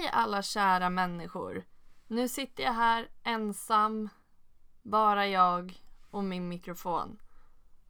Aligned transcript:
Hej 0.00 0.10
alla 0.12 0.42
kära 0.42 0.90
människor! 0.90 1.64
Nu 2.06 2.28
sitter 2.28 2.62
jag 2.62 2.72
här 2.72 3.08
ensam, 3.22 4.08
bara 4.82 5.26
jag 5.26 5.82
och 6.10 6.24
min 6.24 6.48
mikrofon. 6.48 7.18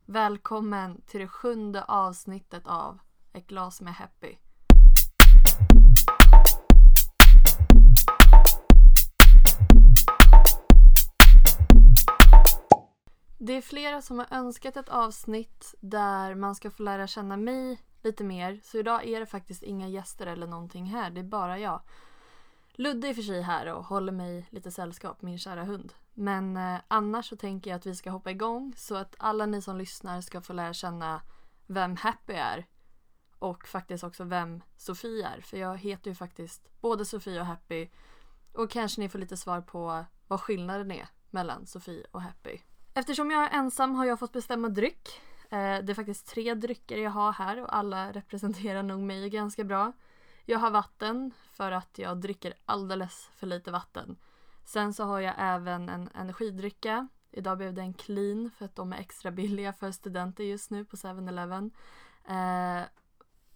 Välkommen 0.05 1.03
till 1.07 1.21
det 1.21 1.29
sjunde 1.29 1.85
avsnittet 1.85 2.67
av 2.67 2.99
Ett 3.33 3.47
glas 3.47 3.81
med 3.81 3.95
Happy. 3.95 4.37
Det 13.39 13.53
är 13.53 13.61
flera 13.63 14.03
som 14.03 14.19
har 14.19 14.27
önskat 14.31 14.77
ett 14.77 14.89
avsnitt 14.89 15.75
där 15.81 16.35
man 16.35 16.55
ska 16.55 16.71
få 16.71 16.83
lära 16.83 17.07
känna 17.07 17.37
mig 17.37 17.81
lite 18.07 18.25
mer. 18.25 18.61
Så 18.63 18.79
idag 18.79 19.05
är 19.05 19.21
det 19.21 19.27
faktiskt 19.27 19.63
inga 19.63 19.89
gäster 19.89 20.27
eller 20.27 20.47
någonting 20.47 20.87
här, 20.87 21.11
det 21.11 21.21
är 21.21 21.25
bara 21.25 21.59
jag. 21.59 21.83
Ludde 22.73 23.09
är 23.09 23.15
för 23.15 23.23
sig 23.23 23.43
här 23.43 23.67
och 23.67 23.85
håller 23.85 24.13
mig 24.13 24.47
lite 24.51 24.71
sällskap, 24.71 25.23
min 25.23 25.39
kära 25.39 25.65
hund. 25.65 25.93
Men 26.15 26.57
eh, 26.57 26.81
annars 26.89 27.29
så 27.29 27.37
tänker 27.37 27.71
jag 27.71 27.79
att 27.79 27.87
vi 27.87 27.95
ska 27.95 28.11
hoppa 28.11 28.31
igång 28.31 28.75
så 28.77 28.95
att 28.95 29.15
alla 29.19 29.47
ni 29.47 29.63
som 29.63 29.77
lyssnar 29.77 30.21
ska 30.21 30.41
få 30.41 30.53
lära 30.53 30.73
känna 30.73 31.23
vem 31.67 31.97
Happy 31.97 32.33
är. 32.33 32.67
Och 33.39 33.67
faktiskt 33.67 34.05
också 34.05 34.25
vem 34.25 34.63
Sofie 34.77 35.27
är. 35.27 35.41
För 35.41 35.57
jag 35.57 35.79
heter 35.79 36.11
ju 36.11 36.15
faktiskt 36.15 36.81
både 36.81 37.05
Sofie 37.05 37.41
och 37.41 37.47
Happy. 37.47 37.89
Och 38.53 38.71
kanske 38.71 39.01
ni 39.01 39.09
får 39.09 39.19
lite 39.19 39.37
svar 39.37 39.61
på 39.61 40.05
vad 40.29 40.41
skillnaden 40.41 40.91
är 40.91 41.09
mellan 41.31 41.67
Sofie 41.67 42.07
och 42.11 42.23
Happy. 42.23 42.59
Eftersom 42.95 43.31
jag 43.31 43.45
är 43.45 43.59
ensam 43.59 43.95
har 43.95 44.05
jag 44.05 44.19
fått 44.19 44.33
bestämma 44.33 44.69
dryck. 44.69 45.21
Eh, 45.51 45.85
det 45.85 45.93
är 45.93 45.95
faktiskt 45.95 46.27
tre 46.27 46.55
drycker 46.55 46.99
jag 46.99 47.11
har 47.11 47.33
här 47.33 47.63
och 47.63 47.77
alla 47.77 48.13
representerar 48.13 48.83
nog 48.83 49.01
mig 49.01 49.31
ganska 49.31 49.65
bra. 49.65 49.93
Jag 50.45 50.59
har 50.59 50.71
vatten 50.71 51.33
för 51.53 51.73
att 51.73 51.99
jag 51.99 52.21
dricker 52.21 52.55
alldeles 52.65 53.31
för 53.35 53.47
lite 53.47 53.71
vatten. 53.71 54.17
Sen 54.65 54.95
så 54.95 55.05
har 55.05 55.21
jag 55.21 55.35
även 55.39 55.89
en 55.89 56.09
energidrycka. 56.15 57.09
Idag 57.31 57.59
blev 57.59 57.75
det 57.75 57.83
en 57.83 57.95
clean 57.95 58.51
för 58.51 58.65
att 58.65 58.77
de 58.77 58.93
är 58.93 58.97
extra 58.97 59.31
billiga 59.31 59.73
för 59.73 59.91
studenter 59.91 60.45
just 60.45 60.71
nu 60.71 60.85
på 60.85 60.97
7-Eleven. 60.97 61.71
Eh, 62.29 62.83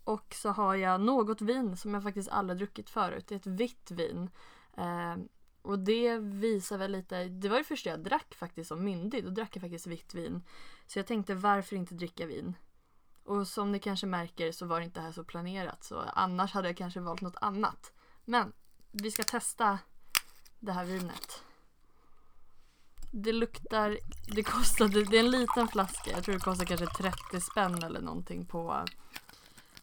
och 0.04 0.34
så 0.34 0.48
har 0.48 0.74
jag 0.74 1.00
något 1.00 1.40
vin 1.40 1.76
som 1.76 1.94
jag 1.94 2.02
faktiskt 2.02 2.28
aldrig 2.28 2.58
druckit 2.58 2.90
förut. 2.90 3.24
Det 3.28 3.34
är 3.34 3.38
ett 3.38 3.46
vitt 3.46 3.90
vin. 3.90 4.30
Eh, 4.76 5.16
och 5.62 5.78
det 5.78 6.18
visar 6.18 6.78
väl 6.78 6.92
lite, 6.92 7.24
det 7.24 7.48
var 7.48 7.58
det 7.58 7.64
första 7.64 7.90
jag 7.90 8.00
drack 8.00 8.34
faktiskt 8.34 8.68
som 8.68 8.84
myndig. 8.84 9.24
Då 9.24 9.30
drack 9.30 9.56
jag 9.56 9.60
faktiskt 9.60 9.86
vitt 9.86 10.14
vin. 10.14 10.42
Så 10.86 10.98
jag 10.98 11.06
tänkte 11.06 11.34
varför 11.34 11.76
inte 11.76 11.94
dricka 11.94 12.26
vin? 12.26 12.54
Och 13.24 13.48
som 13.48 13.72
ni 13.72 13.78
kanske 13.78 14.06
märker 14.06 14.52
så 14.52 14.66
var 14.66 14.80
det 14.80 14.84
inte 14.84 15.00
här 15.00 15.12
så 15.12 15.24
planerat 15.24 15.84
så 15.84 16.00
annars 16.00 16.52
hade 16.52 16.68
jag 16.68 16.76
kanske 16.76 17.00
valt 17.00 17.20
något 17.20 17.36
annat. 17.40 17.92
Men 18.24 18.52
vi 18.90 19.10
ska 19.10 19.22
testa 19.22 19.78
det 20.58 20.72
här 20.72 20.84
vinet. 20.84 21.42
Det 23.12 23.32
luktar, 23.32 23.98
det 24.34 24.42
kostade, 24.42 25.04
det 25.04 25.16
är 25.16 25.24
en 25.24 25.30
liten 25.30 25.68
flaska, 25.68 26.10
jag 26.10 26.24
tror 26.24 26.34
det 26.34 26.40
kostar 26.40 26.64
kanske 26.64 26.86
30 26.86 27.40
spänn 27.40 27.82
eller 27.82 28.00
någonting 28.00 28.46
på, 28.46 28.84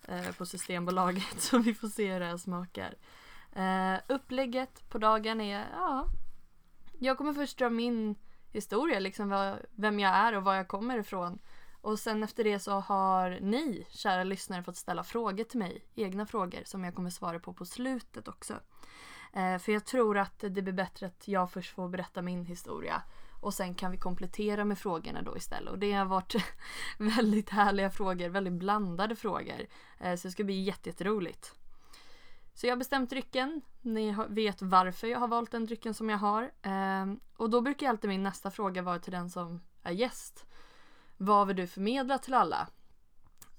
eh, 0.08 0.31
på 0.31 0.45
Systembolaget 0.45 1.23
så 1.42 1.58
vi 1.58 1.73
får 1.73 1.88
se 1.88 2.14
hur 2.14 2.20
det 2.20 2.25
här 2.25 2.38
smakar. 2.38 2.95
Uh, 3.58 4.00
upplägget 4.08 4.90
på 4.90 4.98
dagen 4.98 5.42
är, 5.42 5.67
ja, 5.73 6.08
jag 7.00 7.17
kommer 7.17 7.34
först 7.34 7.58
dra 7.58 7.70
min 7.70 8.16
historia, 8.52 9.00
liksom 9.00 9.30
vad, 9.30 9.58
vem 9.76 10.00
jag 10.00 10.16
är 10.16 10.36
och 10.36 10.44
var 10.44 10.56
jag 10.56 10.67
kommer 10.67 11.00
ifrån. 11.00 11.39
Och 11.81 12.00
sen 12.00 12.23
efter 12.23 12.44
det 12.44 12.59
så 12.59 12.72
har 12.72 13.39
ni, 13.42 13.88
kära 13.89 14.23
lyssnare, 14.23 14.64
fått 14.64 14.78
ställa 14.78 15.04
frågor 15.04 15.44
till 15.44 15.59
mig. 15.59 15.86
Egna 15.95 16.26
frågor 16.26 16.59
som 16.66 16.84
jag 16.84 16.95
kommer 16.95 17.09
svara 17.09 17.39
på 17.39 17.54
på 17.54 17.66
slutet 17.66 18.28
också. 18.28 18.54
Uh, 19.38 19.58
för 19.58 19.72
jag 19.72 19.86
tror 19.86 20.17
att 20.17 20.39
det 20.39 20.61
blir 20.61 20.73
bättre 20.73 21.06
att 21.06 21.28
jag 21.28 21.52
först 21.52 21.73
får 21.73 21.89
berätta 21.89 22.22
min 22.22 22.45
historia. 22.45 23.02
Och 23.42 23.54
sen 23.54 23.76
kan 23.76 23.92
vi 23.92 23.98
komplettera 23.98 24.66
med 24.66 24.78
frågorna 24.78 25.22
då 25.22 25.38
istället. 25.38 25.72
Och 25.72 25.80
det 25.80 25.94
har 25.94 26.06
varit 26.06 26.36
väldigt 26.98 27.49
härliga 27.49 27.89
frågor, 27.89 28.30
väldigt 28.30 28.54
blandade 28.54 29.16
frågor. 29.16 29.67
Uh, 30.05 30.16
så 30.16 30.27
det 30.27 30.32
ska 30.32 30.43
bli 30.43 30.64
jätteroligt. 30.64 31.55
Så 32.58 32.68
jag 32.68 32.72
har 32.72 32.78
bestämt 32.78 33.10
drycken. 33.10 33.62
Ni 33.82 34.16
vet 34.30 34.62
varför 34.62 35.08
jag 35.08 35.20
har 35.20 35.28
valt 35.28 35.52
den 35.52 35.66
drycken 35.66 35.94
som 35.94 36.10
jag 36.10 36.18
har. 36.18 36.52
Ehm, 36.62 37.20
och 37.36 37.50
då 37.50 37.62
brukar 37.62 37.90
alltid 37.90 38.10
min 38.10 38.23
nästa 38.23 38.52
fråga 38.52 38.82
vara 38.82 39.00
till 39.00 39.12
den 39.12 39.30
som 39.30 39.62
är 39.84 39.92
gäst. 39.92 40.45
Vad 41.17 41.48
vill 41.48 41.56
du 41.56 41.67
förmedla 41.67 42.17
till 42.17 42.34
alla? 42.34 42.67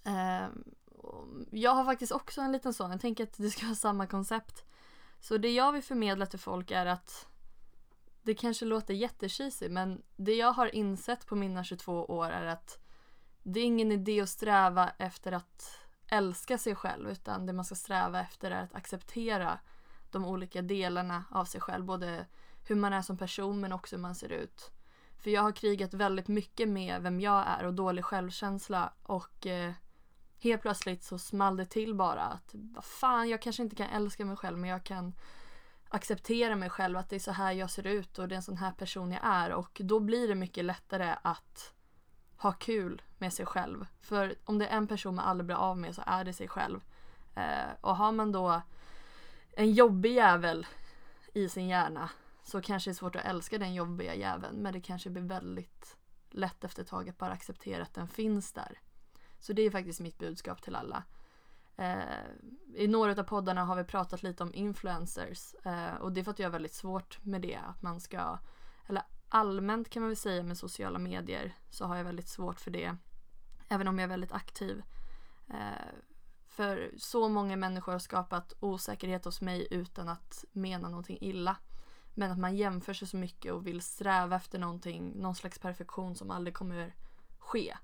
Ehm, 0.04 0.64
jag 1.50 1.74
har 1.74 1.84
faktiskt 1.84 2.12
också 2.12 2.40
en 2.40 2.52
liten 2.52 2.74
sån. 2.74 2.90
Jag 2.90 3.00
tänker 3.00 3.24
att 3.24 3.36
det 3.36 3.50
ska 3.50 3.66
vara 3.66 3.74
samma 3.74 4.06
koncept. 4.06 4.64
Så 5.20 5.38
det 5.38 5.50
jag 5.50 5.72
vill 5.72 5.82
förmedla 5.82 6.26
till 6.26 6.38
folk 6.38 6.70
är 6.70 6.86
att 6.86 7.26
det 8.22 8.34
kanske 8.34 8.64
låter 8.64 8.94
jättecheesy 8.94 9.68
men 9.68 10.02
det 10.16 10.34
jag 10.34 10.52
har 10.52 10.74
insett 10.74 11.26
på 11.26 11.36
mina 11.36 11.64
22 11.64 12.04
år 12.04 12.30
är 12.30 12.46
att 12.46 12.84
det 13.42 13.60
är 13.60 13.64
ingen 13.64 13.92
idé 13.92 14.20
att 14.20 14.28
sträva 14.28 14.90
efter 14.98 15.32
att 15.32 15.77
älska 16.08 16.58
sig 16.58 16.74
själv 16.74 17.10
utan 17.10 17.46
det 17.46 17.52
man 17.52 17.64
ska 17.64 17.74
sträva 17.74 18.20
efter 18.20 18.50
är 18.50 18.62
att 18.62 18.74
acceptera 18.74 19.58
de 20.10 20.24
olika 20.24 20.62
delarna 20.62 21.24
av 21.30 21.44
sig 21.44 21.60
själv. 21.60 21.84
Både 21.84 22.26
hur 22.68 22.76
man 22.76 22.92
är 22.92 23.02
som 23.02 23.16
person 23.16 23.60
men 23.60 23.72
också 23.72 23.96
hur 23.96 24.02
man 24.02 24.14
ser 24.14 24.32
ut. 24.32 24.70
För 25.18 25.30
jag 25.30 25.42
har 25.42 25.52
krigat 25.52 25.94
väldigt 25.94 26.28
mycket 26.28 26.68
med 26.68 27.02
vem 27.02 27.20
jag 27.20 27.44
är 27.46 27.64
och 27.64 27.74
dålig 27.74 28.04
självkänsla 28.04 28.92
och 29.02 29.46
eh, 29.46 29.72
helt 30.40 30.62
plötsligt 30.62 31.04
så 31.04 31.18
small 31.18 31.56
det 31.56 31.64
till 31.64 31.94
bara 31.94 32.22
att 32.22 32.50
vad 32.52 32.84
fan 32.84 33.28
jag 33.28 33.42
kanske 33.42 33.62
inte 33.62 33.76
kan 33.76 33.88
älska 33.88 34.24
mig 34.24 34.36
själv 34.36 34.58
men 34.58 34.70
jag 34.70 34.84
kan 34.84 35.14
acceptera 35.88 36.56
mig 36.56 36.70
själv 36.70 36.96
att 36.96 37.10
det 37.10 37.16
är 37.16 37.20
så 37.20 37.32
här 37.32 37.52
jag 37.52 37.70
ser 37.70 37.86
ut 37.86 38.18
och 38.18 38.28
det 38.28 38.34
är 38.34 38.36
en 38.36 38.42
sån 38.42 38.56
här 38.56 38.72
person 38.72 39.12
jag 39.12 39.20
är 39.22 39.52
och 39.52 39.80
då 39.84 40.00
blir 40.00 40.28
det 40.28 40.34
mycket 40.34 40.64
lättare 40.64 41.14
att 41.22 41.74
ha 42.38 42.52
kul 42.52 43.02
med 43.18 43.32
sig 43.32 43.46
själv. 43.46 43.86
För 44.00 44.34
om 44.44 44.58
det 44.58 44.66
är 44.66 44.76
en 44.76 44.86
person 44.86 45.14
man 45.14 45.24
aldrig 45.24 45.46
blir 45.46 45.56
av 45.56 45.78
med 45.78 45.94
så 45.94 46.02
är 46.06 46.24
det 46.24 46.32
sig 46.32 46.48
själv. 46.48 46.80
Eh, 47.34 47.70
och 47.80 47.96
har 47.96 48.12
man 48.12 48.32
då 48.32 48.62
en 49.52 49.72
jobbig 49.72 50.12
jävel 50.12 50.66
i 51.34 51.48
sin 51.48 51.68
hjärna 51.68 52.10
så 52.42 52.60
kanske 52.60 52.90
det 52.90 52.92
är 52.92 52.94
svårt 52.94 53.16
att 53.16 53.24
älska 53.24 53.58
den 53.58 53.74
jobbiga 53.74 54.14
jäveln 54.14 54.56
men 54.56 54.72
det 54.72 54.80
kanske 54.80 55.10
blir 55.10 55.22
väldigt 55.22 55.96
lätt 56.30 56.64
efter 56.64 56.82
ett 56.82 56.88
tag 56.88 57.08
att 57.08 57.18
bara 57.18 57.32
acceptera 57.32 57.82
att 57.82 57.94
den 57.94 58.08
finns 58.08 58.52
där. 58.52 58.78
Så 59.38 59.52
det 59.52 59.62
är 59.62 59.70
faktiskt 59.70 60.00
mitt 60.00 60.18
budskap 60.18 60.62
till 60.62 60.76
alla. 60.76 61.02
Eh, 61.76 62.24
I 62.74 62.86
några 62.86 63.10
av 63.20 63.22
poddarna 63.22 63.64
har 63.64 63.76
vi 63.76 63.84
pratat 63.84 64.22
lite 64.22 64.42
om 64.42 64.54
influencers 64.54 65.54
eh, 65.64 65.94
och 65.94 66.12
det 66.12 66.20
är 66.20 66.24
för 66.24 66.30
att 66.30 66.38
jag 66.38 66.46
har 66.46 66.52
väldigt 66.52 66.74
svårt 66.74 67.24
med 67.24 67.40
det. 67.40 67.56
Att 67.56 67.82
man 67.82 68.00
ska, 68.00 68.38
eller 68.86 69.02
allmänt 69.28 69.90
kan 69.90 70.02
man 70.02 70.10
väl 70.10 70.16
säga 70.16 70.42
med 70.42 70.58
sociala 70.58 70.98
medier 70.98 71.54
så 71.70 71.84
har 71.84 71.96
jag 71.96 72.04
väldigt 72.04 72.28
svårt 72.28 72.60
för 72.60 72.70
det. 72.70 72.96
Även 73.68 73.88
om 73.88 73.98
jag 73.98 74.04
är 74.04 74.08
väldigt 74.08 74.32
aktiv. 74.32 74.82
Eh, 75.48 75.88
för 76.48 76.90
så 76.98 77.28
många 77.28 77.56
människor 77.56 77.92
har 77.92 77.98
skapat 77.98 78.52
osäkerhet 78.60 79.24
hos 79.24 79.40
mig 79.40 79.68
utan 79.70 80.08
att 80.08 80.44
mena 80.52 80.88
någonting 80.88 81.18
illa. 81.20 81.56
Men 82.14 82.30
att 82.30 82.38
man 82.38 82.56
jämför 82.56 82.92
sig 82.92 83.08
så 83.08 83.16
mycket 83.16 83.52
och 83.52 83.66
vill 83.66 83.82
sträva 83.82 84.36
efter 84.36 84.58
någonting, 84.58 85.12
någon 85.16 85.34
slags 85.34 85.58
perfektion 85.58 86.14
som 86.14 86.30
aldrig 86.30 86.54
kommer 86.54 86.94
ske. 87.38 87.76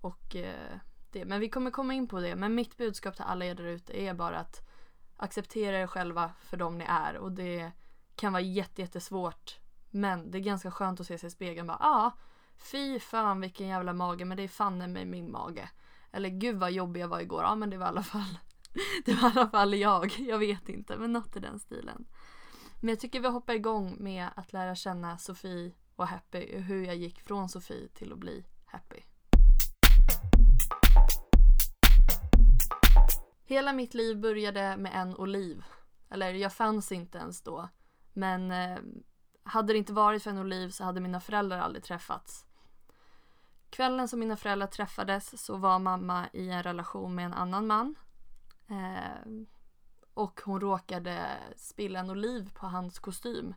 Och 0.00 0.36
eh, 0.36 0.78
det. 1.10 1.24
Men 1.24 1.40
vi 1.40 1.48
kommer 1.48 1.70
komma 1.70 1.94
in 1.94 2.08
på 2.08 2.20
det. 2.20 2.36
Men 2.36 2.54
mitt 2.54 2.76
budskap 2.76 3.14
till 3.16 3.24
alla 3.24 3.44
er 3.44 3.54
där 3.54 3.64
ute 3.64 4.00
är 4.00 4.14
bara 4.14 4.38
att 4.38 4.68
acceptera 5.16 5.78
er 5.78 5.86
själva 5.86 6.32
för 6.40 6.56
dem 6.56 6.78
ni 6.78 6.84
är. 6.88 7.16
Och 7.16 7.32
det 7.32 7.72
kan 8.16 8.32
vara 8.32 8.42
jättesvårt. 8.42 9.59
Men 9.90 10.30
det 10.30 10.38
är 10.38 10.42
ganska 10.42 10.70
skönt 10.70 11.00
att 11.00 11.06
se 11.06 11.18
sig 11.18 11.26
i 11.26 11.30
spegeln 11.30 11.70
och 11.70 11.78
bara 11.78 11.88
ah, 11.88 12.12
fy 12.56 13.00
fan 13.00 13.40
vilken 13.40 13.68
jävla 13.68 13.92
mage 13.92 14.24
men 14.24 14.36
det 14.36 14.42
är 14.42 14.48
fan 14.48 14.92
med 14.92 15.06
min 15.06 15.32
mage. 15.32 15.70
Eller 16.12 16.28
gud 16.28 16.56
vad 16.56 16.72
jobbig 16.72 17.00
jag 17.00 17.08
var 17.08 17.20
igår. 17.20 17.42
Ja 17.42 17.54
men 17.54 17.70
det 17.70 17.76
var 17.76 17.86
i 17.86 17.88
alla 17.88 18.02
fall 18.02 18.38
det 19.04 19.14
var 19.14 19.28
i 19.28 19.32
alla 19.34 19.50
fall 19.50 19.74
jag. 19.74 20.18
Jag 20.18 20.38
vet 20.38 20.68
inte 20.68 20.96
men 20.96 21.12
något 21.12 21.36
i 21.36 21.40
den 21.40 21.58
stilen. 21.58 22.06
Men 22.80 22.88
jag 22.88 23.00
tycker 23.00 23.20
vi 23.20 23.28
hoppar 23.28 23.54
igång 23.54 23.96
med 23.98 24.28
att 24.36 24.52
lära 24.52 24.74
känna 24.74 25.18
Sofie 25.18 25.72
och 25.96 26.06
Happy 26.06 26.56
och 26.56 26.62
hur 26.62 26.84
jag 26.84 26.96
gick 26.96 27.20
från 27.20 27.48
Sofie 27.48 27.88
till 27.88 28.12
att 28.12 28.18
bli 28.18 28.44
Happy. 28.66 29.00
Hela 33.44 33.72
mitt 33.72 33.94
liv 33.94 34.20
började 34.20 34.76
med 34.76 34.92
en 34.94 35.16
oliv. 35.16 35.64
Eller 36.10 36.34
jag 36.34 36.52
fanns 36.52 36.92
inte 36.92 37.18
ens 37.18 37.42
då. 37.42 37.68
Men 38.12 38.50
eh, 38.50 38.78
hade 39.42 39.72
det 39.72 39.78
inte 39.78 39.92
varit 39.92 40.22
för 40.22 40.30
en 40.30 40.38
oliv 40.38 40.70
så 40.70 40.84
hade 40.84 41.00
mina 41.00 41.20
föräldrar 41.20 41.58
aldrig 41.58 41.84
träffats. 41.84 42.46
Kvällen 43.70 44.08
som 44.08 44.20
mina 44.20 44.36
föräldrar 44.36 44.66
träffades 44.66 45.44
så 45.44 45.56
var 45.56 45.78
mamma 45.78 46.28
i 46.32 46.50
en 46.50 46.62
relation 46.62 47.14
med 47.14 47.24
en 47.24 47.34
annan 47.34 47.66
man. 47.66 47.94
Eh, 48.68 49.44
och 50.14 50.40
hon 50.44 50.60
råkade 50.60 51.38
spilla 51.56 52.00
en 52.00 52.10
oliv 52.10 52.50
på 52.54 52.66
hans 52.66 52.98
kostym. 52.98 53.54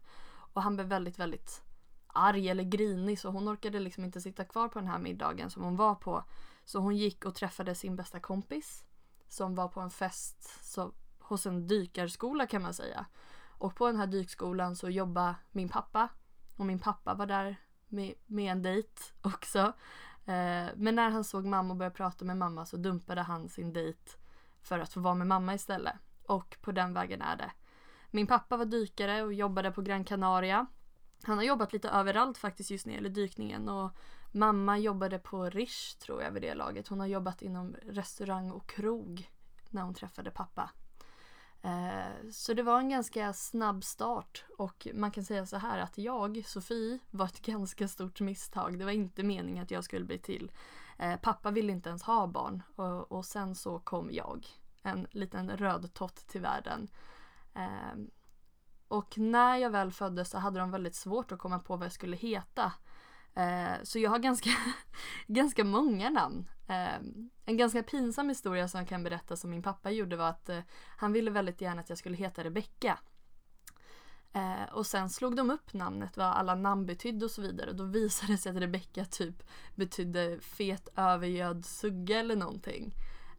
Och 0.54 0.62
han 0.62 0.76
blev 0.76 0.88
väldigt, 0.88 1.20
väldigt 1.20 1.64
arg 2.08 2.50
eller 2.50 2.64
grinig 2.64 3.20
så 3.20 3.30
hon 3.30 3.50
orkade 3.50 3.80
liksom 3.80 4.06
inte 4.06 4.22
sitta 4.22 4.46
kvar 4.46 4.68
på 4.68 4.80
den 4.80 4.88
här 4.88 5.00
middagen 5.00 5.50
som 5.50 5.64
hon 5.64 5.76
var 5.76 5.96
på. 5.96 6.24
Så 6.66 6.80
hon 6.80 6.98
gick 6.98 7.26
och 7.26 7.36
träffade 7.36 7.76
sin 7.76 7.96
bästa 7.96 8.20
kompis 8.20 8.86
som 9.28 9.56
var 9.56 9.68
på 9.68 9.80
en 9.80 9.90
fest 9.90 10.66
så, 10.66 10.92
hos 11.20 11.46
en 11.46 11.68
dykarskola 11.68 12.48
kan 12.48 12.62
man 12.62 12.74
säga. 12.74 13.06
Och 13.64 13.76
på 13.76 13.88
den 13.88 13.96
här 13.96 14.08
dykskolan 14.08 14.76
så 14.76 14.90
jobbade 14.90 15.36
min 15.52 15.70
pappa 15.70 16.10
och 16.56 16.66
min 16.66 16.80
pappa 16.80 17.14
var 17.14 17.26
där 17.26 17.56
med, 17.88 18.14
med 18.26 18.52
en 18.52 18.62
dejt 18.62 19.02
också. 19.22 19.60
Eh, 20.26 20.68
men 20.76 20.96
när 20.96 21.10
han 21.10 21.24
såg 21.24 21.46
mamma 21.46 21.70
och 21.70 21.78
började 21.78 21.96
prata 21.96 22.26
med 22.26 22.38
mamma 22.38 22.66
så 22.66 22.78
dumpade 22.78 23.22
han 23.22 23.50
sin 23.50 23.74
dejt 23.74 24.12
för 24.62 24.80
att 24.80 24.94
få 24.94 25.00
vara 25.00 25.16
med 25.16 25.28
mamma 25.28 25.54
istället. 25.54 25.96
Och 26.28 26.58
på 26.62 26.72
den 26.72 26.94
vägen 26.94 27.22
är 27.22 27.36
det. 27.36 27.52
Min 28.12 28.28
pappa 28.28 28.58
var 28.58 28.66
dykare 28.66 29.24
och 29.24 29.34
jobbade 29.34 29.72
på 29.72 29.82
Gran 29.82 30.04
Canaria. 30.04 30.66
Han 31.24 31.38
har 31.38 31.46
jobbat 31.46 31.74
lite 31.74 31.90
överallt 31.90 32.38
faktiskt 32.38 32.72
just 32.72 32.86
när 32.86 32.94
det 32.94 32.98
gäller 32.98 33.10
dykningen 33.10 33.70
och 33.70 33.92
mamma 34.32 34.78
jobbade 34.78 35.20
på 35.20 35.50
Rish 35.50 35.98
tror 36.00 36.24
jag 36.24 36.32
vid 36.32 36.42
det 36.42 36.54
laget. 36.54 36.88
Hon 36.88 37.00
har 37.00 37.08
jobbat 37.08 37.42
inom 37.42 37.76
restaurang 37.84 38.52
och 38.52 38.70
krog 38.70 39.30
när 39.70 39.82
hon 39.82 39.94
träffade 39.94 40.32
pappa. 40.32 40.72
Eh, 41.64 42.30
så 42.32 42.54
det 42.54 42.64
var 42.64 42.80
en 42.80 42.90
ganska 42.90 43.34
snabb 43.34 43.84
start 43.84 44.46
och 44.58 44.88
man 44.94 45.12
kan 45.12 45.24
säga 45.24 45.46
så 45.46 45.58
här 45.58 45.80
att 45.80 45.98
jag, 45.98 46.44
Sofie, 46.46 47.00
var 47.12 47.26
ett 47.26 47.42
ganska 47.46 47.88
stort 47.88 48.20
misstag. 48.20 48.80
Det 48.80 48.86
var 48.86 48.92
inte 48.92 49.24
meningen 49.24 49.64
att 49.64 49.72
jag 49.72 49.84
skulle 49.84 50.06
bli 50.06 50.20
till. 50.20 50.52
Eh, 50.98 51.16
pappa 51.16 51.52
ville 51.52 51.72
inte 51.72 51.90
ens 51.90 52.04
ha 52.04 52.28
barn 52.28 52.64
och, 53.08 53.26
sen 53.26 53.56
så 53.56 53.80
kom 53.80 54.12
jag, 54.12 54.48
en 54.82 55.08
liten 55.12 55.58
rödtott 55.58 56.16
till 56.28 56.42
världen. 56.42 56.88
Eh, 57.56 58.00
och 58.88 59.18
när 59.18 59.58
jag 59.58 59.70
väl 59.70 59.92
föddes 59.92 60.30
så 60.30 60.38
hade 60.38 60.60
de 60.60 60.72
väldigt 60.72 60.96
svårt 60.96 61.32
att 61.32 61.40
komma 61.40 61.60
på 61.60 61.76
vad 61.76 61.86
jag 61.86 61.92
skulle 61.92 62.18
heta. 62.18 62.74
Så 63.84 64.00
jag 64.00 64.10
har 64.10 64.20
ganska, 64.20 64.50
ganska 65.28 65.64
många 65.64 66.10
namn. 66.10 66.50
Um, 66.68 67.30
en 67.46 67.58
ganska 67.58 67.84
pinsam 67.84 68.30
historia 68.30 68.68
som 68.68 68.80
jag 68.80 68.90
kan 68.90 69.04
berätta 69.04 69.36
som 69.36 69.50
min 69.50 69.64
pappa 69.64 69.92
gjorde 69.92 70.16
var 70.16 70.30
att 70.30 70.50
uh, 70.50 70.60
han 70.98 71.14
ville 71.14 71.32
väldigt 71.32 71.62
gärna 71.62 71.82
att 71.82 71.90
jag 71.90 71.98
skulle 71.98 72.18
heta 72.18 72.44
Rebecka. 72.44 73.00
Uh, 74.36 74.74
och 74.74 74.86
sen 74.86 75.10
slog 75.10 75.36
de 75.36 75.50
upp 75.50 75.74
namnet, 75.74 76.18
vad 76.18 76.28
alla 76.28 76.56
namn 76.56 76.86
betydde 76.86 77.26
och 77.26 77.32
så 77.32 77.42
vidare 77.42 77.70
och 77.70 77.76
då 77.76 77.84
visade 77.84 78.34
det 78.34 78.38
sig 78.38 78.50
att 78.50 78.58
Rebecka 78.58 79.06
typ 79.06 79.44
betydde 79.76 80.40
fet 80.42 80.88
övergöd 80.96 81.66
sugga 81.66 82.20
eller 82.20 82.36
någonting. 82.36 82.94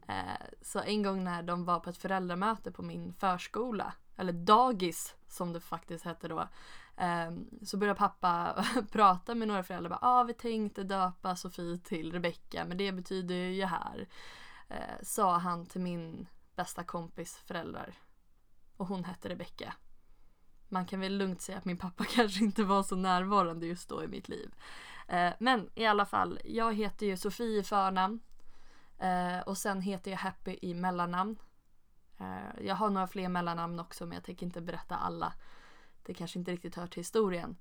Uh, 0.08 0.46
så 0.62 0.80
en 0.80 1.02
gång 1.02 1.24
när 1.24 1.42
de 1.42 1.64
var 1.64 1.80
på 1.80 1.90
ett 1.90 1.98
föräldramöte 1.98 2.72
på 2.72 2.82
min 2.82 3.12
förskola, 3.12 3.92
eller 4.16 4.32
dagis 4.32 5.14
som 5.28 5.52
det 5.52 5.60
faktiskt 5.60 6.04
hette 6.04 6.28
då, 6.28 6.48
Um, 6.96 7.48
så 7.62 7.76
började 7.76 7.98
pappa 7.98 8.64
prata 8.92 9.34
med 9.34 9.48
några 9.48 9.62
föräldrar. 9.62 9.90
Ja, 9.90 9.98
ah, 10.02 10.24
vi 10.24 10.34
tänkte 10.34 10.82
döpa 10.82 11.36
Sofie 11.36 11.78
till 11.78 12.12
Rebecka 12.12 12.64
men 12.64 12.76
det 12.76 12.92
betyder 12.92 13.34
ju 13.34 13.64
här. 13.64 14.08
Uh, 14.70 15.02
sa 15.02 15.38
han 15.38 15.66
till 15.66 15.80
min 15.80 16.26
bästa 16.56 16.84
kompis 16.84 17.36
föräldrar. 17.36 17.94
Och 18.76 18.86
hon 18.86 19.04
hette 19.04 19.28
Rebecka. 19.28 19.74
Man 20.68 20.86
kan 20.86 21.00
väl 21.00 21.16
lugnt 21.16 21.40
säga 21.40 21.58
att 21.58 21.64
min 21.64 21.76
pappa 21.76 22.04
kanske 22.14 22.44
inte 22.44 22.64
var 22.64 22.82
så 22.82 22.96
närvarande 22.96 23.66
just 23.66 23.88
då 23.88 24.04
i 24.04 24.08
mitt 24.08 24.28
liv. 24.28 24.54
Uh, 25.12 25.30
men 25.38 25.70
i 25.74 25.86
alla 25.86 26.06
fall, 26.06 26.40
jag 26.44 26.74
heter 26.74 27.06
ju 27.06 27.16
Sofie 27.16 27.60
i 27.60 27.62
förnamn. 27.62 28.20
Uh, 29.02 29.40
och 29.40 29.58
sen 29.58 29.80
heter 29.80 30.10
jag 30.10 30.18
Happy 30.18 30.58
i 30.62 30.74
mellannamn. 30.74 31.36
jag 32.60 32.74
har 32.74 32.90
några 32.90 33.06
fler 33.06 33.28
mellannamn 33.28 33.80
också 33.80 34.06
men 34.06 34.14
jag 34.14 34.24
tänker 34.24 34.46
inte 34.46 34.60
berätta 34.60 34.96
alla 34.96 35.32
det 36.04 36.14
kanske 36.14 36.38
inte 36.38 36.52
riktigt 36.52 36.74
hör 36.74 36.86
till 36.86 37.00
historien. 37.00 37.56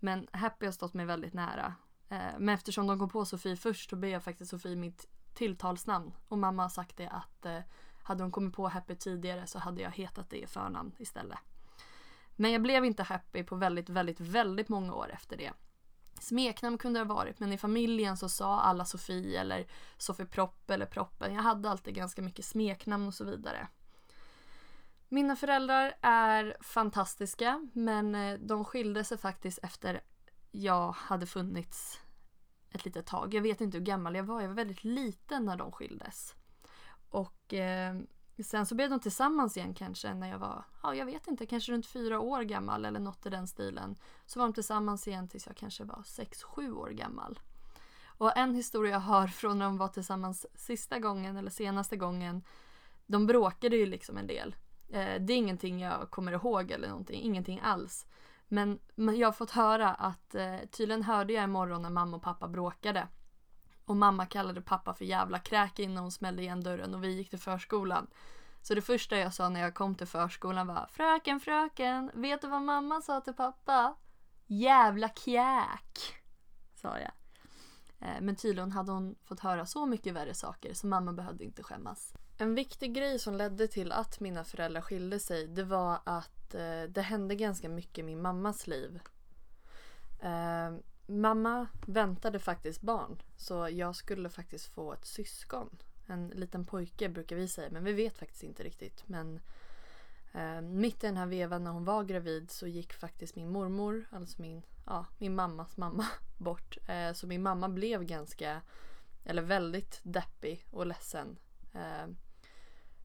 Men 0.00 0.28
Happy 0.32 0.66
har 0.66 0.72
stått 0.72 0.94
mig 0.94 1.06
väldigt 1.06 1.34
nära. 1.34 1.74
Eh, 2.08 2.38
men 2.38 2.48
eftersom 2.48 2.86
de 2.86 2.98
kom 2.98 3.08
på 3.08 3.24
Sofie 3.24 3.56
först 3.56 3.90
så 3.90 3.96
blev 3.96 4.10
jag 4.10 4.22
faktiskt 4.22 4.50
Sofie 4.50 4.76
mitt 4.76 5.08
tilltalsnamn. 5.34 6.12
Och 6.28 6.38
mamma 6.38 6.62
har 6.62 6.68
sagt 6.68 6.96
det 6.96 7.08
att 7.08 7.46
eh, 7.46 7.58
hade 8.02 8.22
de 8.22 8.32
kommit 8.32 8.54
på 8.54 8.68
Happy 8.68 8.94
tidigare 8.94 9.46
så 9.46 9.58
hade 9.58 9.82
jag 9.82 9.90
hetat 9.90 10.30
det 10.30 10.42
i 10.42 10.46
förnamn 10.46 10.94
istället. 10.98 11.38
Men 12.36 12.52
jag 12.52 12.62
blev 12.62 12.84
inte 12.84 13.02
Happy 13.02 13.42
på 13.42 13.56
väldigt, 13.56 13.88
väldigt, 13.88 14.20
väldigt 14.20 14.68
många 14.68 14.94
år 14.94 15.10
efter 15.12 15.36
det. 15.36 15.52
Smeknamn 16.20 16.78
kunde 16.78 17.00
det 17.00 17.06
ha 17.06 17.14
varit 17.14 17.40
men 17.40 17.52
i 17.52 17.58
familjen 17.58 18.16
så 18.16 18.28
sa 18.28 18.60
alla 18.60 18.84
Sofie 18.84 19.40
eller 19.40 19.66
Sofie 19.98 20.26
Propp 20.26 20.70
eller 20.70 20.86
Proppen. 20.86 21.34
Jag 21.34 21.42
hade 21.42 21.70
alltid 21.70 21.94
ganska 21.94 22.22
mycket 22.22 22.44
smeknamn 22.44 23.06
och 23.06 23.14
så 23.14 23.24
vidare. 23.24 23.68
Mina 25.08 25.36
föräldrar 25.36 25.94
är 26.00 26.56
fantastiska 26.60 27.68
men 27.72 28.14
eh, 28.14 28.38
de 28.38 28.64
skilde 28.64 29.04
sig 29.04 29.18
faktiskt 29.18 29.58
efter 29.62 30.00
jag 30.50 30.92
hade 30.92 31.26
funnits 31.26 32.00
ett 32.70 32.84
litet 32.84 33.06
tag. 33.06 33.34
Jag 33.34 33.42
vet 33.42 33.60
inte 33.60 33.78
hur 33.78 33.84
gammal 33.84 34.14
jag 34.14 34.24
var, 34.24 34.40
jag 34.40 34.48
var 34.48 34.54
väldigt 34.54 34.84
liten 34.84 35.44
när 35.44 35.56
de 35.56 35.72
skildes. 35.72 36.34
Och 37.10 37.54
eh, 37.54 37.96
sen 38.44 38.66
så 38.66 38.74
blev 38.74 38.90
de 38.90 39.00
tillsammans 39.00 39.56
igen 39.56 39.74
kanske 39.74 40.14
när 40.14 40.30
jag 40.30 40.38
var, 40.38 40.64
ja 40.82 40.94
jag 40.94 41.06
vet 41.06 41.28
inte, 41.28 41.46
kanske 41.46 41.72
runt 41.72 41.86
fyra 41.86 42.20
år 42.20 42.42
gammal 42.42 42.84
eller 42.84 43.00
något 43.00 43.26
i 43.26 43.30
den 43.30 43.48
stilen. 43.48 43.96
Så 44.26 44.38
var 44.38 44.46
de 44.46 44.52
tillsammans 44.52 45.08
igen 45.08 45.28
tills 45.28 45.46
jag 45.46 45.56
kanske 45.56 45.84
var 45.84 46.02
sex, 46.04 46.42
sju 46.42 46.72
år 46.72 46.90
gammal. 46.90 47.40
Och 48.06 48.36
en 48.36 48.54
historia 48.54 48.92
jag 48.92 49.00
har 49.00 49.26
från 49.28 49.58
när 49.58 49.66
de 49.66 49.76
var 49.76 49.88
tillsammans 49.88 50.46
sista 50.54 50.98
gången 50.98 51.36
eller 51.36 51.50
senaste 51.50 51.96
gången, 51.96 52.42
de 53.06 53.26
bråkade 53.26 53.76
ju 53.76 53.86
liksom 53.86 54.16
en 54.16 54.26
del. 54.26 54.56
Eh, 54.88 55.20
det 55.20 55.32
är 55.32 55.36
ingenting 55.36 55.80
jag 55.80 56.10
kommer 56.10 56.32
ihåg 56.32 56.70
eller 56.70 56.88
någonting, 56.88 57.22
ingenting 57.22 57.60
alls. 57.62 58.06
Men 58.48 58.78
jag 58.96 59.28
har 59.28 59.32
fått 59.32 59.50
höra 59.50 59.90
att 59.90 60.34
eh, 60.34 60.58
tydligen 60.70 61.02
hörde 61.02 61.32
jag 61.32 61.44
imorgon 61.44 61.82
när 61.82 61.90
mamma 61.90 62.16
och 62.16 62.22
pappa 62.22 62.48
bråkade. 62.48 63.08
Och 63.84 63.96
mamma 63.96 64.26
kallade 64.26 64.60
pappa 64.60 64.94
för 64.94 65.04
jävla 65.04 65.38
kräk 65.38 65.78
innan 65.78 66.02
hon 66.02 66.12
smällde 66.12 66.42
igen 66.42 66.60
dörren 66.60 66.94
och 66.94 67.04
vi 67.04 67.12
gick 67.16 67.30
till 67.30 67.38
förskolan. 67.38 68.06
Så 68.62 68.74
det 68.74 68.82
första 68.82 69.16
jag 69.16 69.34
sa 69.34 69.48
när 69.48 69.60
jag 69.60 69.74
kom 69.74 69.94
till 69.94 70.06
förskolan 70.06 70.66
var 70.66 70.86
Fröken, 70.92 71.40
fröken, 71.40 72.10
vet 72.14 72.40
du 72.40 72.48
vad 72.48 72.62
mamma 72.62 73.00
sa 73.00 73.20
till 73.20 73.34
pappa? 73.34 73.96
Jävla 74.46 75.08
kjäk, 75.08 75.98
sa 76.74 76.98
jag. 76.98 77.12
Eh, 77.98 78.20
men 78.20 78.36
tydligen 78.36 78.72
hade 78.72 78.92
hon 78.92 79.14
fått 79.24 79.40
höra 79.40 79.66
så 79.66 79.86
mycket 79.86 80.14
värre 80.14 80.34
saker 80.34 80.74
så 80.74 80.86
mamma 80.86 81.12
behövde 81.12 81.44
inte 81.44 81.62
skämmas. 81.62 82.14
En 82.38 82.54
viktig 82.54 82.94
grej 82.94 83.18
som 83.18 83.34
ledde 83.34 83.68
till 83.68 83.92
att 83.92 84.20
mina 84.20 84.44
föräldrar 84.44 84.80
skilde 84.80 85.20
sig 85.20 85.46
det 85.46 85.64
var 85.64 85.98
att 86.04 86.54
eh, 86.54 86.82
det 86.82 87.02
hände 87.02 87.34
ganska 87.34 87.68
mycket 87.68 87.98
i 87.98 88.02
min 88.02 88.22
mammas 88.22 88.66
liv. 88.66 89.00
Eh, 90.22 90.74
mamma 91.06 91.66
väntade 91.86 92.38
faktiskt 92.38 92.80
barn 92.80 93.22
så 93.36 93.68
jag 93.68 93.96
skulle 93.96 94.30
faktiskt 94.30 94.66
få 94.66 94.92
ett 94.92 95.06
syskon. 95.06 95.76
En 96.06 96.28
liten 96.28 96.64
pojke 96.64 97.08
brukar 97.08 97.36
vi 97.36 97.48
säga 97.48 97.70
men 97.70 97.84
vi 97.84 97.92
vet 97.92 98.18
faktiskt 98.18 98.42
inte 98.42 98.62
riktigt. 98.62 99.08
Men 99.08 99.40
eh, 100.32 100.60
mitt 100.60 101.04
i 101.04 101.06
den 101.06 101.16
här 101.16 101.26
vevan 101.26 101.64
när 101.64 101.70
hon 101.70 101.84
var 101.84 102.04
gravid 102.04 102.50
så 102.50 102.66
gick 102.66 102.92
faktiskt 102.92 103.36
min 103.36 103.52
mormor, 103.52 104.04
alltså 104.10 104.42
min, 104.42 104.62
ja, 104.86 105.06
min 105.18 105.34
mammas 105.34 105.76
mamma, 105.76 106.06
bort. 106.38 106.78
Eh, 106.88 107.12
så 107.12 107.26
min 107.26 107.42
mamma 107.42 107.68
blev 107.68 108.04
ganska, 108.04 108.62
eller 109.24 109.42
väldigt 109.42 110.00
deppig 110.02 110.66
och 110.70 110.86
ledsen. 110.86 111.36
Eh, 111.74 112.06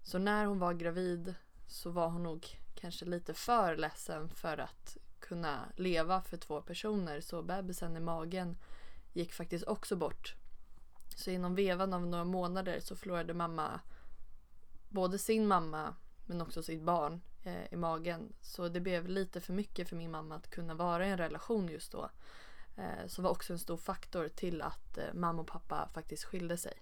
så 0.03 0.17
när 0.17 0.45
hon 0.45 0.59
var 0.59 0.73
gravid 0.73 1.35
så 1.67 1.89
var 1.89 2.09
hon 2.09 2.23
nog 2.23 2.59
kanske 2.75 3.05
lite 3.05 3.33
för 3.33 3.77
ledsen 3.77 4.29
för 4.29 4.57
att 4.57 4.97
kunna 5.19 5.65
leva 5.75 6.21
för 6.21 6.37
två 6.37 6.61
personer. 6.61 7.21
Så 7.21 7.41
bebisen 7.41 7.97
i 7.97 7.99
magen 7.99 8.57
gick 9.13 9.33
faktiskt 9.33 9.67
också 9.67 9.95
bort. 9.95 10.35
Så 11.15 11.31
inom 11.31 11.55
vevan 11.55 11.93
av 11.93 12.07
några 12.07 12.23
månader 12.23 12.79
så 12.79 12.95
förlorade 12.95 13.33
mamma 13.33 13.79
både 14.89 15.17
sin 15.17 15.47
mamma 15.47 15.95
men 16.25 16.41
också 16.41 16.63
sitt 16.63 16.81
barn 16.81 17.21
eh, 17.43 17.73
i 17.73 17.75
magen. 17.75 18.33
Så 18.41 18.69
det 18.69 18.79
blev 18.79 19.07
lite 19.07 19.41
för 19.41 19.53
mycket 19.53 19.89
för 19.89 19.95
min 19.95 20.11
mamma 20.11 20.35
att 20.35 20.49
kunna 20.49 20.73
vara 20.73 21.07
i 21.07 21.09
en 21.09 21.17
relation 21.17 21.67
just 21.67 21.91
då. 21.91 22.09
Eh, 22.77 23.07
så 23.07 23.21
var 23.21 23.29
också 23.29 23.53
en 23.53 23.59
stor 23.59 23.77
faktor 23.77 24.27
till 24.27 24.61
att 24.61 24.97
eh, 24.97 25.13
mamma 25.13 25.41
och 25.41 25.47
pappa 25.47 25.89
faktiskt 25.93 26.23
skilde 26.23 26.57
sig 26.57 26.73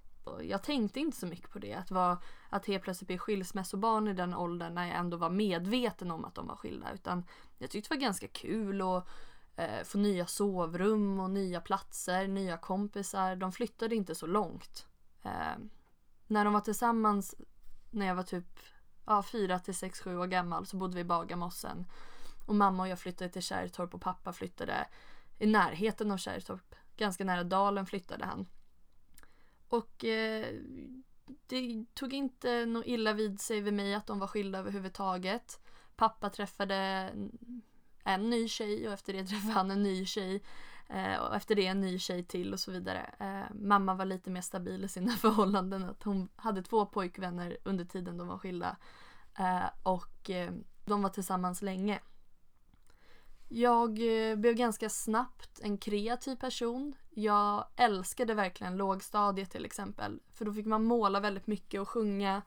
jag 0.41 0.63
tänkte 0.63 0.99
inte 0.99 1.17
så 1.17 1.25
mycket 1.25 1.49
på 1.49 1.59
det. 1.59 1.73
Att, 1.73 1.91
vara, 1.91 2.17
att 2.49 2.65
helt 2.65 2.83
plötsligt 2.83 3.07
bli 3.07 3.17
skilsmässobarn 3.17 4.07
i 4.07 4.13
den 4.13 4.33
åldern 4.33 4.73
när 4.73 4.87
jag 4.87 4.95
ändå 4.95 5.17
var 5.17 5.29
medveten 5.29 6.11
om 6.11 6.25
att 6.25 6.35
de 6.35 6.47
var 6.47 6.55
skilda. 6.55 6.93
Utan 6.93 7.23
jag 7.57 7.69
tyckte 7.69 7.89
det 7.89 7.95
var 7.95 8.01
ganska 8.01 8.27
kul 8.27 8.81
att 8.81 9.07
eh, 9.55 9.83
få 9.83 9.97
nya 9.97 10.25
sovrum 10.25 11.19
och 11.19 11.29
nya 11.29 11.61
platser, 11.61 12.27
nya 12.27 12.57
kompisar. 12.57 13.35
De 13.35 13.51
flyttade 13.51 13.95
inte 13.95 14.15
så 14.15 14.27
långt. 14.27 14.87
Eh, 15.23 15.57
när 16.27 16.45
de 16.45 16.53
var 16.53 16.61
tillsammans 16.61 17.35
när 17.91 18.05
jag 18.05 18.15
var 18.15 18.23
typ 18.23 18.59
ja, 19.05 19.23
4 19.23 19.59
till 19.59 19.75
6, 19.75 19.99
7 19.99 20.17
år 20.17 20.27
gammal 20.27 20.65
så 20.65 20.77
bodde 20.77 20.95
vi 20.95 21.01
i 21.01 21.03
Bagarmossen. 21.03 21.85
Och 22.45 22.55
mamma 22.55 22.83
och 22.83 22.89
jag 22.89 22.99
flyttade 22.99 23.29
till 23.29 23.41
Kärrtorp 23.41 23.93
och 23.93 24.01
pappa 24.01 24.33
flyttade 24.33 24.87
i 25.39 25.45
närheten 25.45 26.11
av 26.11 26.17
Kärrtorp. 26.17 26.75
Ganska 26.97 27.23
nära 27.23 27.43
dalen 27.43 27.85
flyttade 27.85 28.25
han. 28.25 28.45
Och 29.69 30.05
eh, 30.05 30.55
det 31.47 31.85
tog 31.93 32.13
inte 32.13 32.65
något 32.65 32.85
illa 32.85 33.13
vid 33.13 33.41
sig 33.41 33.61
vid 33.61 33.73
mig 33.73 33.93
att 33.93 34.07
de 34.07 34.19
var 34.19 34.27
skilda 34.27 34.59
överhuvudtaget. 34.59 35.59
Pappa 35.95 36.29
träffade 36.29 37.11
en 38.03 38.29
ny 38.29 38.47
tjej 38.47 38.87
och 38.87 38.93
efter 38.93 39.13
det 39.13 39.25
träffade 39.27 39.53
han 39.53 39.71
en 39.71 39.83
ny 39.83 40.05
tjej. 40.05 40.43
Eh, 40.89 41.17
och 41.17 41.35
efter 41.35 41.55
det 41.55 41.65
en 41.67 41.81
ny 41.81 41.99
tjej 41.99 42.23
till 42.23 42.53
och 42.53 42.59
så 42.59 42.71
vidare. 42.71 43.15
Eh, 43.19 43.55
mamma 43.55 43.93
var 43.93 44.05
lite 44.05 44.29
mer 44.29 44.41
stabil 44.41 44.83
i 44.83 44.87
sina 44.87 45.11
förhållanden. 45.17 45.83
Att 45.83 46.03
hon 46.03 46.29
hade 46.35 46.63
två 46.63 46.85
pojkvänner 46.85 47.57
under 47.63 47.85
tiden 47.85 48.17
de 48.17 48.27
var 48.27 48.37
skilda. 48.37 48.77
Eh, 49.39 49.69
och 49.83 50.29
eh, 50.29 50.51
de 50.85 51.01
var 51.01 51.09
tillsammans 51.09 51.61
länge. 51.61 51.99
Jag 53.49 53.89
eh, 53.89 54.35
blev 54.35 54.55
ganska 54.55 54.89
snabbt 54.89 55.59
en 55.59 55.77
kreativ 55.77 56.35
person. 56.35 56.95
Jag 57.19 57.65
älskade 57.75 58.33
verkligen 58.33 58.77
lågstadiet 58.77 59.51
till 59.51 59.65
exempel. 59.65 60.19
För 60.33 60.45
då 60.45 60.53
fick 60.53 60.65
man 60.65 60.83
måla 60.83 61.19
väldigt 61.19 61.47
mycket 61.47 61.81
och 61.81 61.89
sjunga, 61.89 62.41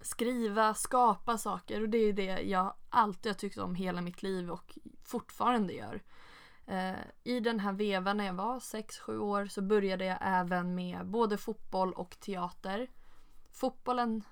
skriva, 0.00 0.74
skapa 0.74 1.38
saker. 1.38 1.80
Och 1.82 1.88
det 1.88 1.98
är 1.98 2.12
det 2.12 2.40
jag 2.40 2.74
alltid 2.90 3.32
har 3.32 3.34
tyckt 3.34 3.58
om 3.58 3.74
hela 3.74 4.00
mitt 4.00 4.22
liv 4.22 4.50
och 4.50 4.78
fortfarande 5.04 5.72
gör. 5.72 6.02
Eh, 6.66 6.94
I 7.24 7.40
den 7.40 7.60
här 7.60 7.72
vevan 7.72 8.16
när 8.16 8.24
jag 8.24 8.34
var 8.34 8.58
6-7 8.58 9.18
år 9.18 9.46
så 9.46 9.62
började 9.62 10.04
jag 10.04 10.18
även 10.20 10.74
med 10.74 11.06
både 11.06 11.38
fotboll 11.38 11.92
och 11.92 12.20
teater. 12.20 12.90
Fotbollen 13.52 14.22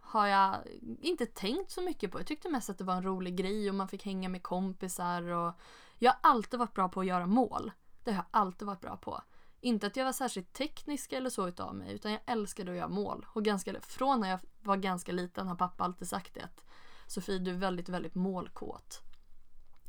har 0.00 0.26
jag 0.26 0.56
inte 1.00 1.26
tänkt 1.26 1.70
så 1.70 1.82
mycket 1.82 2.12
på. 2.12 2.18
Jag 2.18 2.26
tyckte 2.26 2.48
mest 2.48 2.70
att 2.70 2.78
det 2.78 2.84
var 2.84 2.94
en 2.94 3.02
rolig 3.02 3.36
grej 3.36 3.68
och 3.68 3.74
man 3.74 3.88
fick 3.88 4.04
hänga 4.04 4.28
med 4.28 4.42
kompisar 4.42 5.22
och 5.22 5.54
jag 5.98 6.12
har 6.12 6.18
alltid 6.22 6.58
varit 6.58 6.74
bra 6.74 6.88
på 6.88 7.00
att 7.00 7.06
göra 7.06 7.26
mål. 7.26 7.72
Det 8.06 8.12
har 8.12 8.16
jag 8.16 8.40
alltid 8.40 8.66
varit 8.66 8.80
bra 8.80 8.96
på. 8.96 9.22
Inte 9.60 9.86
att 9.86 9.96
jag 9.96 10.04
var 10.04 10.12
särskilt 10.12 10.52
teknisk 10.52 11.12
eller 11.12 11.30
så 11.30 11.48
utav 11.48 11.74
mig 11.74 11.94
utan 11.94 12.12
jag 12.12 12.20
älskade 12.26 12.70
att 12.70 12.76
göra 12.76 12.88
mål. 12.88 13.26
Och 13.28 13.44
ganska, 13.44 13.80
från 13.80 14.20
när 14.20 14.30
jag 14.30 14.40
var 14.62 14.76
ganska 14.76 15.12
liten 15.12 15.48
har 15.48 15.54
pappa 15.54 15.84
alltid 15.84 16.08
sagt 16.08 16.34
det 16.34 16.40
att 16.40 16.64
Sofie 17.06 17.38
du 17.38 17.50
är 17.50 17.54
väldigt, 17.54 17.88
väldigt 17.88 18.14
målkåt. 18.14 19.00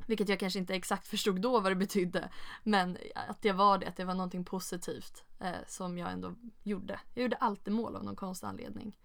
Vilket 0.07 0.29
jag 0.29 0.39
kanske 0.39 0.59
inte 0.59 0.75
exakt 0.75 1.07
förstod 1.07 1.41
då 1.41 1.59
vad 1.59 1.71
det 1.71 1.75
betydde. 1.75 2.29
Men 2.63 2.97
att 3.29 3.45
jag 3.45 3.53
var 3.53 3.77
det, 3.77 3.87
att 3.87 3.95
det 3.95 4.05
var 4.05 4.13
någonting 4.13 4.45
positivt 4.45 5.23
eh, 5.39 5.51
som 5.67 5.97
jag 5.97 6.11
ändå 6.11 6.35
gjorde. 6.63 6.99
Jag 7.13 7.21
gjorde 7.21 7.35
alltid 7.35 7.73
mål 7.73 7.95
av 7.95 8.03
någon 8.03 8.15
konstig 8.15 8.47
anledning. 8.47 8.97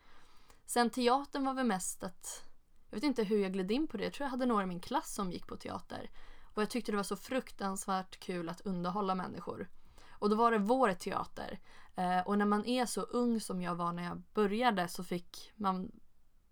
Sen 0.66 0.90
teatern 0.90 1.44
var 1.44 1.54
väl 1.54 1.66
mest 1.66 2.02
att, 2.02 2.44
jag 2.90 2.96
vet 2.96 3.04
inte 3.04 3.24
hur 3.24 3.38
jag 3.38 3.52
gled 3.52 3.70
in 3.70 3.86
på 3.86 3.96
det. 3.96 4.04
Jag 4.04 4.12
tror 4.12 4.24
jag 4.24 4.30
hade 4.30 4.46
några 4.46 4.62
i 4.62 4.66
min 4.66 4.80
klass 4.80 5.14
som 5.14 5.32
gick 5.32 5.46
på 5.46 5.56
teater. 5.56 6.10
Och 6.54 6.62
jag 6.62 6.70
tyckte 6.70 6.92
det 6.92 6.96
var 6.96 7.02
så 7.02 7.16
fruktansvärt 7.16 8.20
kul 8.20 8.48
att 8.48 8.60
underhålla 8.60 9.14
människor. 9.14 9.68
Och 10.10 10.30
då 10.30 10.36
var 10.36 10.50
det 10.50 10.58
vår 10.58 10.92
teater. 10.92 11.60
Eh, 11.94 12.20
och 12.20 12.38
när 12.38 12.46
man 12.46 12.66
är 12.66 12.86
så 12.86 13.00
ung 13.00 13.40
som 13.40 13.62
jag 13.62 13.74
var 13.74 13.92
när 13.92 14.04
jag 14.04 14.22
började 14.34 14.88
så 14.88 15.04
fick 15.04 15.52
man 15.56 15.92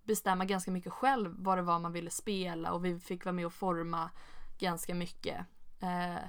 bestämma 0.05 0.45
ganska 0.45 0.71
mycket 0.71 0.93
själv 0.93 1.35
vad 1.39 1.59
det 1.59 1.63
var 1.63 1.79
man 1.79 1.93
ville 1.93 2.11
spela 2.11 2.73
och 2.73 2.85
vi 2.85 3.01
fick 3.01 3.25
vara 3.25 3.33
med 3.33 3.47
och 3.47 3.53
forma 3.53 4.11
ganska 4.59 4.95
mycket. 4.95 5.47
Eh, 5.81 6.25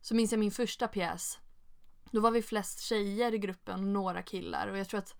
så 0.00 0.14
minns 0.14 0.32
jag 0.32 0.38
min 0.38 0.50
första 0.50 0.88
pjäs. 0.88 1.38
Då 2.10 2.20
var 2.20 2.30
vi 2.30 2.42
flest 2.42 2.80
tjejer 2.80 3.34
i 3.34 3.38
gruppen 3.38 3.80
och 3.80 3.88
några 3.88 4.22
killar 4.22 4.68
och 4.68 4.78
jag 4.78 4.88
tror 4.88 4.98
att 4.98 5.14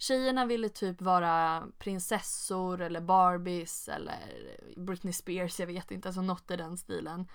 Tjejerna 0.00 0.46
ville 0.46 0.68
typ 0.68 1.02
vara 1.02 1.66
prinsessor 1.78 2.80
eller 2.80 3.00
Barbies 3.00 3.88
eller 3.88 4.56
Britney 4.76 5.12
Spears, 5.12 5.60
jag 5.60 5.66
vet 5.66 5.90
inte, 5.90 6.08
alltså 6.08 6.22
något 6.22 6.50
i 6.50 6.56
den 6.56 6.76
stilen. 6.76 7.28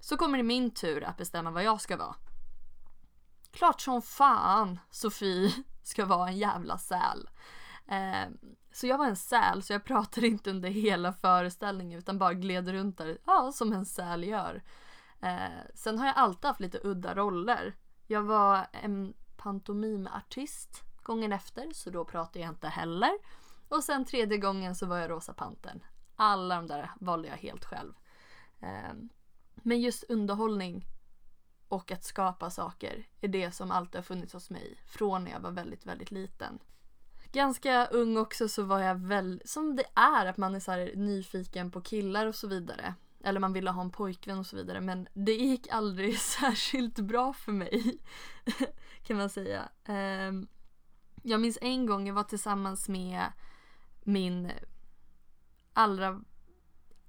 Så 0.00 0.16
kommer 0.16 0.38
det 0.38 0.44
min 0.44 0.70
tur 0.70 1.04
att 1.04 1.16
bestämma 1.16 1.50
vad 1.50 1.62
jag 1.64 1.80
ska 1.80 1.96
vara. 1.96 2.14
Klart 3.50 3.80
som 3.80 4.02
fan 4.02 4.78
Sofie 4.90 5.52
ska 5.82 6.04
vara 6.06 6.28
en 6.28 6.36
jävla 6.36 6.78
säl. 6.78 7.28
Eh, 7.88 8.30
så 8.72 8.86
jag 8.86 8.98
var 8.98 9.06
en 9.06 9.16
säl 9.16 9.62
så 9.62 9.72
jag 9.72 9.84
pratade 9.84 10.26
inte 10.26 10.50
under 10.50 10.68
hela 10.68 11.12
föreställningen 11.12 11.98
utan 11.98 12.18
bara 12.18 12.34
gled 12.34 12.68
runt 12.68 12.98
där, 12.98 13.18
ja 13.26 13.52
som 13.52 13.72
en 13.72 13.86
säl 13.86 14.24
gör. 14.24 14.62
Eh, 15.20 15.64
sen 15.74 15.98
har 15.98 16.06
jag 16.06 16.16
alltid 16.16 16.44
haft 16.44 16.60
lite 16.60 16.80
udda 16.82 17.14
roller. 17.14 17.76
Jag 18.06 18.22
var 18.22 18.66
en 18.72 19.14
pantomimartist 19.36 20.87
gången 21.08 21.32
efter 21.32 21.70
så 21.72 21.90
då 21.90 22.04
pratade 22.04 22.38
jag 22.38 22.48
inte 22.48 22.68
heller. 22.68 23.10
Och 23.68 23.84
sen 23.84 24.04
tredje 24.04 24.38
gången 24.38 24.74
så 24.74 24.86
var 24.86 24.98
jag 24.98 25.10
Rosa 25.10 25.32
Pantern. 25.32 25.80
Alla 26.16 26.56
de 26.56 26.66
där 26.66 26.90
valde 27.00 27.28
jag 27.28 27.36
helt 27.36 27.64
själv. 27.64 27.92
Eh, 28.60 28.94
men 29.54 29.80
just 29.80 30.04
underhållning 30.04 30.86
och 31.68 31.92
att 31.92 32.04
skapa 32.04 32.50
saker 32.50 33.08
är 33.20 33.28
det 33.28 33.50
som 33.50 33.70
alltid 33.70 33.94
har 33.94 34.02
funnits 34.02 34.32
hos 34.32 34.50
mig 34.50 34.78
från 34.86 35.24
när 35.24 35.30
jag 35.30 35.40
var 35.40 35.50
väldigt, 35.50 35.86
väldigt 35.86 36.10
liten. 36.10 36.58
Ganska 37.32 37.86
ung 37.86 38.16
också 38.16 38.48
så 38.48 38.62
var 38.62 38.80
jag 38.80 38.94
väl, 38.94 39.42
som 39.44 39.76
det 39.76 39.84
är 39.94 40.26
att 40.26 40.36
man 40.36 40.54
är 40.54 40.60
så 40.60 40.98
nyfiken 40.98 41.70
på 41.70 41.80
killar 41.80 42.26
och 42.26 42.34
så 42.34 42.48
vidare. 42.48 42.94
Eller 43.24 43.40
man 43.40 43.52
ville 43.52 43.70
ha 43.70 43.82
en 43.82 43.90
pojkvän 43.90 44.38
och 44.38 44.46
så 44.46 44.56
vidare 44.56 44.80
men 44.80 45.08
det 45.14 45.34
gick 45.34 45.68
aldrig 45.70 46.18
särskilt 46.20 46.98
bra 46.98 47.32
för 47.32 47.52
mig. 47.52 47.98
kan 49.02 49.16
man 49.16 49.30
säga. 49.30 49.68
Ehm, 49.84 50.48
jag 51.22 51.40
minns 51.40 51.58
en 51.60 51.86
gång 51.86 52.06
jag 52.06 52.14
var 52.14 52.24
tillsammans 52.24 52.88
med 52.88 53.32
min 54.04 54.52
allra 55.72 56.20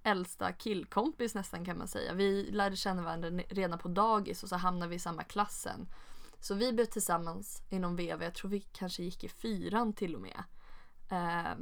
äldsta 0.03 0.53
killkompis 0.53 1.35
nästan 1.35 1.65
kan 1.65 1.77
man 1.77 1.87
säga. 1.87 2.13
Vi 2.13 2.51
lärde 2.51 2.75
känna 2.75 3.01
varandra 3.01 3.29
redan 3.29 3.79
på 3.79 3.87
dagis 3.87 4.43
och 4.43 4.49
så 4.49 4.55
hamnade 4.55 4.89
vi 4.89 4.95
i 4.95 4.99
samma 4.99 5.23
klassen. 5.23 5.87
Så 6.39 6.55
vi 6.55 6.73
blev 6.73 6.85
tillsammans 6.85 7.61
inom 7.69 7.95
VV, 7.95 8.23
jag 8.23 8.33
tror 8.33 8.51
vi 8.51 8.59
kanske 8.59 9.03
gick 9.03 9.23
i 9.23 9.29
fyran 9.29 9.93
till 9.93 10.15
och 10.15 10.21
med. 10.21 10.43
Eh, 11.09 11.57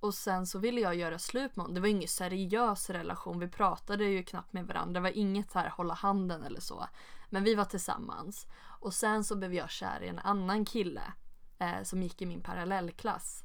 och 0.00 0.14
sen 0.14 0.46
så 0.46 0.58
ville 0.58 0.80
jag 0.80 0.94
göra 0.94 1.18
slut 1.18 1.56
med 1.56 1.64
honom. 1.64 1.74
Det 1.74 1.80
var 1.80 1.88
ingen 1.88 2.08
seriös 2.08 2.90
relation, 2.90 3.38
vi 3.38 3.48
pratade 3.48 4.04
ju 4.04 4.22
knappt 4.22 4.52
med 4.52 4.66
varandra. 4.66 4.92
Det 4.92 5.00
var 5.00 5.16
inget 5.18 5.52
här 5.52 5.68
hålla 5.68 5.94
handen 5.94 6.42
eller 6.42 6.60
så. 6.60 6.88
Men 7.30 7.44
vi 7.44 7.54
var 7.54 7.64
tillsammans. 7.64 8.46
Och 8.80 8.94
sen 8.94 9.24
så 9.24 9.36
blev 9.36 9.54
jag 9.54 9.70
kär 9.70 10.02
i 10.02 10.08
en 10.08 10.18
annan 10.18 10.64
kille 10.64 11.12
eh, 11.58 11.82
som 11.82 12.02
gick 12.02 12.22
i 12.22 12.26
min 12.26 12.42
parallellklass. 12.42 13.44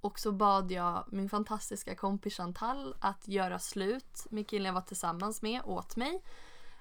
Och 0.00 0.18
så 0.18 0.32
bad 0.32 0.70
jag 0.70 1.04
min 1.12 1.28
fantastiska 1.28 1.94
kompis 1.94 2.36
Chantal 2.36 2.96
att 3.00 3.28
göra 3.28 3.58
slut 3.58 4.26
med 4.30 4.48
killen 4.48 4.66
jag 4.66 4.72
var 4.72 4.80
tillsammans 4.80 5.42
med 5.42 5.62
åt 5.64 5.96
mig. 5.96 6.22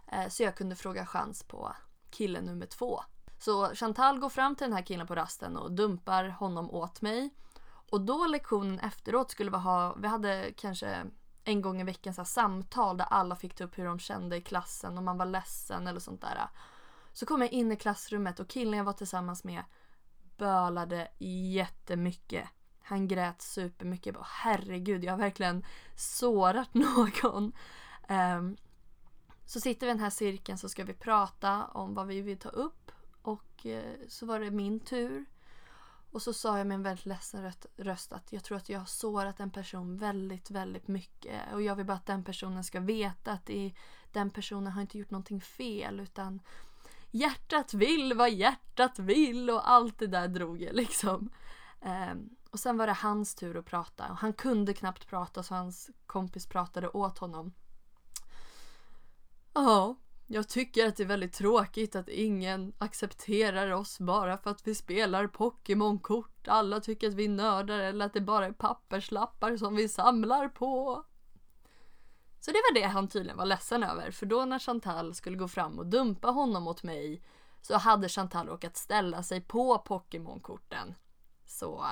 Eh, 0.08 0.28
så 0.28 0.44
jag 0.44 0.56
kunde 0.56 0.76
fråga 0.76 1.06
chans 1.06 1.44
på 1.44 1.76
kille 2.10 2.42
nummer 2.42 2.66
två. 2.66 3.04
Så 3.40 3.76
Chantal 3.76 4.20
går 4.20 4.30
fram 4.30 4.56
till 4.56 4.66
den 4.66 4.74
här 4.74 4.86
killen 4.86 5.08
på 5.08 5.16
rasten 5.16 5.58
och 5.58 5.72
dumpar 5.72 6.26
honom 6.26 6.72
åt 6.72 7.02
mig. 7.02 7.30
Och 7.92 8.02
då 8.02 8.28
lektionen 8.28 8.80
efteråt 8.80 9.32
skulle 9.32 9.52
vi 9.52 9.58
ha, 9.58 9.94
vi 9.94 10.08
hade 10.08 10.54
kanske 10.58 11.06
en 11.44 11.62
gång 11.62 11.82
i 11.82 11.84
veckan 11.84 12.14
så 12.14 12.26
samtal 12.26 12.98
där 12.98 13.06
alla 13.06 13.36
fick 13.36 13.56
ta 13.56 13.64
upp 13.64 13.78
hur 13.78 13.86
de 13.86 14.00
kände 14.00 14.38
i 14.38 14.42
klassen, 14.42 14.98
om 14.98 15.06
man 15.06 15.18
var 15.18 15.26
ledsen 15.26 15.88
eller 15.88 16.00
sånt 16.00 16.22
där. 16.22 16.50
Så 17.14 17.26
kom 17.26 17.42
jag 17.42 17.52
in 17.52 17.72
i 17.72 17.76
klassrummet 17.76 18.40
och 18.40 18.48
killen 18.48 18.78
jag 18.78 18.84
var 18.84 18.94
tillsammans 18.94 19.44
med 19.44 19.64
bölade 20.40 21.08
jättemycket. 21.54 22.50
Han 22.82 23.08
grät 23.08 23.42
supermycket. 23.42 24.06
Jag 24.06 24.16
bara, 24.16 24.28
herregud, 24.30 25.04
jag 25.04 25.14
har 25.14 25.18
verkligen 25.18 25.66
sårat 25.96 26.74
någon. 26.74 27.52
Um, 28.10 28.58
så 29.46 29.60
sitter 29.60 29.88
vi 29.88 29.92
i 29.92 29.94
den 29.94 30.04
här 30.04 30.10
cirkeln 30.10 30.58
så 30.58 30.70
ska 30.70 30.84
vi 30.84 30.94
prata 30.94 31.66
om 31.66 31.94
vad 31.94 32.08
vi 32.08 32.22
vill 32.22 32.38
ta 32.38 32.50
upp. 32.50 32.92
Och 33.22 33.66
uh, 33.66 34.08
så 34.08 34.26
var 34.26 34.40
det 34.40 34.52
min 34.52 34.80
tur. 34.80 35.26
Och 36.12 36.22
så 36.22 36.34
sa 36.34 36.58
jag 36.58 36.68
med 36.68 36.76
en 36.76 36.84
väldigt 36.84 37.06
ledsen 37.06 37.52
röst 37.78 38.14
att 38.14 38.34
jag 38.34 38.44
tror 38.44 38.58
att 38.58 38.70
jag 38.70 38.80
har 38.80 38.86
sårat 38.86 39.40
en 39.40 39.52
person 39.52 39.98
väldigt, 39.98 40.52
väldigt 40.52 40.88
mycket. 40.88 41.54
Och 41.54 41.62
jag 41.62 41.76
vill 41.76 41.86
bara 41.86 41.98
att 41.98 42.06
den 42.06 42.24
personen 42.24 42.64
ska 42.64 42.80
veta 42.80 43.32
att 43.32 43.46
det, 43.46 43.74
den 44.12 44.30
personen 44.30 44.72
har 44.74 44.82
inte 44.82 44.98
gjort 44.98 45.12
någonting 45.12 45.42
fel 45.42 46.00
utan 46.00 46.42
hjärtat 47.12 47.74
vill 47.74 48.14
vad 48.14 48.32
hjärtat 48.32 49.00
vill 49.00 49.50
och 49.50 49.70
allt 49.70 50.00
det 50.00 50.08
där 50.08 50.28
drog 50.28 50.62
jag 50.62 50.76
liksom. 50.76 51.30
Um, 51.82 52.30
och 52.52 52.60
sen 52.60 52.78
var 52.78 52.88
det 52.88 52.94
hans 52.94 53.36
tur 53.36 53.58
att 53.58 53.66
prata 53.66 54.08
och 54.10 54.18
han 54.18 54.34
kunde 54.34 54.74
knappt 54.74 55.08
prata 55.08 55.44
så 55.44 55.56
hans 55.56 55.90
kompis 56.06 56.48
pratade 56.48 56.90
åt 56.90 57.18
honom. 57.18 57.54
Ja, 59.54 59.96
jag 60.28 60.48
tycker 60.48 60.88
att 60.88 60.96
det 60.96 61.04
är 61.04 61.08
väldigt 61.08 61.34
tråkigt 61.34 61.96
att 61.96 62.10
ingen 62.10 62.74
accepterar 62.78 63.72
oss 63.72 64.00
bara 64.00 64.38
för 64.38 64.52
att 64.52 64.68
vi 64.68 64.76
spelar 64.76 65.28
Pokémon-kort. 65.28 66.48
Alla 66.48 66.80
tycker 66.80 67.08
att 67.08 67.14
vi 67.14 67.26
är 67.26 67.30
nördar 67.30 67.80
eller 67.80 68.06
att 68.06 68.14
det 68.14 68.22
bara 68.22 68.46
är 68.46 68.52
papperslappar 68.52 69.58
som 69.58 69.76
vi 69.76 69.90
samlar 69.90 70.48
på. 70.48 71.06
Så 72.40 72.52
det 72.52 72.62
var 72.70 72.74
det 72.74 72.88
han 72.88 73.08
tydligen 73.08 73.38
var 73.38 73.46
ledsen 73.46 73.84
över 73.84 74.12
för 74.12 74.26
då 74.26 74.46
när 74.46 74.60
Chantal 74.60 75.16
skulle 75.16 75.38
gå 75.38 75.48
fram 75.48 75.80
och 75.80 75.86
dumpa 75.86 76.28
honom 76.28 76.68
åt 76.68 76.84
mig 76.84 77.22
så 77.62 77.78
hade 77.78 78.10
Chantal 78.10 78.48
råkat 78.48 78.78
ställa 78.78 79.24
sig 79.24 79.42
på 79.42 79.78
Pokémon-korten. 79.78 80.96
Så 81.46 81.86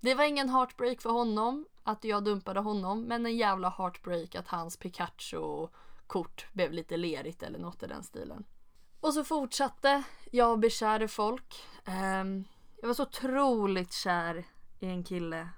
det 0.00 0.14
var 0.14 0.24
ingen 0.24 0.48
heartbreak 0.48 1.00
för 1.00 1.10
honom 1.10 1.66
att 1.82 2.04
jag 2.04 2.24
dumpade 2.24 2.60
honom 2.60 3.02
men 3.02 3.26
en 3.26 3.36
jävla 3.36 3.68
heartbreak 3.68 4.34
att 4.34 4.48
hans 4.48 4.76
Pikachu 4.76 5.68
kort 6.06 6.46
blev 6.52 6.72
lite 6.72 6.96
lerigt 6.96 7.42
eller 7.42 7.58
något 7.58 7.82
i 7.82 7.86
den 7.86 8.02
stilen. 8.02 8.44
Och 9.00 9.14
så 9.14 9.24
fortsatte 9.24 10.02
jag 10.30 10.58
bli 10.58 10.70
kär 10.70 11.02
i 11.02 11.08
folk. 11.08 11.64
Um, 11.86 12.44
jag 12.80 12.86
var 12.86 12.94
så 12.94 13.02
otroligt 13.02 13.92
kär 13.92 14.44
i 14.80 14.86
en 14.86 15.04
kille. 15.04 15.48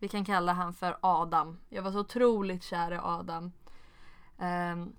Vi 0.00 0.08
kan 0.08 0.24
kalla 0.24 0.52
han 0.52 0.74
för 0.74 0.98
Adam. 1.00 1.60
Jag 1.68 1.82
var 1.82 1.92
så 1.92 2.00
otroligt 2.00 2.62
kär 2.62 2.92
i 2.92 2.98
Adam. 3.02 3.52
Um, 4.38 4.96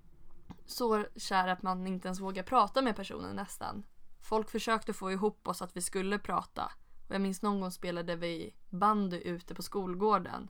så 0.66 1.06
kär 1.16 1.48
att 1.48 1.62
man 1.62 1.88
inte 1.88 2.08
ens 2.08 2.20
vågar 2.20 2.44
prata 2.44 2.82
med 2.82 2.96
personen 2.96 3.36
nästan. 3.36 3.84
Folk 4.22 4.50
försökte 4.50 4.94
få 4.94 5.12
ihop 5.12 5.48
oss 5.48 5.62
att 5.62 5.78
vi 5.78 5.82
skulle 5.82 6.20
prata. 6.20 6.72
Och 7.08 7.16
jag 7.16 7.22
minns 7.22 7.42
någon 7.42 7.60
gång 7.60 7.72
spelade 7.72 8.16
vi 8.16 8.54
bandy 8.70 9.18
ute 9.18 9.56
på 9.56 9.62
skolgården. 9.62 10.50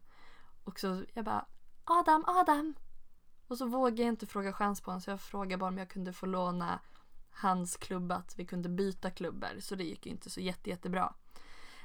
Och 0.63 0.79
så 0.79 1.03
jag 1.13 1.25
bara 1.25 1.45
Adam, 1.83 2.23
Adam! 2.27 2.73
Och 3.47 3.57
så 3.57 3.65
vågade 3.65 4.01
jag 4.01 4.09
inte 4.09 4.27
fråga 4.27 4.53
chans 4.53 4.81
på 4.81 4.91
honom 4.91 5.01
så 5.01 5.09
jag 5.09 5.21
frågade 5.21 5.57
bara 5.57 5.67
om 5.67 5.77
jag 5.77 5.89
kunde 5.89 6.13
få 6.13 6.25
låna 6.25 6.79
hans 7.31 7.77
klubba, 7.77 8.15
att 8.15 8.39
vi 8.39 8.45
kunde 8.45 8.69
byta 8.69 9.11
klubbor. 9.11 9.59
Så 9.59 9.75
det 9.75 9.83
gick 9.83 10.05
ju 10.05 10.11
inte 10.11 10.29
så 10.29 10.41
jätte, 10.41 10.69
jättebra. 10.69 11.13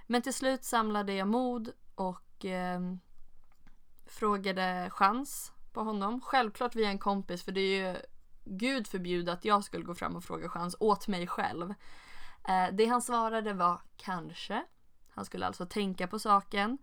Men 0.07 0.23
till 0.23 0.35
slut 0.35 0.65
samlade 0.65 1.13
jag 1.15 1.29
mod 1.29 1.73
och 1.95 2.26
eh, 2.45 2.81
frågade 4.07 4.91
chans 4.91 5.53
på 5.73 5.83
honom. 5.83 6.21
Självklart 6.21 6.75
via 6.75 6.89
en 6.89 6.99
kompis 6.99 7.43
för 7.43 7.53
det 7.53 7.61
är 7.61 7.93
ju 7.93 8.01
gud 8.45 8.87
förbjude 8.87 9.33
att 9.33 9.45
jag 9.45 9.65
skulle 9.65 9.85
gå 9.85 9.95
fram 9.95 10.17
och 10.17 10.25
fråga 10.25 10.49
chans 10.49 10.77
åt 10.81 11.09
mig 11.09 11.27
själv. 11.27 11.75
Eh, 12.49 12.67
det 12.73 12.87
han 12.87 13.03
svarade 13.03 13.53
var 13.53 13.81
kanske. 13.97 14.65
Han 15.11 15.25
skulle 15.25 15.47
alltså 15.47 15.67
tänka 15.67 16.07
på 16.07 16.19
saken. 16.19 16.79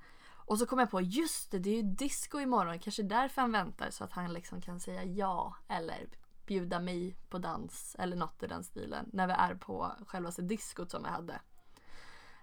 Och 0.45 0.59
så 0.59 0.65
kom 0.65 0.79
jag 0.79 0.91
på, 0.91 1.01
just 1.01 1.51
det, 1.51 1.59
det 1.59 1.69
är 1.69 1.75
ju 1.75 1.81
disco 1.81 2.39
imorgon. 2.39 2.79
Kanske 2.79 3.03
därför 3.03 3.41
han 3.41 3.51
väntar 3.51 3.89
så 3.89 4.03
att 4.03 4.13
han 4.13 4.33
liksom 4.33 4.61
kan 4.61 4.79
säga 4.79 5.03
ja 5.03 5.55
eller 5.67 6.09
bjuda 6.45 6.79
mig 6.79 7.15
på 7.29 7.37
dans 7.37 7.95
eller 7.99 8.15
något 8.15 8.43
i 8.43 8.47
den 8.47 8.63
stilen 8.63 9.09
när 9.13 9.27
vi 9.27 9.33
är 9.33 9.55
på 9.55 9.91
självaste 10.07 10.41
diskot 10.41 10.91
som 10.91 11.03
vi 11.03 11.09
hade. 11.09 11.39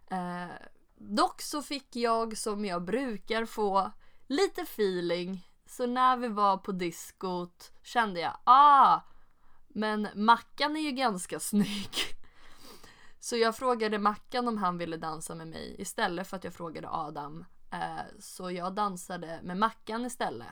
Eh, 0.06 0.54
dock 1.00 1.42
så 1.42 1.62
fick 1.62 1.96
jag 1.96 2.36
som 2.36 2.64
jag 2.64 2.84
brukar 2.84 3.44
få 3.44 3.90
lite 4.26 4.62
feeling. 4.62 5.46
Så 5.66 5.86
när 5.86 6.16
vi 6.16 6.28
var 6.28 6.56
på 6.56 6.72
diskot 6.72 7.72
kände 7.82 8.20
jag 8.20 8.36
ah, 8.44 9.00
men 9.68 10.08
Mackan 10.14 10.76
är 10.76 10.80
ju 10.80 10.90
ganska 10.90 11.40
snygg. 11.40 11.94
Så 13.20 13.36
jag 13.36 13.56
frågade 13.56 13.98
Mackan 13.98 14.48
om 14.48 14.58
han 14.58 14.78
ville 14.78 14.96
dansa 14.96 15.34
med 15.34 15.48
mig 15.48 15.76
istället 15.78 16.26
för 16.26 16.36
att 16.36 16.44
jag 16.44 16.54
frågade 16.54 16.88
Adam. 16.90 17.44
Eh, 17.72 18.18
så 18.18 18.50
jag 18.50 18.74
dansade 18.74 19.40
med 19.42 19.56
Mackan 19.56 20.06
istället. 20.06 20.48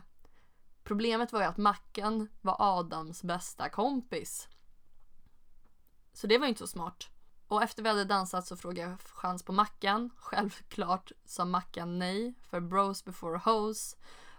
Problemet 0.85 1.33
var 1.33 1.41
ju 1.41 1.47
att 1.47 1.57
Mackan 1.57 2.29
var 2.41 2.57
Adams 2.59 3.23
bästa 3.23 3.69
kompis. 3.69 4.49
Så 6.13 6.27
det 6.27 6.39
var 6.39 6.47
inte 6.47 6.59
så 6.59 6.67
smart. 6.67 7.09
Och 7.49 7.63
efter 7.63 7.83
vi 7.83 7.89
hade 7.89 8.05
dansat 8.05 8.47
så 8.47 8.57
frågade 8.57 8.91
jag 8.91 9.01
chans 9.01 9.43
på 9.43 9.53
Mackan. 9.53 10.11
Självklart 10.17 11.13
sa 11.25 11.45
Mackan 11.45 11.99
nej, 11.99 12.35
för 12.51 12.61
bros 12.61 13.05
before 13.05 13.39
hoes. 13.39 13.97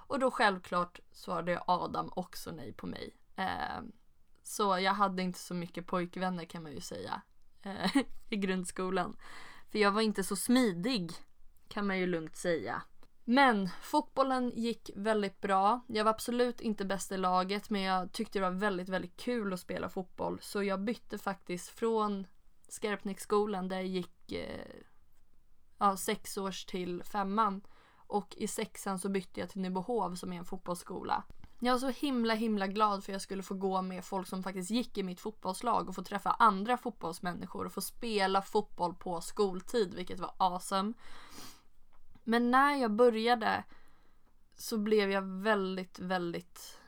Och 0.08 0.20
då 0.20 0.32
självklart 0.32 1.00
svarade 1.12 1.62
Adam 1.68 2.10
också 2.16 2.52
nej 2.52 2.74
på 2.74 2.88
mig. 2.88 3.16
Eh, 3.36 3.82
så 4.44 4.80
jag 4.80 4.94
hade 4.94 5.24
inte 5.24 5.40
så 5.40 5.54
mycket 5.54 5.88
pojkvänner 5.88 6.46
kan 6.46 6.64
man 6.64 6.72
ju 6.72 6.82
säga 6.82 7.22
eh, 7.62 7.98
i 8.30 8.36
grundskolan. 8.36 9.18
För 9.72 9.80
jag 9.80 9.92
var 9.92 10.02
inte 10.02 10.24
så 10.24 10.36
smidig 10.36 11.12
kan 11.68 11.88
man 11.88 12.00
ju 12.00 12.08
lugnt 12.08 12.36
säga. 12.36 12.82
Men 13.24 13.70
fotbollen 13.82 14.52
gick 14.56 14.92
väldigt 14.96 15.42
bra. 15.42 15.82
Jag 15.88 16.04
var 16.04 16.12
absolut 16.12 16.62
inte 16.62 16.86
bäst 16.86 17.12
i 17.12 17.18
laget 17.18 17.70
men 17.70 17.82
jag 17.82 18.12
tyckte 18.12 18.40
det 18.40 18.44
var 18.44 18.60
väldigt, 18.60 18.90
väldigt 18.90 19.18
kul 19.18 19.54
att 19.54 19.60
spela 19.60 19.90
fotboll. 19.90 20.40
Så 20.42 20.64
jag 20.64 20.82
bytte 20.82 21.18
faktiskt 21.18 21.70
från 21.70 22.28
Skarpnäcksskolan 22.70 23.68
där 23.68 23.76
jag 23.76 23.88
gick 23.88 24.32
eh, 24.32 24.76
ja, 25.78 25.98
sex 25.98 26.38
års 26.38 26.66
till 26.66 27.04
femman. 27.04 27.62
Och 28.08 28.36
i 28.38 28.48
sexan 28.48 29.00
så 29.00 29.10
bytte 29.10 29.40
jag 29.40 29.50
till 29.50 29.62
Nybohov 29.62 30.16
som 30.16 30.34
är 30.34 30.38
en 30.38 30.46
fotbollsskola. 30.46 31.24
Jag 31.60 31.74
var 31.74 31.80
så 31.80 31.90
himla 31.90 32.34
himla 32.34 32.68
glad 32.68 33.04
för 33.04 33.12
jag 33.12 33.22
skulle 33.22 33.44
få 33.44 33.54
gå 33.54 33.82
med 33.82 34.06
folk 34.06 34.28
som 34.28 34.44
faktiskt 34.44 34.72
gick 34.72 34.98
i 34.98 35.04
mitt 35.04 35.20
fotbollslag 35.20 35.90
och 35.90 35.96
få 35.96 36.04
träffa 36.04 36.32
andra 36.32 36.78
fotbollsmänniskor 36.78 37.66
och 37.66 37.74
få 37.74 37.82
spela 37.82 38.42
fotboll 38.42 38.96
på 38.96 39.22
skoltid 39.22 39.94
vilket 39.94 40.20
var 40.20 40.34
awesome. 40.38 40.94
Men 42.24 42.52
när 42.52 42.76
jag 42.76 42.92
började 42.92 43.64
så 44.56 44.78
blev 44.78 45.12
jag 45.12 45.22
väldigt, 45.22 46.00
väldigt 46.00 46.80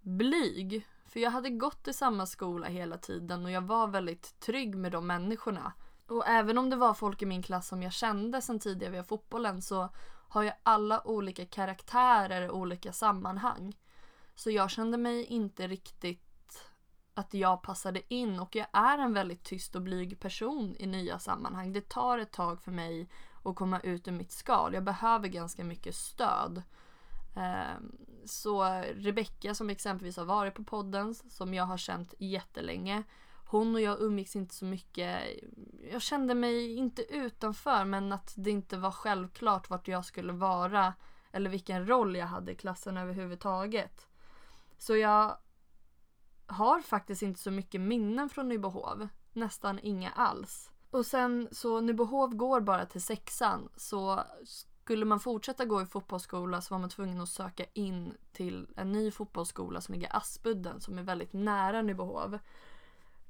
blyg. 0.00 0.86
För 1.10 1.20
jag 1.20 1.30
hade 1.30 1.50
gått 1.50 1.88
i 1.88 1.92
samma 1.92 2.26
skola 2.26 2.66
hela 2.66 2.98
tiden 2.98 3.44
och 3.44 3.50
jag 3.50 3.62
var 3.62 3.88
väldigt 3.88 4.40
trygg 4.40 4.76
med 4.76 4.92
de 4.92 5.06
människorna. 5.06 5.72
Och 6.06 6.28
även 6.28 6.58
om 6.58 6.70
det 6.70 6.76
var 6.76 6.94
folk 6.94 7.22
i 7.22 7.26
min 7.26 7.42
klass 7.42 7.68
som 7.68 7.82
jag 7.82 7.92
kände 7.92 8.42
sedan 8.42 8.58
tidigare 8.58 8.92
via 8.92 9.04
fotbollen 9.04 9.62
så 9.62 9.88
har 10.28 10.42
jag 10.42 10.54
alla 10.62 11.06
olika 11.06 11.46
karaktärer 11.46 12.42
i 12.42 12.50
olika 12.50 12.92
sammanhang. 12.92 13.76
Så 14.34 14.50
jag 14.50 14.70
kände 14.70 14.98
mig 14.98 15.24
inte 15.24 15.66
riktigt 15.66 16.70
att 17.14 17.34
jag 17.34 17.62
passade 17.62 18.14
in 18.14 18.40
och 18.40 18.56
jag 18.56 18.66
är 18.72 18.98
en 18.98 19.12
väldigt 19.12 19.44
tyst 19.44 19.76
och 19.76 19.82
blyg 19.82 20.20
person 20.20 20.76
i 20.78 20.86
nya 20.86 21.18
sammanhang. 21.18 21.72
Det 21.72 21.88
tar 21.88 22.18
ett 22.18 22.32
tag 22.32 22.62
för 22.62 22.70
mig 22.70 23.08
att 23.44 23.56
komma 23.56 23.80
ut 23.80 24.08
ur 24.08 24.12
mitt 24.12 24.32
skal. 24.32 24.74
Jag 24.74 24.84
behöver 24.84 25.28
ganska 25.28 25.64
mycket 25.64 25.94
stöd. 25.94 26.62
Ehm, 27.36 27.96
så 28.30 28.82
Rebecka 28.94 29.54
som 29.54 29.70
exempelvis 29.70 30.16
har 30.16 30.24
varit 30.24 30.54
på 30.54 30.64
podden, 30.64 31.14
som 31.14 31.54
jag 31.54 31.64
har 31.64 31.76
känt 31.76 32.14
jättelänge. 32.18 33.02
Hon 33.46 33.74
och 33.74 33.80
jag 33.80 34.00
umgicks 34.00 34.36
inte 34.36 34.54
så 34.54 34.64
mycket. 34.64 35.20
Jag 35.92 36.02
kände 36.02 36.34
mig 36.34 36.74
inte 36.74 37.02
utanför 37.14 37.84
men 37.84 38.12
att 38.12 38.34
det 38.36 38.50
inte 38.50 38.76
var 38.76 38.90
självklart 38.90 39.70
vart 39.70 39.88
jag 39.88 40.04
skulle 40.04 40.32
vara 40.32 40.94
eller 41.32 41.50
vilken 41.50 41.86
roll 41.86 42.16
jag 42.16 42.26
hade 42.26 42.52
i 42.52 42.54
klassen 42.54 42.96
överhuvudtaget. 42.96 44.06
Så 44.78 44.96
jag 44.96 45.36
har 46.46 46.80
faktiskt 46.80 47.22
inte 47.22 47.40
så 47.40 47.50
mycket 47.50 47.80
minnen 47.80 48.28
från 48.28 48.48
Nybohov. 48.48 49.08
Nästan 49.32 49.78
inga 49.82 50.10
alls. 50.10 50.70
Och 50.90 51.06
sen 51.06 51.48
så 51.52 51.80
Nybohov 51.80 52.34
går 52.34 52.60
bara 52.60 52.86
till 52.86 53.02
sexan 53.02 53.68
så 53.76 54.24
skulle 54.84 55.04
man 55.04 55.20
fortsätta 55.20 55.64
gå 55.64 55.82
i 55.82 55.86
fotbollsskola 55.86 56.60
så 56.60 56.74
var 56.74 56.78
man 56.78 56.90
tvungen 56.90 57.20
att 57.20 57.28
söka 57.28 57.64
in 57.72 58.14
till 58.32 58.66
en 58.76 58.92
ny 58.92 59.10
fotbollsskola 59.10 59.80
som 59.80 59.94
ligger 59.94 60.06
i 60.06 60.10
Aspudden 60.12 60.80
som 60.80 60.98
är 60.98 61.02
väldigt 61.02 61.32
nära 61.32 61.82
Nybohov. 61.82 62.38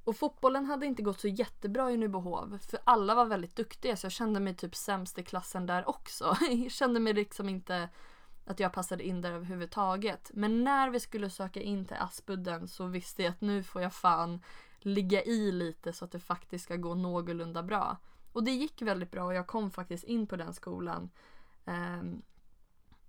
Och 0.04 0.16
fotbollen 0.16 0.64
hade 0.64 0.86
inte 0.86 1.02
gått 1.02 1.20
så 1.20 1.28
jättebra 1.28 1.90
i 1.90 1.96
Nybohov 1.96 2.58
för 2.70 2.80
alla 2.84 3.14
var 3.14 3.24
väldigt 3.24 3.56
duktiga 3.56 3.96
så 3.96 4.04
jag 4.04 4.12
kände 4.12 4.40
mig 4.40 4.54
typ 4.54 4.74
sämst 4.74 5.18
i 5.18 5.24
klassen 5.24 5.66
där 5.66 5.88
också. 5.88 6.36
Jag 6.50 6.70
kände 6.70 7.00
mig 7.00 7.12
liksom 7.12 7.48
inte 7.48 7.88
att 8.46 8.60
jag 8.60 8.72
passade 8.72 9.06
in 9.06 9.20
där 9.20 9.32
överhuvudtaget. 9.32 10.30
Men 10.34 10.64
när 10.64 10.90
vi 10.90 11.00
skulle 11.00 11.30
söka 11.30 11.60
in 11.60 11.84
till 11.84 11.96
Aspudden 12.00 12.68
så 12.68 12.86
visste 12.86 13.22
jag 13.22 13.30
att 13.30 13.40
nu 13.40 13.62
får 13.62 13.82
jag 13.82 13.92
fan 13.92 14.40
ligga 14.78 15.22
i 15.22 15.52
lite 15.52 15.92
så 15.92 16.04
att 16.04 16.12
det 16.12 16.20
faktiskt 16.20 16.64
ska 16.64 16.76
gå 16.76 16.94
någorlunda 16.94 17.62
bra. 17.62 17.96
Och 18.32 18.44
det 18.44 18.50
gick 18.50 18.82
väldigt 18.82 19.10
bra 19.10 19.24
och 19.24 19.34
jag 19.34 19.46
kom 19.46 19.70
faktiskt 19.70 20.04
in 20.04 20.26
på 20.26 20.36
den 20.36 20.54
skolan. 20.54 21.10
Um, 21.70 22.22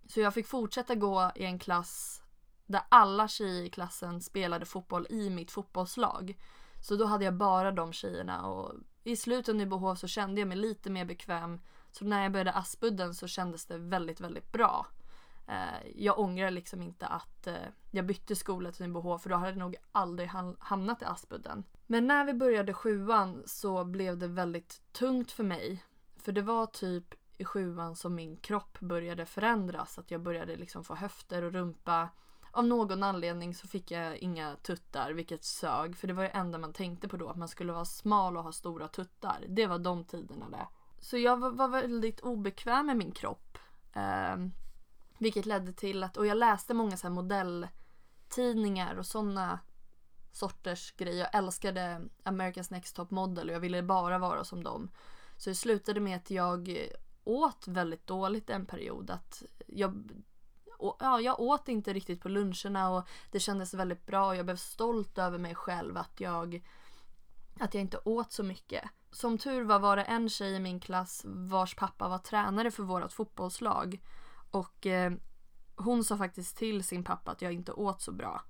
så 0.07 0.19
jag 0.19 0.33
fick 0.33 0.47
fortsätta 0.47 0.95
gå 0.95 1.31
i 1.35 1.45
en 1.45 1.59
klass 1.59 2.23
där 2.65 2.81
alla 2.89 3.27
tjejer 3.27 3.63
i 3.63 3.69
klassen 3.69 4.21
spelade 4.21 4.65
fotboll 4.65 5.07
i 5.09 5.29
mitt 5.29 5.51
fotbollslag. 5.51 6.37
Så 6.81 6.95
då 6.95 7.05
hade 7.05 7.25
jag 7.25 7.33
bara 7.33 7.71
de 7.71 7.93
tjejerna 7.93 8.47
och 8.47 8.73
i 9.03 9.15
slutet 9.15 9.61
av 9.61 9.67
behov 9.67 9.95
så 9.95 10.07
kände 10.07 10.41
jag 10.41 10.47
mig 10.47 10.57
lite 10.57 10.89
mer 10.89 11.05
bekväm. 11.05 11.61
Så 11.91 12.05
när 12.05 12.23
jag 12.23 12.31
började 12.31 12.51
Aspudden 12.53 13.13
så 13.13 13.27
kändes 13.27 13.65
det 13.65 13.77
väldigt, 13.77 14.21
väldigt 14.21 14.51
bra. 14.51 14.87
Ehm, 15.47 15.91
jag 15.95 16.19
ångrar 16.19 16.51
liksom 16.51 16.81
inte 16.81 17.07
att 17.07 17.47
eh, 17.47 17.55
jag 17.91 18.05
bytte 18.05 18.35
skola 18.35 18.71
till 18.71 18.85
Nybohov 18.85 19.17
för 19.17 19.29
då 19.29 19.35
hade 19.35 19.49
jag 19.49 19.57
nog 19.57 19.75
aldrig 19.91 20.29
hamnat 20.59 21.01
i 21.01 21.05
Aspudden. 21.05 21.63
Men 21.87 22.07
när 22.07 22.25
vi 22.25 22.33
började 22.33 22.73
sjuan 22.73 23.43
så 23.45 23.85
blev 23.85 24.17
det 24.17 24.27
väldigt 24.27 24.81
tungt 24.91 25.31
för 25.31 25.43
mig. 25.43 25.83
För 26.15 26.31
det 26.31 26.41
var 26.41 26.65
typ 26.65 27.15
i 27.41 27.45
sjuan 27.45 27.95
som 27.95 28.15
min 28.15 28.37
kropp 28.37 28.79
började 28.79 29.25
förändras. 29.25 29.99
Att 29.99 30.11
jag 30.11 30.21
började 30.21 30.55
liksom 30.55 30.83
få 30.83 30.95
höfter 30.95 31.43
och 31.43 31.51
rumpa. 31.51 32.09
Av 32.51 32.65
någon 32.65 33.03
anledning 33.03 33.55
så 33.55 33.67
fick 33.67 33.91
jag 33.91 34.17
inga 34.17 34.55
tuttar, 34.55 35.11
vilket 35.11 35.43
sög. 35.43 35.97
För 35.97 36.07
det 36.07 36.13
var 36.13 36.23
det 36.23 36.29
enda 36.29 36.57
man 36.57 36.73
tänkte 36.73 37.07
på 37.07 37.17
då, 37.17 37.29
att 37.29 37.37
man 37.37 37.47
skulle 37.47 37.73
vara 37.73 37.85
smal 37.85 38.37
och 38.37 38.43
ha 38.43 38.51
stora 38.51 38.87
tuttar. 38.87 39.45
Det 39.47 39.67
var 39.67 39.79
de 39.79 40.05
tiderna 40.05 40.49
det. 40.49 40.67
Så 40.99 41.17
jag 41.17 41.55
var 41.55 41.67
väldigt 41.67 42.19
obekväm 42.19 42.85
med 42.85 42.97
min 42.97 43.11
kropp. 43.11 43.57
Eh, 43.93 44.37
vilket 45.17 45.45
ledde 45.45 45.73
till 45.73 46.03
att, 46.03 46.17
och 46.17 46.27
jag 46.27 46.37
läste 46.37 46.73
många 46.73 46.97
så 46.97 47.07
här 47.07 47.13
modelltidningar 47.13 48.95
och 48.95 49.05
sådana 49.05 49.59
sorters 50.31 50.91
grejer. 50.91 51.19
Jag 51.19 51.35
älskade 51.35 52.01
America's 52.23 52.71
Next 52.71 52.95
Top 52.95 53.11
Model 53.11 53.49
och 53.49 53.55
jag 53.55 53.59
ville 53.59 53.83
bara 53.83 54.17
vara 54.17 54.43
som 54.43 54.63
dem. 54.63 54.89
Så 55.37 55.49
det 55.49 55.55
slutade 55.55 55.99
med 55.99 56.17
att 56.17 56.31
jag 56.31 56.87
åt 57.23 57.67
väldigt 57.67 58.07
dåligt 58.07 58.49
en 58.49 58.65
period. 58.65 59.09
Att 59.09 59.43
jag, 59.67 60.11
ja, 60.99 61.21
jag 61.21 61.39
åt 61.39 61.67
inte 61.67 61.93
riktigt 61.93 62.21
på 62.21 62.29
luncherna 62.29 62.89
och 62.89 63.07
det 63.31 63.39
kändes 63.39 63.73
väldigt 63.73 64.05
bra. 64.05 64.35
Jag 64.35 64.45
blev 64.45 64.55
stolt 64.55 65.17
över 65.17 65.37
mig 65.37 65.55
själv 65.55 65.97
att 65.97 66.19
jag, 66.19 66.67
att 67.59 67.73
jag 67.73 67.81
inte 67.81 67.99
åt 68.05 68.31
så 68.31 68.43
mycket. 68.43 68.83
Som 69.11 69.37
tur 69.37 69.63
var 69.63 69.79
var 69.79 69.97
det 69.97 70.03
en 70.03 70.29
tjej 70.29 70.53
i 70.55 70.59
min 70.59 70.79
klass 70.79 71.21
vars 71.25 71.75
pappa 71.75 72.07
var 72.07 72.17
tränare 72.17 72.71
för 72.71 72.83
vårt 72.83 73.11
fotbollslag. 73.11 74.01
Och 74.51 74.85
eh, 74.85 75.13
hon 75.75 76.03
sa 76.03 76.17
faktiskt 76.17 76.57
till 76.57 76.83
sin 76.83 77.03
pappa 77.03 77.31
att 77.31 77.41
jag 77.41 77.53
inte 77.53 77.71
åt 77.71 78.01
så 78.01 78.11
bra. 78.11 78.41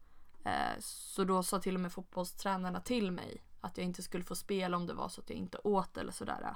Eh, 0.45 0.79
så 0.79 1.23
då 1.23 1.43
sa 1.43 1.59
till 1.59 1.75
och 1.75 1.81
med 1.81 1.91
fotbollstränarna 1.91 2.79
till 2.79 3.11
mig 3.11 3.43
att 3.61 3.77
jag 3.77 3.85
inte 3.85 4.03
skulle 4.03 4.23
få 4.23 4.35
spela 4.35 4.77
om 4.77 4.87
det 4.87 4.93
var 4.93 5.09
så 5.09 5.21
att 5.21 5.29
jag 5.29 5.39
inte 5.39 5.57
åt 5.57 5.97
eller 5.97 6.11
sådär. 6.11 6.55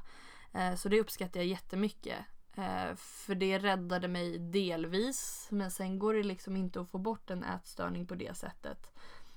Eh, 0.56 0.76
så 0.76 0.90
det 0.90 1.00
uppskattar 1.02 1.40
jag 1.40 1.48
jättemycket. 1.48 2.26
Eh, 2.58 2.96
för 2.96 3.36
det 3.36 3.60
räddade 3.60 4.08
mig 4.08 4.40
delvis 4.40 5.48
men 5.52 5.72
sen 5.72 6.00
går 6.00 6.14
det 6.14 6.24
liksom 6.24 6.56
inte 6.56 6.82
att 6.82 6.90
få 6.90 6.98
bort 6.98 7.30
en 7.30 7.44
ätstörning 7.44 8.08
på 8.08 8.16
det 8.16 8.38
sättet. 8.38 8.92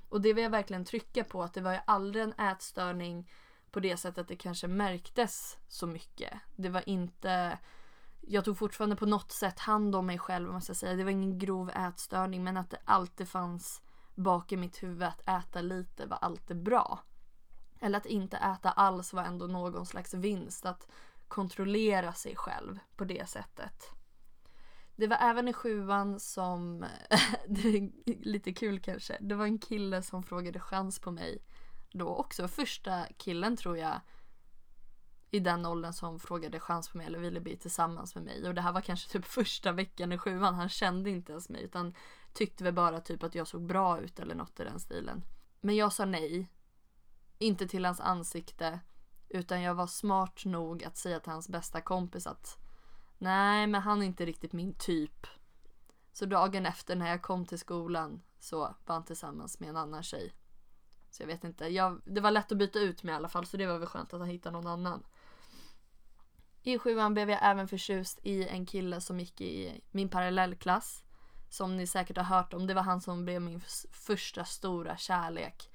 Och 0.08 0.20
det 0.20 0.32
vill 0.32 0.44
jag 0.44 0.50
verkligen 0.50 0.84
trycka 0.84 1.24
på 1.24 1.42
att 1.42 1.54
det 1.54 1.60
var 1.60 1.72
ju 1.72 1.80
aldrig 1.84 2.24
en 2.24 2.32
ätstörning 2.32 3.30
på 3.70 3.80
det 3.80 3.96
sättet 3.96 4.18
att 4.18 4.28
det 4.28 4.36
kanske 4.36 4.68
märktes 4.68 5.58
så 5.68 5.86
mycket. 5.86 6.32
Det 6.56 6.68
var 6.68 6.88
inte 6.88 7.58
jag 8.20 8.44
tog 8.44 8.58
fortfarande 8.58 8.96
på 8.96 9.06
något 9.06 9.32
sätt 9.32 9.58
hand 9.58 9.94
om 9.94 10.06
mig 10.06 10.18
själv 10.18 10.52
måste 10.52 10.70
jag 10.70 10.76
säga. 10.76 10.94
Det 10.94 11.04
var 11.04 11.10
ingen 11.10 11.38
grov 11.38 11.70
ätstörning 11.70 12.44
men 12.44 12.56
att 12.56 12.70
det 12.70 12.78
alltid 12.84 13.28
fanns 13.28 13.82
bak 14.14 14.52
i 14.52 14.56
mitt 14.56 14.82
huvud 14.82 15.02
att 15.02 15.28
äta 15.28 15.60
lite 15.60 16.06
var 16.06 16.16
alltid 16.16 16.62
bra. 16.62 17.00
Eller 17.80 17.98
att 17.98 18.06
inte 18.06 18.36
äta 18.36 18.70
alls 18.70 19.12
var 19.12 19.22
ändå 19.22 19.46
någon 19.46 19.86
slags 19.86 20.14
vinst. 20.14 20.66
Att 20.66 20.88
kontrollera 21.28 22.12
sig 22.12 22.36
själv 22.36 22.78
på 22.96 23.04
det 23.04 23.28
sättet. 23.28 23.90
Det 24.96 25.06
var 25.06 25.16
även 25.16 25.48
i 25.48 25.52
sjuan 25.52 26.20
som, 26.20 26.80
det 27.48 27.68
är 27.68 27.90
lite 28.24 28.52
kul 28.52 28.80
kanske, 28.80 29.16
det 29.20 29.34
var 29.34 29.44
en 29.44 29.58
kille 29.58 30.02
som 30.02 30.22
frågade 30.22 30.60
chans 30.60 30.98
på 30.98 31.10
mig 31.10 31.42
då 31.92 32.08
också. 32.08 32.48
Första 32.48 33.06
killen 33.16 33.56
tror 33.56 33.78
jag 33.78 34.00
i 35.30 35.40
den 35.40 35.66
åldern 35.66 35.92
som 35.92 36.20
frågade 36.20 36.60
chans 36.60 36.88
på 36.88 36.98
mig 36.98 37.06
eller 37.06 37.18
ville 37.18 37.40
bli 37.40 37.56
tillsammans 37.56 38.14
med 38.14 38.24
mig. 38.24 38.48
Och 38.48 38.54
det 38.54 38.60
här 38.60 38.72
var 38.72 38.80
kanske 38.80 39.10
typ 39.10 39.24
första 39.24 39.72
veckan 39.72 40.12
i 40.12 40.18
sjuan. 40.18 40.54
Han 40.54 40.68
kände 40.68 41.10
inte 41.10 41.32
ens 41.32 41.48
mig 41.48 41.62
utan 41.62 41.94
tyckte 42.32 42.64
väl 42.64 42.74
bara 42.74 43.00
typ 43.00 43.22
att 43.22 43.34
jag 43.34 43.46
såg 43.46 43.66
bra 43.66 44.00
ut 44.00 44.18
eller 44.18 44.34
något 44.34 44.60
i 44.60 44.64
den 44.64 44.80
stilen. 44.80 45.24
Men 45.60 45.76
jag 45.76 45.92
sa 45.92 46.04
nej. 46.04 46.48
Inte 47.38 47.68
till 47.68 47.84
hans 47.84 48.00
ansikte. 48.00 48.80
Utan 49.28 49.62
jag 49.62 49.74
var 49.74 49.86
smart 49.86 50.44
nog 50.44 50.84
att 50.84 50.96
säga 50.96 51.20
till 51.20 51.32
hans 51.32 51.48
bästa 51.48 51.80
kompis 51.80 52.26
att 52.26 52.56
nej, 53.18 53.66
men 53.66 53.82
han 53.82 54.02
är 54.02 54.06
inte 54.06 54.26
riktigt 54.26 54.52
min 54.52 54.74
typ. 54.74 55.26
Så 56.12 56.26
dagen 56.26 56.66
efter 56.66 56.96
när 56.96 57.10
jag 57.10 57.22
kom 57.22 57.46
till 57.46 57.58
skolan 57.58 58.22
så 58.40 58.58
var 58.58 58.94
han 58.94 59.04
tillsammans 59.04 59.60
med 59.60 59.68
en 59.68 59.76
annan 59.76 60.02
tjej. 60.02 60.34
Så 61.10 61.22
jag 61.22 61.26
vet 61.26 61.44
inte, 61.44 61.66
jag, 61.66 62.00
det 62.04 62.20
var 62.20 62.30
lätt 62.30 62.52
att 62.52 62.58
byta 62.58 62.78
ut 62.78 63.02
mig 63.02 63.12
i 63.12 63.16
alla 63.16 63.28
fall 63.28 63.46
så 63.46 63.56
det 63.56 63.66
var 63.66 63.78
väl 63.78 63.88
skönt 63.88 64.14
att 64.14 64.20
han 64.20 64.28
hittade 64.28 64.52
någon 64.52 64.66
annan. 64.66 65.04
I 66.62 66.78
sjuan 66.78 67.14
blev 67.14 67.30
jag 67.30 67.38
även 67.42 67.68
förtjust 67.68 68.18
i 68.22 68.48
en 68.48 68.66
kille 68.66 69.00
som 69.00 69.20
gick 69.20 69.40
i 69.40 69.80
min 69.90 70.08
parallellklass. 70.08 71.04
Som 71.50 71.76
ni 71.76 71.86
säkert 71.86 72.16
har 72.16 72.24
hört 72.24 72.54
om. 72.54 72.66
Det 72.66 72.74
var 72.74 72.82
han 72.82 73.00
som 73.00 73.24
blev 73.24 73.42
min 73.42 73.60
första 73.92 74.44
stora 74.44 74.96
kärlek. 74.96 75.70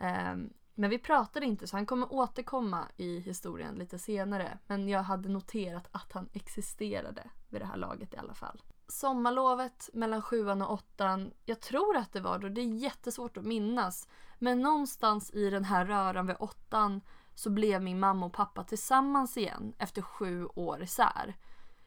Um, 0.00 0.52
men 0.80 0.90
vi 0.90 0.98
pratade 0.98 1.46
inte 1.46 1.66
så 1.66 1.76
han 1.76 1.86
kommer 1.86 2.12
återkomma 2.12 2.88
i 2.96 3.20
historien 3.20 3.74
lite 3.74 3.98
senare. 3.98 4.58
Men 4.66 4.88
jag 4.88 5.02
hade 5.02 5.28
noterat 5.28 5.88
att 5.92 6.12
han 6.12 6.28
existerade 6.32 7.30
vid 7.48 7.60
det 7.60 7.64
här 7.64 7.76
laget 7.76 8.14
i 8.14 8.16
alla 8.16 8.34
fall. 8.34 8.62
Sommarlovet 8.88 9.90
mellan 9.92 10.22
sjuan 10.22 10.62
och 10.62 10.72
åttan, 10.72 11.32
jag 11.44 11.60
tror 11.60 11.96
att 11.96 12.12
det 12.12 12.20
var 12.20 12.38
då, 12.38 12.48
det 12.48 12.60
är 12.60 12.64
jättesvårt 12.64 13.36
att 13.36 13.44
minnas. 13.44 14.08
Men 14.38 14.60
någonstans 14.60 15.30
i 15.30 15.50
den 15.50 15.64
här 15.64 15.84
röran 15.84 16.26
vid 16.26 16.36
åttan 16.38 17.00
så 17.34 17.50
blev 17.50 17.82
min 17.82 18.00
mamma 18.00 18.26
och 18.26 18.32
pappa 18.32 18.64
tillsammans 18.64 19.36
igen 19.36 19.74
efter 19.78 20.02
sju 20.02 20.46
år 20.46 20.82
isär. 20.82 21.36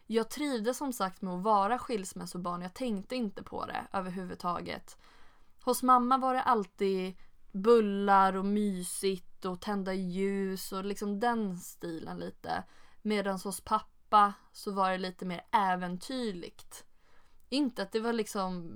Jag 0.07 0.29
trivdes 0.29 0.77
som 0.77 0.93
sagt 0.93 1.21
med 1.21 1.33
att 1.33 1.43
vara 1.43 1.79
skilsmässobarn, 1.79 2.61
jag 2.61 2.73
tänkte 2.73 3.15
inte 3.15 3.43
på 3.43 3.65
det 3.65 3.87
överhuvudtaget. 3.93 4.97
Hos 5.63 5.83
mamma 5.83 6.17
var 6.17 6.33
det 6.33 6.41
alltid 6.41 7.15
bullar 7.53 8.35
och 8.35 8.45
mysigt 8.45 9.45
och 9.45 9.61
tända 9.61 9.93
ljus 9.93 10.71
och 10.71 10.85
liksom 10.85 11.19
den 11.19 11.57
stilen 11.57 12.17
lite. 12.17 12.63
Medan 13.01 13.39
hos 13.39 13.61
pappa 13.61 14.33
så 14.51 14.71
var 14.71 14.91
det 14.91 14.97
lite 14.97 15.25
mer 15.25 15.41
äventyrligt. 15.51 16.85
Inte 17.49 17.83
att 17.83 17.91
det 17.91 17.99
var 17.99 18.13
liksom 18.13 18.73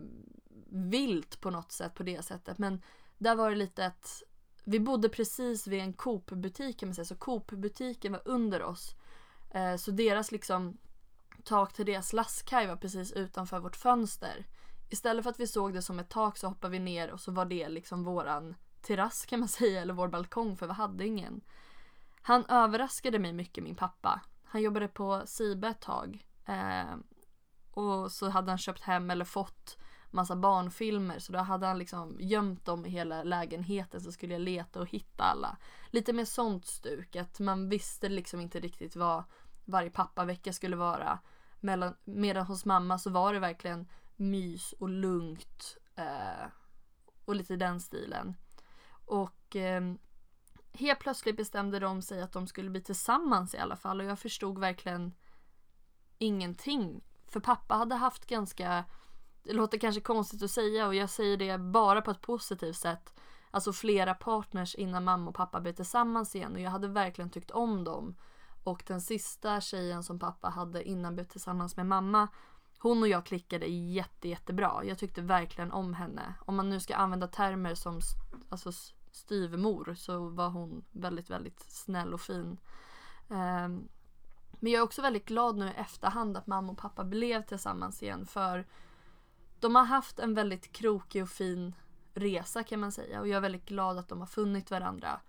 vilt 0.70 1.42
på 1.42 1.50
något 1.50 1.72
sätt 1.72 1.94
på 1.94 2.04
det 2.04 2.26
sättet 2.26 2.58
men 2.58 2.82
där 3.18 3.36
var 3.36 3.50
det 3.50 3.56
lite 3.56 3.86
att 3.86 4.24
vi 4.63 4.80
bodde 4.80 5.10
precis 5.10 5.68
vid 5.68 5.80
en 5.80 5.94
Coop-butik 5.94 6.80
kan 6.80 6.90
man 6.90 6.96
säga, 6.96 7.06
så 7.06 7.16
Coop-butiken 7.16 8.12
var 8.12 8.22
under 8.26 8.63
oss. 8.63 8.96
Eh, 9.50 9.76
så 9.76 9.92
deras 9.92 10.32
liksom 10.32 10.78
tak 11.44 11.74
till 11.74 11.86
deras 11.86 12.13
lastkaj 12.13 12.68
var 12.68 12.76
precis 12.76 13.12
utanför 13.12 13.60
vårt 13.60 13.76
fönster. 13.76 14.46
Istället 14.90 15.24
för 15.24 15.30
att 15.30 15.40
vi 15.40 15.48
såg 15.48 15.74
det 15.74 15.82
som 15.82 16.00
ett 16.00 16.10
tak 16.10 16.38
så 16.38 16.48
hoppade 16.48 16.72
vi 16.72 16.80
ner 16.80 17.12
och 17.12 17.20
så 17.20 17.32
var 17.32 17.46
det 17.46 17.70
liksom 17.70 18.04
våran 18.04 18.56
terrass 18.82 19.26
kan 19.26 19.40
man 19.40 19.50
säga, 19.60 19.82
eller 19.82 19.94
vår 19.94 20.08
balkong 20.08 20.58
för 20.58 20.68
vi 20.68 20.74
hade 20.74 21.06
ingen. 21.06 21.42
Han 22.22 22.46
överraskade 22.46 23.20
mig 23.20 23.34
mycket, 23.34 23.63
min 23.63 23.76
pappa. 23.76 24.22
Han 24.44 24.62
jobbade 24.62 24.88
på 24.88 25.22
Sibe 25.26 25.68
ett 25.68 25.82
tag. 25.82 26.28
Eh, 26.46 26.96
och 27.72 28.12
så 28.12 28.30
hade 28.30 28.52
han 28.52 28.58
köpt 28.58 28.84
hem 28.84 29.10
eller 29.10 29.26
fått 29.26 29.78
massa 30.12 30.36
barnfilmer 30.36 31.20
så 31.20 31.32
då 31.32 31.40
hade 31.40 31.66
han 31.66 31.78
liksom 31.78 32.18
gömt 32.20 32.66
dem 32.66 32.86
i 32.86 32.90
hela 32.90 33.24
lägenheten 33.24 34.02
så 34.02 34.12
skulle 34.12 34.34
jag 34.34 34.42
leta 34.42 34.80
och 34.80 34.90
hitta 34.90 35.24
alla. 35.24 35.58
Lite 35.92 36.13
mer 36.13 36.26
sånt 36.26 36.66
stuk 36.66 37.16
att 37.16 37.40
man 37.40 37.70
visste 37.70 38.10
liksom 38.10 38.42
inte 38.42 38.60
riktigt 38.60 38.96
vad 38.96 39.24
varje 39.66 39.90
pappavecka 39.90 40.54
skulle 40.54 40.76
vara. 40.76 41.20
Mellan, 41.60 41.96
medan 42.04 42.46
hos 42.46 42.66
mamma 42.66 42.98
så 42.98 43.10
var 43.10 43.34
det 43.34 43.40
verkligen 43.40 43.88
mys 44.16 44.74
och 44.80 44.90
lugnt 44.90 45.78
eh, 45.96 46.48
och 47.26 47.36
lite 47.36 47.56
den 47.56 47.80
stilen. 47.80 48.36
Och 49.08 49.56
eh, 49.56 49.82
helt 50.74 51.00
plötsligt 51.00 51.38
bestämde 51.38 51.80
de 51.80 52.02
sig 52.02 52.22
att 52.22 52.32
de 52.32 52.48
skulle 52.48 52.70
bli 52.70 52.82
tillsammans 52.82 53.54
i 53.54 53.58
alla 53.58 53.76
fall 53.76 54.00
och 54.00 54.06
jag 54.06 54.20
förstod 54.20 54.60
verkligen 54.60 55.13
ingenting. 56.17 57.04
För 57.28 57.39
pappa 57.39 57.76
hade 57.76 57.96
haft 57.96 58.26
ganska 58.26 58.86
det 59.43 59.54
låter 59.54 59.78
kanske 59.78 60.02
konstigt 60.02 60.43
att 60.43 60.52
säga 60.52 60.88
och 60.88 60.96
jag 60.96 61.10
säger 61.10 61.38
det 61.38 61.58
bara 61.58 62.02
på 62.02 62.12
ett 62.12 62.22
positivt 62.22 62.76
sätt. 62.76 63.13
Alltså 63.52 63.74
flera 63.74 64.13
partners 64.13 64.76
innan 64.76 65.04
mamma 65.04 65.30
och 65.30 65.36
pappa 65.36 65.62
blev 65.62 65.74
tillsammans 65.74 66.36
igen 66.36 66.54
och 66.54 66.60
jag 66.60 66.72
hade 66.72 66.88
verkligen 66.88 67.30
tyckt 67.30 67.52
om 67.52 67.84
dem. 67.84 68.15
Och 68.63 68.84
den 68.88 69.02
sista 69.02 69.62
tjejen 69.62 70.04
som 70.04 70.20
pappa 70.20 70.50
hade 70.50 70.84
innan 70.84 71.15
blev 71.15 71.26
tillsammans 71.26 71.78
med 71.78 71.86
mamma 71.86 72.28
hon 72.80 73.02
och 73.02 73.08
jag 73.08 73.26
klickade 73.26 73.65
jätte, 73.65 74.28
jättebra. 74.30 74.82
Jag 74.84 74.98
tyckte 74.98 75.22
verkligen 75.22 75.72
om 75.72 75.93
henne. 75.93 76.34
Om 76.46 76.56
man 76.56 76.70
nu 76.70 76.80
ska 76.80 76.96
använda 76.96 77.28
termer 77.28 77.76
som 77.76 78.00
alltså 78.50 78.72
styvmor 79.18 79.96
så 79.98 80.30
var 80.30 80.50
hon 80.50 80.86
väldigt, 80.92 81.30
väldigt 81.30 81.60
snäll 81.60 82.14
och 82.14 82.22
fin. 82.22 82.58
Um, 83.28 83.90
men 84.60 84.72
jag 84.72 84.80
är 84.80 84.82
också 84.82 85.02
väldigt 85.02 85.26
glad 85.26 85.58
nu 85.58 85.66
i 85.66 85.74
efterhand 85.78 86.38
att 86.38 86.48
mamma 86.48 86.72
och 86.72 86.78
pappa 86.78 87.04
blev 87.04 87.42
tillsammans 87.42 88.04
igen 88.04 88.26
för 88.26 88.66
de 89.60 89.76
har 89.76 89.84
haft 89.84 90.20
en 90.20 90.34
väldigt 90.34 90.72
krokig 90.72 91.24
och 91.24 91.30
fin 91.30 91.76
resa 92.14 92.64
kan 92.64 92.80
man 92.80 92.92
säga 92.92 93.20
och 93.20 93.28
jag 93.28 93.38
är 93.38 93.42
väldigt 93.42 93.66
glad 93.66 93.98
att 93.98 94.10
de 94.10 94.20
har 94.20 94.28
funnit 94.28 94.72
varandra. 94.72 95.20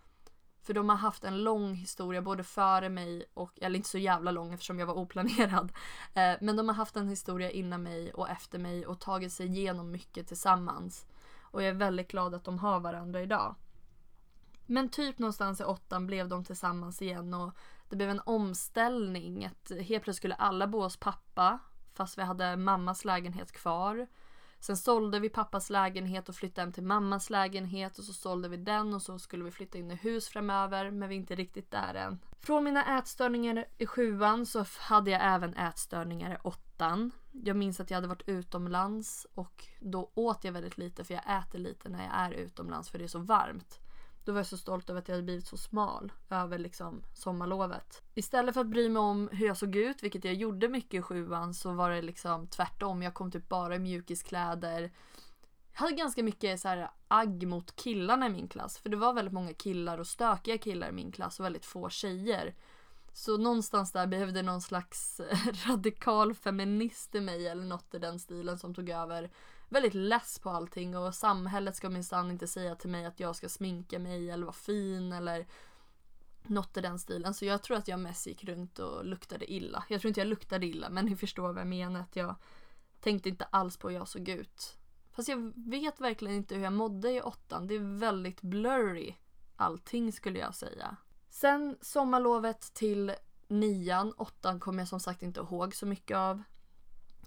För 0.62 0.74
de 0.74 0.88
har 0.88 0.96
haft 0.96 1.24
en 1.24 1.44
lång 1.44 1.74
historia 1.74 2.22
både 2.22 2.44
före 2.44 2.88
mig 2.88 3.24
och, 3.34 3.58
eller 3.60 3.76
inte 3.76 3.88
så 3.88 3.98
jävla 3.98 4.30
lång 4.30 4.52
eftersom 4.52 4.78
jag 4.78 4.86
var 4.86 4.94
oplanerad. 4.94 5.72
Eh, 6.14 6.36
men 6.40 6.56
de 6.56 6.68
har 6.68 6.74
haft 6.74 6.96
en 6.96 7.08
historia 7.08 7.50
innan 7.50 7.82
mig 7.82 8.12
och 8.12 8.28
efter 8.28 8.58
mig 8.58 8.86
och 8.86 9.00
tagit 9.00 9.32
sig 9.32 9.46
igenom 9.46 9.90
mycket 9.90 10.28
tillsammans. 10.28 11.06
Och 11.40 11.62
jag 11.62 11.68
är 11.68 11.74
väldigt 11.74 12.10
glad 12.10 12.34
att 12.34 12.44
de 12.44 12.58
har 12.58 12.80
varandra 12.80 13.22
idag. 13.22 13.54
Men 14.70 14.88
typ 14.88 15.18
någonstans 15.18 15.60
i 15.60 15.64
åttan 15.64 16.06
blev 16.06 16.28
de 16.28 16.44
tillsammans 16.44 17.02
igen 17.02 17.34
och 17.34 17.52
det 17.88 17.96
blev 17.96 18.10
en 18.10 18.20
omställning. 18.26 19.44
Att 19.44 19.70
helt 19.70 19.88
plötsligt 19.88 20.16
skulle 20.16 20.34
alla 20.34 20.66
bo 20.66 20.80
hos 20.80 20.96
pappa 20.96 21.58
fast 21.94 22.18
vi 22.18 22.22
hade 22.22 22.56
mammas 22.56 23.04
lägenhet 23.04 23.52
kvar. 23.52 24.06
Sen 24.60 24.76
sålde 24.76 25.20
vi 25.20 25.28
pappas 25.28 25.70
lägenhet 25.70 26.28
och 26.28 26.34
flyttade 26.34 26.62
hem 26.62 26.72
till 26.72 26.82
mammas 26.82 27.30
lägenhet 27.30 27.98
och 27.98 28.04
så 28.04 28.12
sålde 28.12 28.48
vi 28.48 28.56
den 28.56 28.94
och 28.94 29.02
så 29.02 29.18
skulle 29.18 29.44
vi 29.44 29.50
flytta 29.50 29.78
in 29.78 29.90
i 29.90 29.94
hus 29.94 30.28
framöver 30.28 30.90
men 30.90 31.08
vi 31.08 31.14
är 31.14 31.18
inte 31.18 31.34
riktigt 31.34 31.70
där 31.70 31.94
än. 31.94 32.18
Från 32.40 32.64
mina 32.64 32.98
ätstörningar 32.98 33.64
i 33.78 33.86
sjuan 33.86 34.46
så 34.46 34.64
hade 34.78 35.10
jag 35.10 35.20
även 35.24 35.54
ätstörningar 35.54 36.34
i 36.34 36.38
åttan. 36.42 37.10
Jag 37.32 37.56
minns 37.56 37.80
att 37.80 37.90
jag 37.90 37.96
hade 37.96 38.08
varit 38.08 38.28
utomlands 38.28 39.26
och 39.34 39.64
då 39.80 40.10
åt 40.14 40.44
jag 40.44 40.52
väldigt 40.52 40.78
lite 40.78 41.04
för 41.04 41.14
jag 41.14 41.38
äter 41.38 41.58
lite 41.58 41.88
när 41.88 42.04
jag 42.04 42.14
är 42.14 42.30
utomlands 42.30 42.90
för 42.90 42.98
det 42.98 43.04
är 43.04 43.08
så 43.08 43.18
varmt. 43.18 43.80
Då 44.28 44.32
var 44.32 44.38
jag 44.38 44.46
så 44.46 44.56
stolt 44.56 44.90
över 44.90 45.00
att 45.00 45.08
jag 45.08 45.14
hade 45.14 45.24
blivit 45.24 45.46
så 45.46 45.56
smal 45.56 46.12
över 46.30 46.58
liksom 46.58 47.02
sommarlovet. 47.14 48.02
Istället 48.14 48.54
för 48.54 48.60
att 48.60 48.66
bry 48.66 48.88
mig 48.88 49.00
om 49.00 49.28
hur 49.32 49.46
jag 49.46 49.56
såg 49.56 49.76
ut, 49.76 50.02
vilket 50.02 50.24
jag 50.24 50.34
gjorde 50.34 50.68
mycket 50.68 50.98
i 50.98 51.02
sjuan, 51.02 51.54
så 51.54 51.72
var 51.72 51.90
det 51.90 52.02
liksom 52.02 52.46
tvärtom. 52.46 53.02
Jag 53.02 53.14
kom 53.14 53.30
typ 53.30 53.48
bara 53.48 53.74
i 53.74 53.78
mjukiskläder. 53.78 54.92
Jag 55.72 55.80
hade 55.80 55.92
ganska 55.92 56.22
mycket 56.22 56.60
så 56.60 56.68
här 56.68 56.90
agg 57.08 57.46
mot 57.46 57.76
killarna 57.76 58.26
i 58.26 58.30
min 58.30 58.48
klass. 58.48 58.78
För 58.78 58.88
det 58.88 58.96
var 58.96 59.12
väldigt 59.12 59.34
många 59.34 59.54
killar 59.54 59.98
och 59.98 60.06
stökiga 60.06 60.58
killar 60.58 60.88
i 60.88 60.92
min 60.92 61.12
klass 61.12 61.38
och 61.38 61.44
väldigt 61.44 61.66
få 61.66 61.90
tjejer. 61.90 62.54
Så 63.12 63.36
någonstans 63.36 63.92
där 63.92 64.06
behövde 64.06 64.42
någon 64.42 64.60
slags 64.60 65.20
radikal 65.66 66.34
feminist 66.34 67.14
i 67.14 67.20
mig 67.20 67.48
eller 67.48 67.64
något 67.64 67.94
i 67.94 67.98
den 67.98 68.20
stilen 68.20 68.58
som 68.58 68.74
tog 68.74 68.90
över 68.90 69.30
väldigt 69.68 69.94
less 69.94 70.38
på 70.38 70.50
allting 70.50 70.96
och 70.96 71.14
samhället 71.14 71.76
ska 71.76 71.88
minsann 71.88 72.30
inte 72.30 72.46
säga 72.46 72.74
till 72.74 72.90
mig 72.90 73.04
att 73.04 73.20
jag 73.20 73.36
ska 73.36 73.48
sminka 73.48 73.98
mig 73.98 74.30
eller 74.30 74.44
vara 74.44 74.52
fin 74.52 75.12
eller 75.12 75.46
Något 76.42 76.76
i 76.76 76.80
den 76.80 76.98
stilen. 76.98 77.34
Så 77.34 77.44
jag 77.44 77.62
tror 77.62 77.76
att 77.76 77.88
jag 77.88 78.00
mest 78.00 78.26
gick 78.26 78.44
runt 78.44 78.78
och 78.78 79.04
luktade 79.04 79.52
illa. 79.52 79.84
Jag 79.88 80.00
tror 80.00 80.08
inte 80.08 80.20
jag 80.20 80.28
luktade 80.28 80.66
illa 80.66 80.90
men 80.90 81.04
ni 81.04 81.16
förstår 81.16 81.52
vad 81.52 81.60
jag 81.60 81.66
menar. 81.66 82.00
Att 82.00 82.16
jag 82.16 82.34
tänkte 83.00 83.28
inte 83.28 83.44
alls 83.44 83.76
på 83.76 83.88
hur 83.88 83.96
jag 83.96 84.08
såg 84.08 84.28
ut. 84.28 84.78
Fast 85.12 85.28
jag 85.28 85.52
vet 85.56 86.00
verkligen 86.00 86.36
inte 86.36 86.54
hur 86.54 86.62
jag 86.62 86.72
mådde 86.72 87.10
i 87.10 87.20
åttan. 87.20 87.66
Det 87.66 87.74
är 87.74 87.98
väldigt 87.98 88.42
blurry 88.42 89.14
allting 89.56 90.12
skulle 90.12 90.38
jag 90.38 90.54
säga. 90.54 90.96
Sen 91.30 91.78
sommarlovet 91.80 92.74
till 92.74 93.14
nian, 93.48 94.12
åttan 94.12 94.60
kommer 94.60 94.78
jag 94.78 94.88
som 94.88 95.00
sagt 95.00 95.22
inte 95.22 95.40
ihåg 95.40 95.74
så 95.74 95.86
mycket 95.86 96.16
av. 96.16 96.42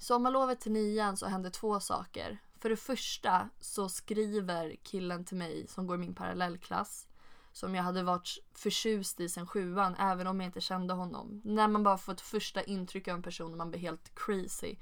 Sommarlovet 0.02 0.60
till 0.60 0.72
nian 0.72 1.18
så 1.18 1.26
hände 1.26 1.50
två 1.50 1.80
saker. 1.80 2.38
För 2.60 2.70
det 2.70 2.78
första 2.78 3.50
så 3.60 3.90
skriver 3.90 4.76
killen 4.84 5.26
till 5.26 5.38
mig 5.38 5.68
som 5.68 5.88
går 5.88 5.96
i 5.96 6.00
min 6.00 6.16
parallellklass 6.16 7.08
som 7.52 7.76
jag 7.76 7.84
hade 7.84 8.04
varit 8.04 8.38
förtjust 8.54 9.20
i 9.20 9.30
sen 9.30 9.48
sjuan 9.48 9.96
även 10.00 10.28
om 10.28 10.42
jag 10.42 10.48
inte 10.48 10.62
kände 10.62 10.94
honom. 10.94 11.42
När 11.44 11.68
man 11.68 11.84
bara 11.84 11.98
får 11.98 12.14
ett 12.14 12.22
första 12.22 12.64
intryck 12.64 13.08
av 13.08 13.16
en 13.16 13.24
person 13.24 13.52
och 13.52 13.58
man 13.58 13.72
blir 13.72 13.80
helt 13.80 14.16
crazy. 14.16 14.76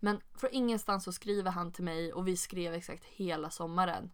Men 0.00 0.20
från 0.34 0.50
ingenstans 0.52 1.04
så 1.04 1.12
skriver 1.12 1.50
han 1.50 1.72
till 1.72 1.84
mig 1.84 2.12
och 2.12 2.28
vi 2.28 2.36
skrev 2.36 2.74
exakt 2.74 3.04
hela 3.04 3.50
sommaren. 3.50 4.10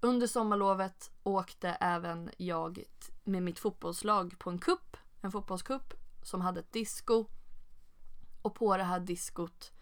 Under 0.00 0.26
sommarlovet 0.26 1.10
åkte 1.22 1.68
även 1.68 2.30
jag 2.36 2.84
med 3.24 3.42
mitt 3.42 3.58
fotbollslag 3.58 4.38
på 4.38 4.50
en 4.50 4.58
kupp, 4.58 4.96
en 5.20 5.32
fotbollskupp 5.32 5.94
som 6.22 6.40
hade 6.40 6.60
ett 6.60 6.72
disco. 6.72 7.26
Och 8.44 8.54
på 8.54 8.76
det 8.76 8.82
här 8.82 9.00
diskot 9.00 9.72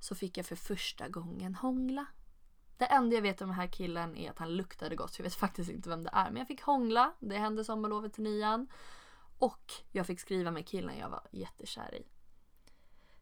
så 0.00 0.14
fick 0.14 0.38
jag 0.38 0.46
för 0.46 0.56
första 0.56 1.08
gången 1.08 1.54
hångla. 1.54 2.06
Det 2.76 2.84
enda 2.84 3.14
jag 3.14 3.22
vet 3.22 3.42
om 3.42 3.48
den 3.48 3.56
här 3.56 3.66
killen 3.66 4.16
är 4.16 4.30
att 4.30 4.38
han 4.38 4.56
luktade 4.56 4.96
gott. 4.96 5.18
Jag 5.18 5.24
vet 5.24 5.34
faktiskt 5.34 5.70
inte 5.70 5.88
vem 5.88 6.02
det 6.02 6.10
är. 6.12 6.30
Men 6.30 6.36
jag 6.36 6.46
fick 6.46 6.62
hångla. 6.62 7.12
Det 7.20 7.38
hände 7.38 7.64
sommarlovet 7.64 8.12
till 8.12 8.22
nian. 8.22 8.68
Och 9.38 9.72
jag 9.92 10.06
fick 10.06 10.20
skriva 10.20 10.50
med 10.50 10.66
killen 10.66 10.98
jag 10.98 11.08
var 11.08 11.22
jättekär 11.30 11.94
i. 11.94 12.06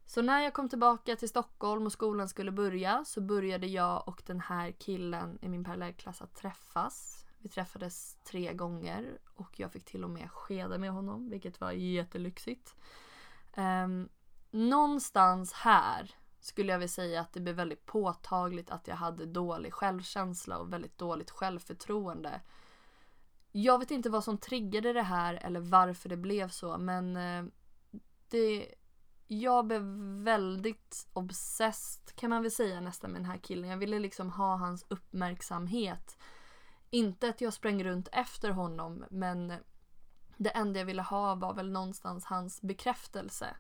Så 0.05 0.23
när 0.23 0.41
jag 0.41 0.55
kom 0.55 0.69
tillbaka 0.69 1.17
till 1.17 1.29
Stockholm 1.29 1.87
och 1.87 1.93
skolan 1.93 2.29
skulle 2.29 2.53
börja 2.53 3.05
så 3.05 3.21
började 3.21 3.67
jag 3.67 4.09
och 4.09 4.23
den 4.27 4.41
här 4.41 4.71
killen 4.71 5.39
i 5.43 5.49
min 5.49 5.65
parallellklass 5.65 6.23
att 6.23 6.35
träffas. 6.35 7.27
Vi 7.39 7.49
träffades 7.49 8.17
tre 8.25 8.53
gånger 8.55 9.19
och 9.35 9.61
jag 9.61 9.73
fick 9.73 9.85
till 9.85 10.05
och 10.05 10.11
med 10.11 10.31
skeda 10.31 10.79
med 10.79 10.91
honom 10.91 11.31
vilket 11.31 11.61
var 11.61 11.73
jättelyxigt. 11.73 12.77
Um, 13.57 14.09
någonstans 14.57 15.53
här 15.53 16.15
skulle 16.41 16.73
jag 16.73 16.79
vilja 16.79 16.89
säga 16.89 17.21
att 17.21 17.33
det 17.33 17.41
blev 17.41 17.57
väldigt 17.57 17.87
påtagligt 17.87 18.71
att 18.71 18.89
jag 18.89 18.97
hade 18.97 19.27
dålig 19.27 19.73
självkänsla 19.73 20.59
och 20.59 20.73
väldigt 20.73 20.99
dåligt 20.99 21.31
självförtroende. 21.31 22.41
Jag 23.53 23.79
vet 23.79 23.91
inte 23.91 24.11
vad 24.11 24.25
som 24.25 24.39
triggade 24.39 24.93
det 24.93 25.03
här 25.03 25.35
eller 25.35 25.61
varför 25.61 26.09
det 26.09 26.17
blev 26.17 26.49
så 26.49 26.79
men 26.79 27.17
eh, 27.17 27.45
det 28.29 28.75
jag 29.27 29.67
blev 29.67 29.83
väldigt 30.25 31.09
obsessed 31.13 32.17
kan 32.17 32.31
man 32.31 32.43
väl 32.43 32.51
säga 32.51 32.81
nästan 32.81 33.11
med 33.11 33.21
den 33.21 33.31
här 33.31 33.39
killen. 33.39 33.71
Jag 33.71 33.77
ville 33.77 33.99
liksom 33.99 34.31
ha 34.31 34.57
hans 34.57 34.85
uppmärksamhet. 34.89 36.19
Inte 36.91 37.29
att 37.29 37.41
jag 37.41 37.53
sprang 37.53 37.85
runt 37.85 38.09
efter 38.13 38.51
honom 38.51 39.05
men 39.11 39.53
det 40.37 40.51
enda 40.51 40.79
jag 40.79 40.87
ville 40.87 41.03
ha 41.03 41.35
var 41.35 41.55
väl 41.55 41.71
någonstans 41.71 42.25
hans 42.25 42.63
bekräftelse. 42.63 43.57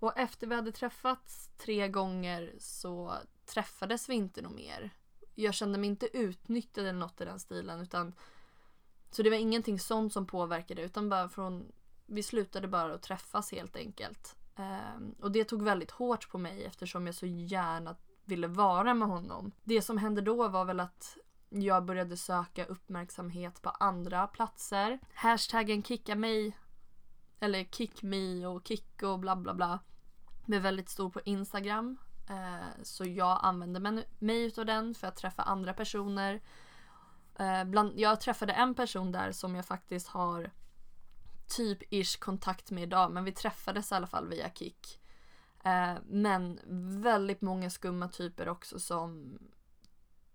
Och 0.00 0.18
efter 0.18 0.46
vi 0.46 0.54
hade 0.54 0.72
träffats 0.72 1.50
tre 1.58 1.88
gånger 1.88 2.54
så 2.58 3.14
träffades 3.46 4.08
vi 4.08 4.14
inte 4.14 4.42
nog 4.42 4.52
mer. 4.52 4.90
Jag 5.34 5.54
kände 5.54 5.78
mig 5.78 5.88
inte 5.90 6.16
utnyttjad 6.16 6.86
eller 6.86 6.98
något 6.98 7.20
i 7.20 7.24
den 7.24 7.40
stilen 7.40 7.80
utan 7.80 8.14
så 9.10 9.22
det 9.22 9.30
var 9.30 9.36
ingenting 9.36 9.78
sånt 9.78 10.12
som 10.12 10.26
påverkade 10.26 10.82
utan 10.82 11.08
bara 11.08 11.28
från 11.28 11.72
vi 12.06 12.22
slutade 12.22 12.68
bara 12.68 12.94
att 12.94 13.02
träffas 13.02 13.52
helt 13.52 13.76
enkelt. 13.76 14.36
Um, 14.56 15.14
och 15.20 15.32
det 15.32 15.44
tog 15.44 15.62
väldigt 15.62 15.90
hårt 15.90 16.30
på 16.30 16.38
mig 16.38 16.64
eftersom 16.64 17.06
jag 17.06 17.14
så 17.14 17.26
gärna 17.26 17.96
ville 18.24 18.46
vara 18.46 18.94
med 18.94 19.08
honom. 19.08 19.52
Det 19.64 19.82
som 19.82 19.98
hände 19.98 20.20
då 20.20 20.48
var 20.48 20.64
väl 20.64 20.80
att 20.80 21.18
jag 21.48 21.84
började 21.84 22.16
söka 22.16 22.64
uppmärksamhet 22.64 23.62
på 23.62 23.70
andra 23.70 24.26
platser. 24.26 24.98
Hashtaggen 25.14 25.82
kicka 25.82 26.14
mig 26.14 26.56
eller 27.40 27.64
kick 27.64 28.02
me 28.02 28.46
och 28.46 28.66
kick 28.68 29.02
och 29.02 29.18
bla 29.18 29.36
bla 29.36 29.54
bla 29.54 29.78
blev 30.46 30.62
väldigt 30.62 30.88
stor 30.88 31.10
på 31.10 31.20
Instagram. 31.24 31.96
Eh, 32.28 32.82
så 32.82 33.04
jag 33.04 33.38
använde 33.42 34.04
mig 34.18 34.44
utav 34.44 34.66
den 34.66 34.94
för 34.94 35.06
att 35.06 35.16
träffa 35.16 35.42
andra 35.42 35.74
personer. 35.74 36.40
Eh, 37.38 37.64
bland, 37.64 37.98
jag 37.98 38.20
träffade 38.20 38.52
en 38.52 38.74
person 38.74 39.12
där 39.12 39.32
som 39.32 39.54
jag 39.54 39.66
faktiskt 39.66 40.08
har 40.08 40.50
typ 41.48 41.92
ish 41.92 42.18
kontakt 42.18 42.70
med 42.70 42.82
idag 42.82 43.12
men 43.12 43.24
vi 43.24 43.32
träffades 43.32 43.92
i 43.92 43.94
alla 43.94 44.06
fall 44.06 44.28
via 44.28 44.50
Kik. 44.50 45.00
Eh, 45.64 45.94
men 46.06 46.60
väldigt 47.02 47.40
många 47.40 47.70
skumma 47.70 48.08
typer 48.08 48.48
också 48.48 48.78
som 48.78 49.38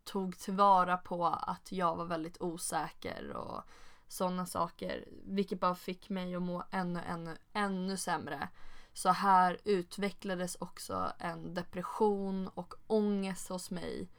tog 0.04 0.38
tillvara 0.38 0.98
på 0.98 1.26
att 1.26 1.72
jag 1.72 1.96
var 1.96 2.06
väldigt 2.06 2.42
osäker 2.42 3.32
och 3.32 3.64
sådana 4.08 4.46
saker. 4.46 5.06
Vilket 5.24 5.60
bara 5.60 5.76
fick 5.76 6.10
mig 6.10 6.36
att 6.36 6.42
må 6.42 6.64
ännu, 6.72 7.00
ännu, 7.08 7.38
ännu 7.54 7.98
sämre. 7.98 8.50
Så 8.96 9.10
här 9.10 9.58
utvecklades 9.64 10.56
också 10.60 11.12
en 11.20 11.54
depression 11.54 12.48
och 12.48 12.74
ångest 12.88 13.50
hos 13.50 13.72
mig. 13.72 14.10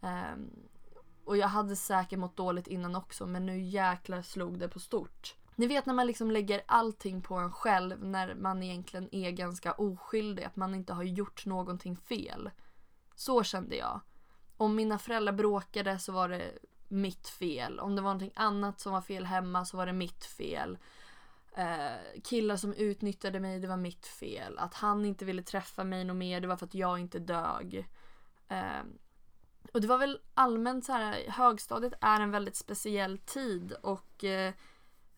Um, 0.00 0.50
och 1.24 1.36
jag 1.36 1.48
hade 1.48 1.76
säkert 1.76 2.18
mått 2.18 2.36
dåligt 2.36 2.66
innan 2.66 2.96
också 2.96 3.26
men 3.26 3.46
nu 3.46 3.60
jäklar 3.60 4.22
slog 4.22 4.58
det 4.58 4.68
på 4.68 4.80
stort. 4.80 5.34
Ni 5.56 5.66
vet 5.66 5.86
när 5.86 5.94
man 5.94 6.06
liksom 6.06 6.30
lägger 6.30 6.62
allting 6.66 7.22
på 7.22 7.34
en 7.34 7.52
själv 7.52 8.04
när 8.04 8.34
man 8.34 8.62
egentligen 8.62 9.08
är 9.14 9.30
ganska 9.30 9.72
oskyldig, 9.72 10.44
att 10.44 10.56
man 10.56 10.74
inte 10.74 10.92
har 10.92 11.02
gjort 11.02 11.46
någonting 11.46 11.96
fel. 11.96 12.50
Så 13.14 13.42
kände 13.42 13.76
jag. 13.76 14.00
Om 14.56 14.76
mina 14.76 14.98
föräldrar 14.98 15.32
bråkade 15.32 15.98
så 15.98 16.12
var 16.12 16.28
det 16.28 16.52
mitt 16.88 17.28
fel. 17.28 17.80
Om 17.80 17.96
det 17.96 18.02
var 18.02 18.10
någonting 18.10 18.32
annat 18.36 18.80
som 18.80 18.92
var 18.92 19.02
fel 19.02 19.24
hemma 19.24 19.64
så 19.64 19.76
var 19.76 19.86
det 19.86 19.92
mitt 19.92 20.24
fel. 20.24 20.78
Eh, 21.56 22.20
killar 22.24 22.56
som 22.56 22.72
utnyttjade 22.72 23.40
mig, 23.40 23.60
det 23.60 23.68
var 23.68 23.76
mitt 23.76 24.06
fel. 24.06 24.58
Att 24.58 24.74
han 24.74 25.04
inte 25.04 25.24
ville 25.24 25.42
träffa 25.42 25.84
mig 25.84 26.04
något 26.04 26.16
mer, 26.16 26.40
det 26.40 26.46
var 26.46 26.56
för 26.56 26.66
att 26.66 26.74
jag 26.74 26.98
inte 26.98 27.18
dög. 27.18 27.88
Eh, 28.48 28.82
och 29.72 29.80
det 29.80 29.86
var 29.86 29.98
väl 29.98 30.20
allmänt 30.34 30.84
så 30.84 30.92
här, 30.92 31.24
högstadiet 31.28 31.92
är 32.00 32.20
en 32.20 32.30
väldigt 32.30 32.56
speciell 32.56 33.18
tid 33.18 33.72
och 33.72 34.24
eh, 34.24 34.52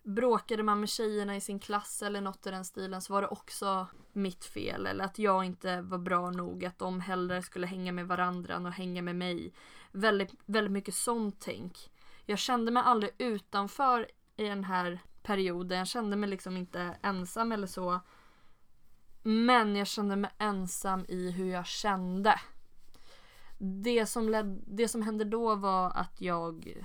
bråkade 0.02 0.62
man 0.62 0.80
med 0.80 0.88
tjejerna 0.88 1.36
i 1.36 1.40
sin 1.40 1.58
klass 1.58 2.02
eller 2.02 2.20
något 2.20 2.46
i 2.46 2.50
den 2.50 2.64
stilen 2.64 3.02
så 3.02 3.12
var 3.12 3.22
det 3.22 3.28
också 3.28 3.86
mitt 4.12 4.44
fel. 4.44 4.86
Eller 4.86 5.04
att 5.04 5.18
jag 5.18 5.44
inte 5.44 5.80
var 5.80 5.98
bra 5.98 6.30
nog. 6.30 6.64
Att 6.64 6.78
de 6.78 7.00
hellre 7.00 7.42
skulle 7.42 7.66
hänga 7.66 7.92
med 7.92 8.08
varandra 8.08 8.54
än 8.54 8.66
att 8.66 8.74
hänga 8.74 9.02
med 9.02 9.16
mig. 9.16 9.52
Väldigt, 9.92 10.32
väldigt 10.46 10.72
mycket 10.72 10.94
sånt 10.94 11.36
tänk. 11.40 11.90
Jag 12.26 12.38
kände 12.38 12.70
mig 12.70 12.82
aldrig 12.86 13.12
utanför 13.18 14.10
i 14.36 14.44
den 14.44 14.64
här 14.64 15.00
perioden. 15.24 15.78
Jag 15.78 15.86
kände 15.86 16.16
mig 16.16 16.28
liksom 16.28 16.56
inte 16.56 16.96
ensam 17.02 17.52
eller 17.52 17.66
så. 17.66 18.00
Men 19.22 19.76
jag 19.76 19.86
kände 19.86 20.16
mig 20.16 20.30
ensam 20.38 21.04
i 21.08 21.30
hur 21.30 21.52
jag 21.52 21.66
kände. 21.66 22.40
Det 23.58 24.06
som, 24.06 24.28
led, 24.28 24.62
det 24.66 24.88
som 24.88 25.02
hände 25.02 25.24
då 25.24 25.54
var 25.54 25.90
att 25.90 26.20
jag 26.20 26.84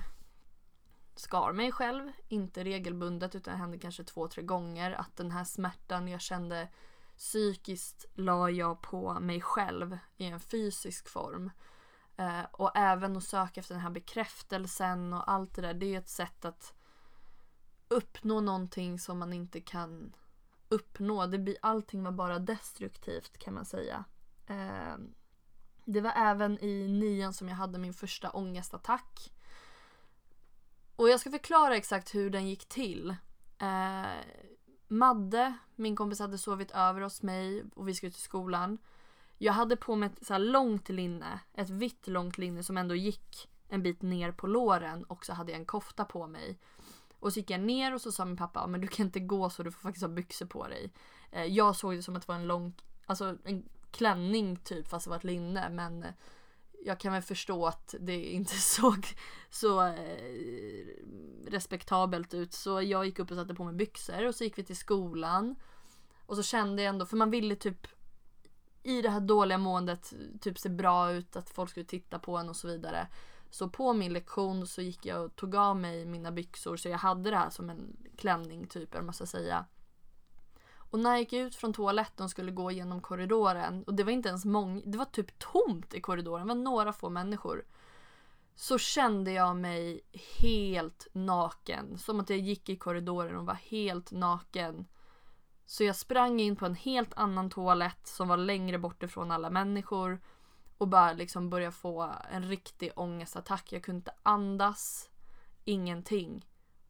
skar 1.16 1.52
mig 1.52 1.72
själv. 1.72 2.12
Inte 2.28 2.64
regelbundet 2.64 3.34
utan 3.34 3.54
det 3.54 3.60
hände 3.60 3.78
kanske 3.78 4.04
två, 4.04 4.28
tre 4.28 4.42
gånger. 4.42 4.92
Att 4.92 5.16
den 5.16 5.30
här 5.30 5.44
smärtan 5.44 6.08
jag 6.08 6.20
kände 6.20 6.68
psykiskt 7.16 8.04
la 8.14 8.50
jag 8.50 8.82
på 8.82 9.20
mig 9.20 9.40
själv 9.40 9.98
i 10.16 10.24
en 10.24 10.40
fysisk 10.40 11.08
form. 11.08 11.50
Eh, 12.16 12.42
och 12.52 12.70
även 12.74 13.16
att 13.16 13.24
söka 13.24 13.60
efter 13.60 13.74
den 13.74 13.82
här 13.82 13.90
bekräftelsen 13.90 15.12
och 15.12 15.30
allt 15.30 15.54
det 15.54 15.62
där. 15.62 15.74
Det 15.74 15.94
är 15.94 15.98
ett 15.98 16.08
sätt 16.08 16.44
att 16.44 16.74
uppnå 17.90 18.40
någonting 18.40 18.98
som 18.98 19.18
man 19.18 19.32
inte 19.32 19.60
kan 19.60 20.12
uppnå. 20.68 21.26
Det 21.26 21.38
blir, 21.38 21.56
allting 21.62 22.02
var 22.02 22.12
bara 22.12 22.38
destruktivt 22.38 23.38
kan 23.38 23.54
man 23.54 23.64
säga. 23.64 24.04
Eh, 24.46 24.94
det 25.84 26.00
var 26.00 26.12
även 26.16 26.64
i 26.64 26.88
nian 26.88 27.32
som 27.32 27.48
jag 27.48 27.56
hade 27.56 27.78
min 27.78 27.94
första 27.94 28.30
ångestattack. 28.30 29.32
Och 30.96 31.08
jag 31.08 31.20
ska 31.20 31.30
förklara 31.30 31.76
exakt 31.76 32.14
hur 32.14 32.30
den 32.30 32.48
gick 32.48 32.68
till. 32.68 33.16
Eh, 33.58 34.20
Madde, 34.88 35.54
min 35.76 35.96
kompis, 35.96 36.20
hade 36.20 36.38
sovit 36.38 36.70
över 36.70 37.00
hos 37.00 37.22
mig 37.22 37.64
och 37.74 37.88
vi 37.88 37.94
skulle 37.94 38.12
till 38.12 38.22
skolan. 38.22 38.78
Jag 39.38 39.52
hade 39.52 39.76
på 39.76 39.96
mig 39.96 40.06
ett 40.08 40.26
så 40.26 40.38
långt 40.38 40.88
linne, 40.88 41.40
ett 41.54 41.70
vitt 41.70 42.06
långt 42.06 42.38
linne 42.38 42.62
som 42.62 42.76
ändå 42.76 42.94
gick 42.94 43.48
en 43.68 43.82
bit 43.82 44.02
ner 44.02 44.32
på 44.32 44.46
låren 44.46 45.04
och 45.04 45.26
så 45.26 45.32
hade 45.32 45.52
jag 45.52 45.58
en 45.58 45.66
kofta 45.66 46.04
på 46.04 46.26
mig. 46.26 46.58
Och 47.20 47.32
så 47.32 47.38
gick 47.38 47.50
jag 47.50 47.60
ner 47.60 47.94
och 47.94 48.00
så 48.00 48.12
sa 48.12 48.24
min 48.24 48.36
pappa 48.36 48.66
men 48.66 48.80
du 48.80 48.86
kan 48.86 49.06
inte 49.06 49.20
gå 49.20 49.50
så 49.50 49.62
du 49.62 49.70
får 49.70 49.80
faktiskt 49.80 50.02
ha 50.02 50.08
byxor 50.08 50.46
på 50.46 50.68
dig. 50.68 50.92
Eh, 51.30 51.44
jag 51.44 51.76
såg 51.76 51.96
det 51.96 52.02
som 52.02 52.16
att 52.16 52.22
det 52.22 52.28
var 52.28 52.34
en 52.34 52.46
lång, 52.46 52.74
alltså 53.06 53.36
en 53.44 53.68
klänning 53.90 54.56
typ 54.56 54.88
fast 54.88 55.04
det 55.04 55.10
var 55.10 55.16
ett 55.16 55.24
linne 55.24 55.68
men 55.70 56.02
eh, 56.02 56.10
jag 56.84 57.00
kan 57.00 57.12
väl 57.12 57.22
förstå 57.22 57.66
att 57.66 57.94
det 58.00 58.24
inte 58.24 58.54
såg 58.60 59.06
så 59.50 59.86
eh, 59.86 60.86
respektabelt 61.46 62.34
ut. 62.34 62.52
Så 62.52 62.82
jag 62.82 63.06
gick 63.06 63.18
upp 63.18 63.30
och 63.30 63.36
satte 63.36 63.54
på 63.54 63.64
mig 63.64 63.74
byxor 63.74 64.26
och 64.26 64.34
så 64.34 64.44
gick 64.44 64.58
vi 64.58 64.64
till 64.64 64.76
skolan. 64.76 65.56
Och 66.26 66.36
så 66.36 66.42
kände 66.42 66.82
jag 66.82 66.88
ändå, 66.88 67.06
för 67.06 67.16
man 67.16 67.30
ville 67.30 67.56
typ 67.56 67.86
i 68.82 69.02
det 69.02 69.10
här 69.10 69.20
dåliga 69.20 69.58
måendet 69.58 70.12
eh, 70.12 70.38
typ 70.40 70.58
se 70.58 70.68
bra 70.68 71.12
ut, 71.12 71.36
att 71.36 71.50
folk 71.50 71.70
skulle 71.70 71.86
titta 71.86 72.18
på 72.18 72.36
en 72.36 72.48
och 72.48 72.56
så 72.56 72.68
vidare. 72.68 73.08
Så 73.50 73.68
på 73.68 73.92
min 73.92 74.12
lektion 74.12 74.66
så 74.66 74.82
gick 74.82 75.06
jag 75.06 75.24
och 75.24 75.36
tog 75.36 75.56
av 75.56 75.76
mig 75.76 76.06
mina 76.06 76.32
byxor 76.32 76.76
så 76.76 76.88
jag 76.88 76.98
hade 76.98 77.30
det 77.30 77.36
här 77.36 77.50
som 77.50 77.70
en 77.70 77.96
klänning 78.16 78.66
typ, 78.66 78.94
eller 78.94 79.04
man 79.04 79.14
ska 79.14 79.26
säga. 79.26 79.64
Och 80.90 80.98
när 80.98 81.10
jag 81.10 81.18
gick 81.18 81.32
ut 81.32 81.54
från 81.54 81.72
toaletten 81.72 82.24
och 82.24 82.30
skulle 82.30 82.52
gå 82.52 82.70
genom 82.70 83.00
korridoren 83.00 83.84
och 83.84 83.94
det 83.94 84.04
var 84.04 84.12
inte 84.12 84.28
ens 84.28 84.44
många, 84.44 84.82
det 84.84 84.98
var 84.98 85.04
typ 85.04 85.38
tomt 85.38 85.94
i 85.94 86.00
korridoren, 86.00 86.46
det 86.46 86.54
var 86.54 86.62
några 86.62 86.92
få 86.92 87.10
människor. 87.10 87.64
Så 88.54 88.78
kände 88.78 89.32
jag 89.32 89.56
mig 89.56 90.00
helt 90.38 91.06
naken, 91.12 91.98
som 91.98 92.20
att 92.20 92.30
jag 92.30 92.38
gick 92.38 92.68
i 92.68 92.76
korridoren 92.76 93.36
och 93.36 93.46
var 93.46 93.54
helt 93.54 94.10
naken. 94.10 94.86
Så 95.66 95.84
jag 95.84 95.96
sprang 95.96 96.40
in 96.40 96.56
på 96.56 96.66
en 96.66 96.74
helt 96.74 97.14
annan 97.14 97.50
toalett 97.50 98.06
som 98.06 98.28
var 98.28 98.36
längre 98.36 98.78
bort 98.78 99.02
ifrån 99.02 99.30
alla 99.30 99.50
människor 99.50 100.20
och 100.80 100.88
bara 100.88 101.12
liksom 101.12 101.50
började 101.50 101.72
få 101.72 102.14
en 102.30 102.42
riktig 102.42 102.92
ångestattack. 102.96 103.72
Jag 103.72 103.82
kunde 103.82 103.98
inte 103.98 104.14
andas, 104.22 105.10
ingenting. 105.64 106.46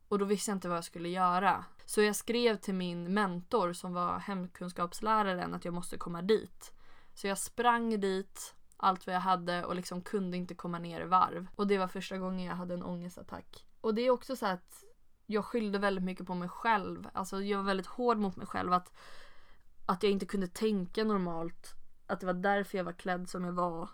Och 0.09 0.19
då 0.19 0.25
visste 0.25 0.51
jag 0.51 0.57
inte 0.57 0.69
vad 0.69 0.77
jag 0.77 0.85
skulle 0.85 1.09
göra. 1.09 1.65
Så 1.85 2.03
jag 2.03 2.17
skrev 2.17 2.57
till 2.57 2.75
min 2.75 3.15
mentor 3.15 3.73
som 3.73 3.93
var 3.93 4.19
hemkunskapsläraren 4.19 5.55
att 5.55 5.65
jag 5.65 5.75
måste 5.75 5.99
komma 5.99 6.23
dit. 6.23 6.73
Så 7.15 7.27
jag 7.27 7.39
sprang 7.39 8.01
dit, 8.01 8.55
allt 8.77 9.07
vad 9.07 9.17
jag 9.17 9.21
hade 9.21 9.65
och 9.65 9.75
liksom 9.75 10.03
kunde 10.03 10.37
inte 10.37 10.55
komma 10.55 10.79
ner 10.79 11.01
i 11.01 11.07
varv. 11.07 11.47
Och 11.57 11.67
det 11.67 11.79
var 11.79 11.89
första 11.89 12.19
gången 12.19 12.47
jag 12.47 12.57
hade 12.57 12.75
en 12.75 12.83
ångestattack. 12.83 13.67
Och 13.81 13.95
det 13.95 14.03
är 14.03 14.11
också 14.11 14.37
så 14.37 14.47
att 14.47 14.85
jag 15.27 15.45
skyllde 15.45 15.79
väldigt 15.79 16.05
mycket 16.05 16.27
på 16.27 16.35
mig 16.35 16.49
själv. 16.49 17.09
Alltså 17.13 17.43
jag 17.43 17.59
var 17.59 17.65
väldigt 17.65 17.87
hård 17.87 18.19
mot 18.19 18.37
mig 18.37 18.47
själv. 18.47 18.73
Att, 18.73 18.93
att 19.87 20.03
jag 20.03 20.13
inte 20.13 20.27
kunde 20.27 20.49
tänka 20.49 21.05
normalt. 21.05 21.80
Att 22.11 22.21
det 22.21 22.27
var 22.27 22.35
därför 22.35 22.79
jag 22.79 22.85
var 22.85 22.93
klädd 22.93 23.29
som 23.29 23.45
jag 23.45 23.53
var. 23.53 23.89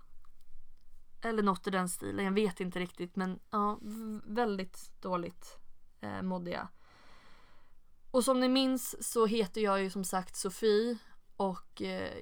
Eller 1.23 1.43
något 1.43 1.67
i 1.67 1.71
den 1.71 1.89
stilen. 1.89 2.25
Jag 2.25 2.33
vet 2.33 2.61
inte 2.61 2.79
riktigt 2.79 3.17
men 3.17 3.41
ja, 3.51 3.79
väldigt 4.25 4.91
dåligt 5.01 5.59
eh, 6.01 6.23
mådde 6.23 6.51
jag. 6.51 6.69
Och 8.11 8.25
som 8.25 8.41
ni 8.41 8.49
minns 8.49 9.13
så 9.13 9.27
heter 9.27 9.61
jag 9.61 9.83
ju 9.83 9.91
som 9.91 10.05
sagt 10.05 10.37
Sofie 10.37 10.99
och 11.37 11.83
eh, 11.83 12.13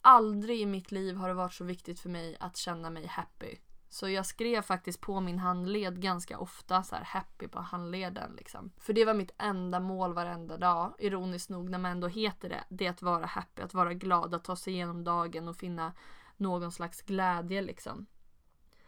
aldrig 0.00 0.60
i 0.60 0.66
mitt 0.66 0.92
liv 0.92 1.16
har 1.16 1.28
det 1.28 1.34
varit 1.34 1.52
så 1.52 1.64
viktigt 1.64 2.00
för 2.00 2.08
mig 2.08 2.36
att 2.40 2.56
känna 2.56 2.90
mig 2.90 3.06
happy. 3.06 3.56
Så 3.94 4.08
jag 4.08 4.26
skrev 4.26 4.62
faktiskt 4.62 5.00
på 5.00 5.20
min 5.20 5.38
handled 5.38 6.00
ganska 6.00 6.38
ofta 6.38 6.82
så 6.82 6.96
här 6.96 7.04
happy 7.04 7.48
på 7.48 7.60
handleden 7.60 8.32
liksom. 8.36 8.72
För 8.76 8.92
det 8.92 9.04
var 9.04 9.14
mitt 9.14 9.34
enda 9.38 9.80
mål 9.80 10.14
varenda 10.14 10.56
dag. 10.56 10.94
Ironiskt 10.98 11.50
nog 11.50 11.70
när 11.70 11.78
man 11.78 11.90
ändå 11.90 12.08
heter 12.08 12.48
det. 12.48 12.64
Det 12.68 12.86
är 12.86 12.90
att 12.90 13.02
vara 13.02 13.26
happy, 13.26 13.62
att 13.62 13.74
vara 13.74 13.94
glad, 13.94 14.34
att 14.34 14.44
ta 14.44 14.56
sig 14.56 14.72
igenom 14.72 15.04
dagen 15.04 15.48
och 15.48 15.56
finna 15.56 15.92
någon 16.36 16.72
slags 16.72 17.02
glädje 17.02 17.62
liksom. 17.62 18.06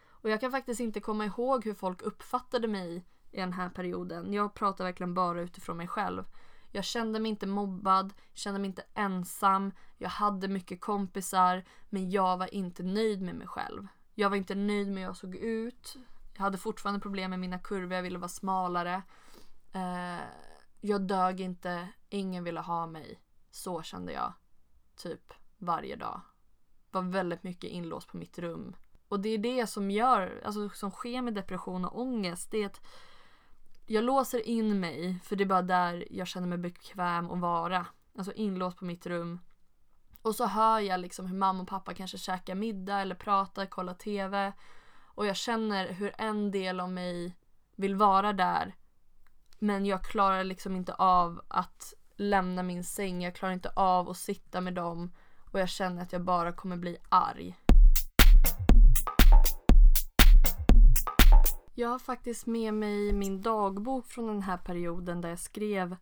Och 0.09 0.31
jag 0.31 0.41
kan 0.41 0.51
faktiskt 0.51 0.81
inte 0.81 1.01
komma 1.01 1.25
ihåg 1.25 1.65
hur 1.65 1.75
folk 1.75 2.03
uppfattade 2.03 2.69
mig 2.69 3.05
i 3.31 3.37
den 3.37 3.53
här 3.53 3.69
perioden. 3.69 4.33
Jag 4.33 4.55
pratar 4.55 4.85
verkligen 4.85 5.15
bara 5.15 5.41
utifrån 5.41 5.77
mig 5.77 5.89
själv. 5.89 6.25
Jag 6.73 6.85
kände 6.85 7.21
mig 7.21 7.31
inte 7.31 7.47
mobbad, 7.47 8.13
kände 8.35 8.61
mig 8.61 8.69
inte 8.69 8.85
ensam, 8.95 9.73
jag 9.99 10.09
hade 10.09 10.49
mycket 10.49 10.81
kompisar 10.81 11.65
men 11.89 12.11
jag 12.11 12.37
var 12.37 12.55
inte 12.55 12.83
nöjd 12.83 13.23
med 13.23 13.35
mig 13.35 13.47
själv. 13.47 13.87
Jag 14.19 14.31
var 14.31 14.37
inte 14.37 14.55
nöjd 14.55 14.89
med 14.89 14.97
hur 14.97 15.03
jag 15.03 15.17
såg 15.17 15.35
ut. 15.35 15.97
Jag 16.35 16.43
hade 16.43 16.59
fortfarande 16.59 17.01
problem 17.01 17.31
med 17.31 17.41
mina 17.41 17.59
kurvor, 17.59 17.93
jag 17.93 18.03
ville 18.03 18.19
vara 18.19 18.29
smalare. 18.29 19.03
Eh, 19.73 20.25
jag 20.81 21.03
dög 21.03 21.41
inte, 21.41 21.89
ingen 22.09 22.45
ville 22.45 22.61
ha 22.61 22.87
mig. 22.87 23.21
Så 23.51 23.83
kände 23.83 24.13
jag. 24.13 24.33
Typ 24.97 25.33
varje 25.59 25.97
dag. 25.97 26.21
Var 26.91 27.03
väldigt 27.03 27.43
mycket 27.43 27.71
inlåst 27.71 28.09
på 28.09 28.17
mitt 28.17 28.39
rum. 28.39 28.77
Och 29.09 29.21
det 29.21 29.29
är 29.29 29.39
det 29.39 29.67
som 29.67 29.91
gör, 29.91 30.43
alltså 30.45 30.69
som 30.69 30.91
sker 30.91 31.23
med 31.23 31.35
depression 31.35 31.85
och 31.85 32.01
ångest. 32.01 32.51
Det 32.51 32.63
är 32.63 32.67
att 32.67 32.81
jag 33.87 34.05
låser 34.05 34.49
in 34.49 34.81
mig 34.81 35.21
för 35.25 35.37
det 35.37 35.45
är 35.45 35.49
bara 35.49 35.63
där 35.63 36.07
jag 36.11 36.27
känner 36.27 36.47
mig 36.47 36.59
bekväm 36.59 37.31
att 37.31 37.41
vara. 37.41 37.87
Alltså 38.19 38.33
inlåst 38.33 38.79
på 38.79 38.85
mitt 38.85 39.07
rum. 39.07 39.41
Och 40.27 40.35
så 40.35 40.47
hör 40.47 40.81
jag 40.81 41.01
liksom 41.01 41.27
hur 41.27 41.37
mamma 41.37 41.63
och 41.63 41.69
pappa 41.69 41.95
kanske 41.95 42.19
käkar 42.19 42.55
middag 42.55 43.01
eller 43.01 43.15
pratar, 43.15 43.67
kollar 43.67 43.95
TV. 43.95 44.53
Och 45.05 45.27
jag 45.27 45.37
känner 45.37 45.93
hur 45.93 46.15
en 46.19 46.51
del 46.51 46.81
av 46.81 46.91
mig 46.91 47.37
vill 47.77 47.95
vara 47.95 48.33
där. 48.33 48.75
Men 49.59 49.87
jag 49.87 50.05
klarar 50.05 50.45
liksom 50.45 50.77
inte 50.77 50.95
av 50.95 51.41
att 51.49 51.95
lämna 52.17 52.63
min 52.63 52.85
säng. 52.85 53.23
Jag 53.23 53.35
klarar 53.35 53.53
inte 53.53 53.73
av 53.77 54.09
att 54.09 54.17
sitta 54.17 54.61
med 54.61 54.75
dem. 54.75 55.13
Och 55.53 55.61
jag 55.61 55.69
känner 55.69 56.03
att 56.03 56.13
jag 56.13 56.23
bara 56.23 56.53
kommer 56.53 56.77
bli 56.77 56.97
arg. 57.09 57.57
Jag 61.75 61.89
har 61.89 61.99
faktiskt 61.99 62.47
med 62.47 62.75
mig 62.75 63.13
min 63.13 63.43
dagbok 63.43 64.07
från 64.07 64.27
den 64.27 64.43
här 64.43 64.59
perioden 64.59 65.21
där 65.21 65.29
jag 65.29 65.39
skrev 65.39 65.97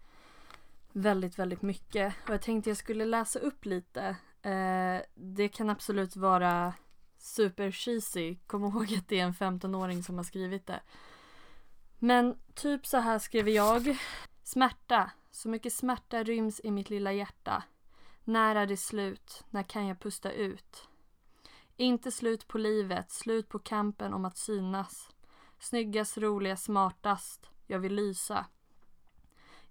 väldigt, 0.95 1.39
väldigt 1.39 1.63
mycket. 1.63 2.15
Och 2.25 2.35
jag 2.35 2.43
tänkte 2.43 2.71
jag 2.71 2.77
skulle 2.77 3.05
läsa 3.05 3.39
upp 3.39 3.65
lite. 3.65 4.17
Eh, 4.43 5.03
det 5.15 5.49
kan 5.49 5.71
absolut 5.71 6.17
vara 6.17 6.75
super 7.19 7.71
cheesy. 7.71 8.37
Kom 8.47 8.65
ihåg 8.65 8.95
att 8.99 9.09
det 9.09 9.21
är 9.21 9.25
en 9.25 9.35
15-åring 9.35 10.03
som 10.03 10.17
har 10.17 10.25
skrivit 10.25 10.67
det. 10.67 10.81
Men 11.99 12.39
typ 12.55 12.87
så 12.87 12.97
här 12.97 13.19
skriver 13.19 13.53
jag. 13.53 13.99
Smärta. 14.43 15.11
Så 15.31 15.49
mycket 15.49 15.73
smärta 15.73 16.23
ryms 16.23 16.61
i 16.65 16.71
mitt 16.71 16.91
lilla 16.91 17.13
hjärta. 17.13 17.63
När 18.25 18.57
är 18.57 18.67
det 18.67 18.77
slut? 18.77 19.45
När 19.51 19.63
kan 19.63 19.87
jag 19.87 20.01
pusta 20.01 20.33
ut? 20.33 20.89
Inte 21.77 22.11
slut 22.11 22.49
på 22.49 22.59
livet, 22.59 23.11
slut 23.11 23.49
på 23.49 23.59
kampen 23.59 24.15
om 24.15 24.25
att 24.25 24.37
synas. 24.37 25.11
Snyggast, 25.59 26.19
roligast, 26.19 26.65
smartast. 26.65 27.51
Jag 27.67 27.79
vill 27.79 27.95
lysa. 27.95 28.47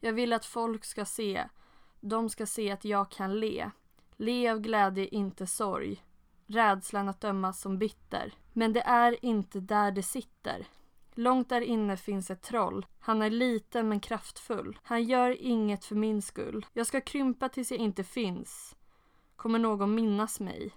Jag 0.04 0.14
vill 0.14 0.34
att 0.34 0.46
folk 0.46 0.86
ska 0.86 1.06
se. 1.06 1.48
De 2.00 2.30
ska 2.30 2.46
se 2.46 2.72
att 2.72 2.86
jag 2.86 3.12
kan 3.12 3.40
le. 3.40 3.72
Le 4.18 4.50
av 4.50 4.60
glädje, 4.60 5.08
inte 5.08 5.48
sorg. 5.48 6.04
Rädslan 6.48 7.10
att 7.10 7.22
dömas 7.22 7.62
som 7.62 7.78
bitter. 7.78 8.34
Men 8.54 8.74
det 8.74 8.82
är 8.82 9.26
inte 9.26 9.60
där 9.60 9.92
det 9.92 10.04
sitter. 10.04 10.68
Långt 11.14 11.50
där 11.50 11.62
inne 11.62 11.98
finns 11.98 12.32
ett 12.32 12.42
troll. 12.42 12.86
Han 13.00 13.22
är 13.22 13.30
liten 13.30 13.90
men 13.90 14.00
kraftfull. 14.00 14.80
Han 14.84 15.04
gör 15.04 15.42
inget 15.42 15.86
för 15.86 15.96
min 15.96 16.22
skull. 16.22 16.66
Jag 16.74 16.88
ska 16.88 17.02
krympa 17.02 17.50
tills 17.50 17.72
jag 17.72 17.80
inte 17.80 18.04
finns. 18.04 18.76
Kommer 19.36 19.60
någon 19.60 19.96
minnas 19.96 20.40
mig? 20.40 20.72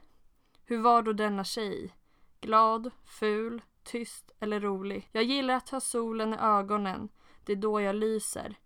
Hur 0.64 0.78
var 0.78 1.02
då 1.02 1.12
denna 1.12 1.44
tjej? 1.44 1.94
Glad, 2.40 2.90
ful, 3.04 3.62
tyst 3.84 4.30
eller 4.40 4.60
rolig. 4.60 5.08
Jag 5.12 5.24
gillar 5.24 5.54
att 5.54 5.70
ha 5.70 5.80
solen 5.80 6.34
i 6.34 6.36
ögonen. 6.40 7.08
Det 7.44 7.52
är 7.52 7.56
då 7.56 7.80
jag 7.80 7.96
lyser. 7.96 8.56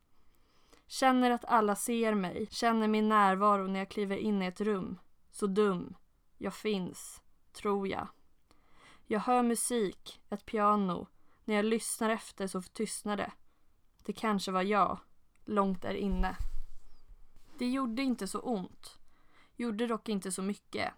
Känner 0.91 1.31
att 1.31 1.45
alla 1.45 1.77
ser 1.77 2.15
mig, 2.15 2.49
känner 2.51 2.89
min 2.89 3.09
närvaro 3.09 3.67
när 3.67 3.79
jag 3.79 3.89
kliver 3.89 4.17
in 4.17 4.43
i 4.43 4.47
ett 4.47 4.61
rum. 4.61 4.99
Så 5.31 5.47
dum. 5.47 5.95
Jag 6.39 6.55
finns, 6.55 7.23
tror 7.53 7.89
jag. 7.89 8.09
Jag 9.07 9.21
hör 9.21 9.43
musik, 9.43 10.21
ett 10.31 10.47
piano. 10.47 11.07
När 11.45 11.55
jag 11.55 11.65
lyssnar 11.65 12.11
efter 12.11 12.47
så 12.47 12.63
tystnar 12.63 13.17
det. 13.17 13.33
Det 14.05 14.13
kanske 14.13 14.53
var 14.53 14.63
jag, 14.63 14.99
långt 15.45 15.83
där 15.83 15.95
inne. 15.95 16.37
Det 17.59 17.71
gjorde 17.71 18.03
inte 18.03 18.27
så 18.27 18.41
ont. 18.41 18.99
Gjorde 19.57 19.87
dock 19.87 20.09
inte 20.09 20.33
så 20.33 20.43
mycket. 20.43 20.93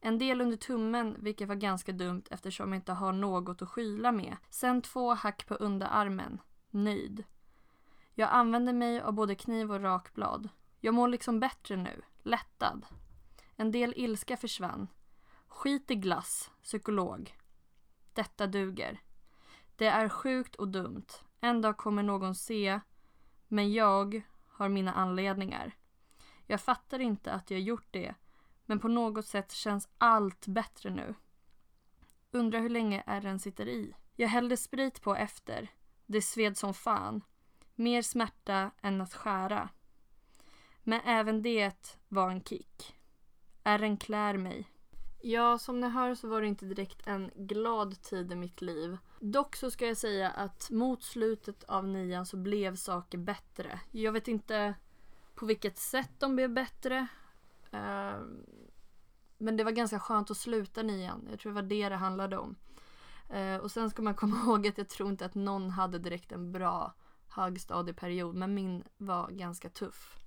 En 0.00 0.18
del 0.18 0.40
under 0.40 0.56
tummen, 0.56 1.16
vilket 1.18 1.48
var 1.48 1.54
ganska 1.54 1.92
dumt 1.92 2.24
eftersom 2.30 2.72
jag 2.72 2.78
inte 2.78 2.92
har 2.92 3.12
något 3.12 3.62
att 3.62 3.68
skyla 3.68 4.12
med. 4.12 4.36
Sen 4.50 4.82
två 4.82 5.14
hack 5.14 5.46
på 5.46 5.54
underarmen. 5.54 6.40
Nöjd. 6.70 7.24
Jag 8.14 8.30
använder 8.30 8.72
mig 8.72 9.00
av 9.00 9.12
både 9.12 9.34
kniv 9.34 9.72
och 9.72 9.80
rakblad. 9.80 10.48
Jag 10.80 10.94
mår 10.94 11.08
liksom 11.08 11.40
bättre 11.40 11.76
nu. 11.76 12.02
Lättad. 12.22 12.86
En 13.56 13.70
del 13.70 13.94
ilska 13.96 14.36
försvann. 14.36 14.88
Skit 15.46 15.90
i 15.90 15.94
glass, 15.94 16.50
psykolog. 16.62 17.36
Detta 18.12 18.46
duger. 18.46 19.00
Det 19.76 19.86
är 19.86 20.08
sjukt 20.08 20.56
och 20.56 20.68
dumt. 20.68 21.06
En 21.40 21.60
dag 21.60 21.76
kommer 21.76 22.02
någon 22.02 22.34
se, 22.34 22.80
men 23.48 23.72
jag 23.72 24.22
har 24.46 24.68
mina 24.68 24.92
anledningar. 24.92 25.72
Jag 26.46 26.60
fattar 26.60 26.98
inte 26.98 27.32
att 27.32 27.50
jag 27.50 27.60
gjort 27.60 27.86
det 27.90 28.14
men 28.66 28.78
på 28.78 28.88
något 28.88 29.26
sätt 29.26 29.52
känns 29.52 29.88
allt 29.98 30.46
bättre 30.46 30.90
nu. 30.90 31.14
Undrar 32.30 32.60
hur 32.60 32.68
länge 32.68 33.02
ärren 33.06 33.38
sitter 33.38 33.68
i. 33.68 33.94
Jag 34.16 34.28
hällde 34.28 34.56
sprit 34.56 35.02
på 35.02 35.14
efter. 35.14 35.70
Det 36.06 36.22
sved 36.22 36.56
som 36.56 36.74
fan. 36.74 37.22
Mer 37.74 38.02
smärta 38.02 38.70
än 38.82 39.00
att 39.00 39.14
skära. 39.14 39.68
Men 40.82 41.00
även 41.00 41.42
det 41.42 41.98
var 42.08 42.30
en 42.30 42.44
kick. 42.44 42.94
Ärren 43.64 43.96
klär 43.96 44.36
mig. 44.36 44.68
Ja, 45.24 45.58
som 45.58 45.80
ni 45.80 45.88
hör 45.88 46.14
så 46.14 46.28
var 46.28 46.40
det 46.40 46.46
inte 46.46 46.66
direkt 46.66 47.06
en 47.06 47.30
glad 47.34 48.02
tid 48.02 48.32
i 48.32 48.34
mitt 48.34 48.60
liv. 48.60 48.98
Dock 49.20 49.56
så 49.56 49.70
ska 49.70 49.86
jag 49.86 49.96
säga 49.96 50.30
att 50.30 50.70
mot 50.70 51.02
slutet 51.02 51.64
av 51.64 51.88
nian 51.88 52.26
så 52.26 52.36
blev 52.36 52.76
saker 52.76 53.18
bättre. 53.18 53.80
Jag 53.90 54.12
vet 54.12 54.28
inte 54.28 54.74
på 55.34 55.46
vilket 55.46 55.78
sätt 55.78 56.10
de 56.18 56.36
blev 56.36 56.50
bättre. 56.50 57.06
Ehm, 57.70 58.46
men 59.38 59.56
det 59.56 59.64
var 59.64 59.72
ganska 59.72 60.00
skönt 60.00 60.30
att 60.30 60.36
sluta 60.36 60.82
nian. 60.82 61.26
Jag 61.30 61.38
tror 61.38 61.52
det 61.52 61.62
var 61.62 61.68
det 61.68 61.88
det 61.88 61.96
handlade 61.96 62.38
om. 62.38 62.56
Eh, 63.28 63.56
och 63.56 63.70
sen 63.70 63.90
ska 63.90 64.02
man 64.02 64.14
komma 64.14 64.36
ihåg 64.44 64.66
att 64.66 64.78
jag 64.78 64.88
tror 64.88 65.08
inte 65.08 65.26
att 65.26 65.34
någon 65.34 65.70
hade 65.70 65.98
direkt 65.98 66.32
en 66.32 66.52
bra 66.52 66.94
högstadieperiod. 67.32 68.34
Men 68.34 68.54
min 68.54 68.84
var 68.96 69.30
ganska 69.30 69.68
tuff. 69.68 70.18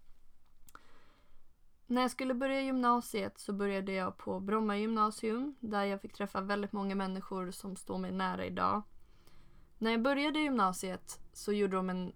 När 1.88 2.02
jag 2.02 2.12
skulle 2.12 2.34
börja 2.34 2.62
gymnasiet 2.62 3.40
så 3.40 3.54
började 3.54 3.92
jag 3.92 4.18
på 4.18 4.40
Bromma 4.40 4.78
gymnasium 4.78 5.56
där 5.60 5.84
jag 5.84 6.02
fick 6.02 6.14
träffa 6.14 6.42
väldigt 6.42 6.72
många 6.72 6.96
människor 6.96 7.52
som 7.52 7.76
står 7.76 7.98
mig 7.98 8.12
nära 8.12 8.46
idag. 8.46 8.82
När 9.78 9.92
jag 9.92 10.02
började 10.02 10.40
gymnasiet 10.40 11.20
så 11.34 11.54
gjorde 11.54 11.76
de 11.76 11.90
en, 11.90 12.14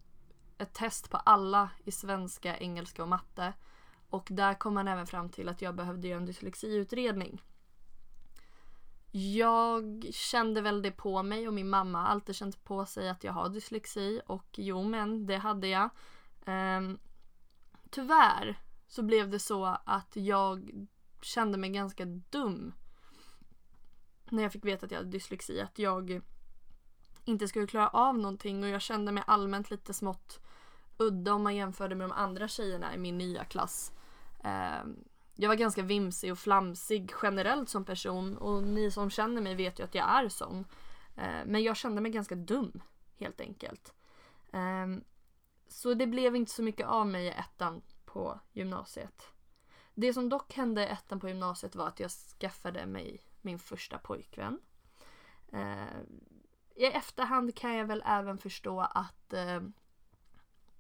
ett 0.58 0.74
test 0.74 1.10
på 1.10 1.18
alla 1.18 1.70
i 1.86 1.92
svenska, 1.92 2.58
engelska 2.58 3.04
och 3.04 3.10
matte. 3.10 3.54
Och 4.10 4.28
där 4.32 4.54
kom 4.54 4.74
man 4.74 4.88
även 4.88 5.08
fram 5.08 5.30
till 5.30 5.50
att 5.50 5.62
jag 5.62 5.76
behövde 5.76 6.08
göra 6.08 6.20
en 6.20 6.26
dyslexiutredning. 6.26 7.42
Jag 9.12 10.08
kände 10.12 10.62
väl 10.62 10.82
det 10.82 10.92
på 10.92 11.24
mig 11.24 11.48
och 11.48 11.54
min 11.54 11.70
mamma 11.70 12.02
har 12.02 12.08
alltid 12.08 12.36
känt 12.36 12.64
på 12.64 12.86
sig 12.86 13.10
att 13.10 13.24
jag 13.24 13.34
har 13.34 13.50
dyslexi 13.50 14.22
och 14.26 14.46
jo 14.52 14.84
men 14.84 15.26
det 15.26 15.38
hade 15.38 15.68
jag. 15.68 15.90
Um, 16.46 17.00
tyvärr 17.90 18.60
så 18.88 19.04
blev 19.04 19.30
det 19.30 19.40
så 19.40 19.66
att 19.86 20.16
jag 20.16 20.72
kände 21.22 21.58
mig 21.58 21.70
ganska 21.70 22.06
dum 22.06 22.74
när 24.30 24.44
jag 24.44 24.52
fick 24.52 24.66
veta 24.66 24.86
att 24.86 24.92
jag 24.92 25.00
hade 25.00 25.12
dyslexi. 25.12 25.62
Att 25.62 25.80
jag 25.80 26.22
inte 27.26 27.48
skulle 27.48 27.68
klara 27.68 27.88
av 27.88 28.18
någonting 28.18 28.64
och 28.64 28.70
jag 28.70 28.82
kände 28.82 29.12
mig 29.12 29.24
allmänt 29.28 29.72
lite 29.72 29.94
smått 29.94 30.40
udda 30.98 31.34
om 31.34 31.44
man 31.44 31.56
jämförde 31.56 31.96
med 31.96 32.10
de 32.10 32.12
andra 32.16 32.48
tjejerna 32.48 32.96
i 32.96 32.98
min 32.98 33.18
nya 33.18 33.46
klass. 33.46 33.92
Um, 34.44 35.04
jag 35.42 35.50
var 35.50 35.56
ganska 35.56 35.82
vimsig 35.82 36.32
och 36.32 36.40
flamsig 36.40 37.12
generellt 37.22 37.70
som 37.70 37.86
person 37.86 38.38
och 38.38 38.64
ni 38.64 38.92
som 38.92 39.10
känner 39.10 39.42
mig 39.42 39.56
vet 39.56 39.80
ju 39.80 39.84
att 39.84 39.96
jag 39.96 40.10
är 40.10 40.30
sån. 40.30 40.66
Eh, 41.16 41.46
men 41.46 41.64
jag 41.64 41.78
kände 41.78 42.02
mig 42.02 42.12
ganska 42.12 42.36
dum 42.36 42.82
helt 43.18 43.42
enkelt. 43.42 43.94
Ehm, 44.52 45.04
så 45.68 45.94
det 45.94 46.08
blev 46.08 46.36
inte 46.36 46.52
så 46.52 46.64
mycket 46.64 46.88
av 46.88 47.08
mig 47.08 47.26
i 47.26 47.30
ettan 47.30 47.82
på 48.06 48.40
gymnasiet. 48.54 49.28
Det 49.94 50.14
som 50.14 50.30
dock 50.30 50.54
hände 50.54 50.84
i 50.84 50.90
ettan 50.90 51.20
på 51.20 51.28
gymnasiet 51.28 51.76
var 51.76 51.88
att 51.88 52.00
jag 52.00 52.12
skaffade 52.12 52.86
mig 52.86 53.22
min 53.42 53.60
första 53.60 53.98
pojkvän. 53.98 54.60
Ehm, 55.52 56.22
I 56.76 56.86
efterhand 56.86 57.56
kan 57.56 57.76
jag 57.76 57.86
väl 57.86 58.04
även 58.06 58.38
förstå 58.38 58.80
att 58.82 59.34
eh, 59.34 59.62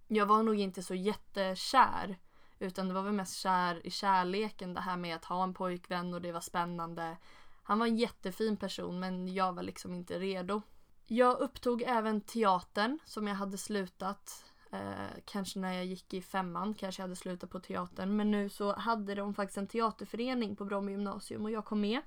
jag 0.07 0.25
var 0.25 0.43
nog 0.43 0.59
inte 0.59 0.83
så 0.83 0.95
jättekär 0.95 2.17
utan 2.59 2.87
det 2.87 2.93
var 2.93 3.01
väl 3.01 3.13
mest 3.13 3.35
kär 3.35 3.87
i 3.87 3.91
kärleken, 3.91 4.73
det 4.73 4.81
här 4.81 4.97
med 4.97 5.15
att 5.15 5.25
ha 5.25 5.43
en 5.43 5.53
pojkvän 5.53 6.13
och 6.13 6.21
det 6.21 6.31
var 6.31 6.41
spännande. 6.41 7.17
Han 7.63 7.79
var 7.79 7.87
en 7.87 7.97
jättefin 7.97 8.57
person 8.57 8.99
men 8.99 9.33
jag 9.33 9.53
var 9.53 9.63
liksom 9.63 9.93
inte 9.93 10.19
redo. 10.19 10.61
Jag 11.07 11.39
upptog 11.39 11.81
även 11.81 12.21
teatern 12.21 12.99
som 13.05 13.27
jag 13.27 13.35
hade 13.35 13.57
slutat. 13.57 14.45
Eh, 14.71 15.21
kanske 15.25 15.59
när 15.59 15.73
jag 15.73 15.85
gick 15.85 16.13
i 16.13 16.21
femman 16.21 16.73
kanske 16.73 17.01
jag 17.01 17.03
hade 17.03 17.15
slutat 17.15 17.49
på 17.49 17.59
teatern. 17.59 18.15
Men 18.15 18.31
nu 18.31 18.49
så 18.49 18.75
hade 18.75 19.15
de 19.15 19.33
faktiskt 19.33 19.57
en 19.57 19.67
teaterförening 19.67 20.55
på 20.55 20.65
Bromma 20.65 20.91
gymnasium 20.91 21.43
och 21.43 21.51
jag 21.51 21.65
kom 21.65 21.81
med. 21.81 22.01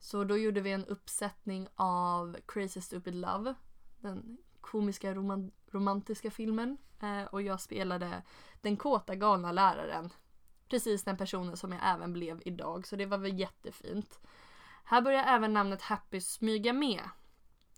Så 0.00 0.24
då 0.24 0.36
gjorde 0.36 0.60
vi 0.60 0.72
en 0.72 0.84
uppsättning 0.84 1.68
av 1.74 2.36
Crazy 2.46 2.80
Stupid 2.80 3.14
Love. 3.14 3.54
Den 4.00 4.38
komiska 4.60 5.14
roman 5.14 5.50
romantiska 5.70 6.30
filmen. 6.30 6.76
Eh, 7.00 7.22
och 7.22 7.42
jag 7.42 7.60
spelade 7.60 8.22
den 8.60 8.76
kåta 8.76 9.14
galna 9.14 9.52
läraren. 9.52 10.12
Precis 10.68 11.04
den 11.04 11.16
personen 11.16 11.56
som 11.56 11.72
jag 11.72 11.80
även 11.84 12.12
blev 12.12 12.42
idag, 12.44 12.86
så 12.86 12.96
det 12.96 13.06
var 13.06 13.18
väl 13.18 13.38
jättefint. 13.38 14.20
Här 14.84 15.02
börjar 15.02 15.24
även 15.24 15.52
namnet 15.52 15.82
Happy 15.82 16.20
smyga 16.20 16.72
med. 16.72 17.00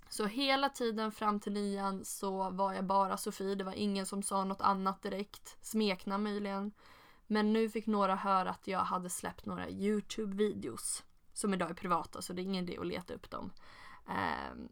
Så 0.08 0.26
hela 0.26 0.68
tiden 0.68 1.12
fram 1.12 1.40
till 1.40 1.52
nian 1.52 2.04
så 2.04 2.50
var 2.50 2.72
jag 2.72 2.84
bara 2.84 3.16
Sofie, 3.16 3.54
det 3.54 3.64
var 3.64 3.72
ingen 3.72 4.06
som 4.06 4.22
sa 4.22 4.44
något 4.44 4.60
annat 4.60 5.02
direkt. 5.02 5.56
Smeknamn 5.60 6.24
möjligen. 6.24 6.72
Men 7.26 7.52
nu 7.52 7.68
fick 7.68 7.86
några 7.86 8.16
höra 8.16 8.50
att 8.50 8.66
jag 8.66 8.78
hade 8.78 9.10
släppt 9.10 9.46
några 9.46 9.68
Youtube-videos. 9.68 11.02
Som 11.32 11.54
idag 11.54 11.70
är 11.70 11.74
privata 11.74 12.22
så 12.22 12.32
det 12.32 12.42
är 12.42 12.44
ingen 12.44 12.64
idé 12.64 12.78
att 12.78 12.86
leta 12.86 13.14
upp 13.14 13.30
dem. 13.30 13.52
Ehm, 14.08 14.68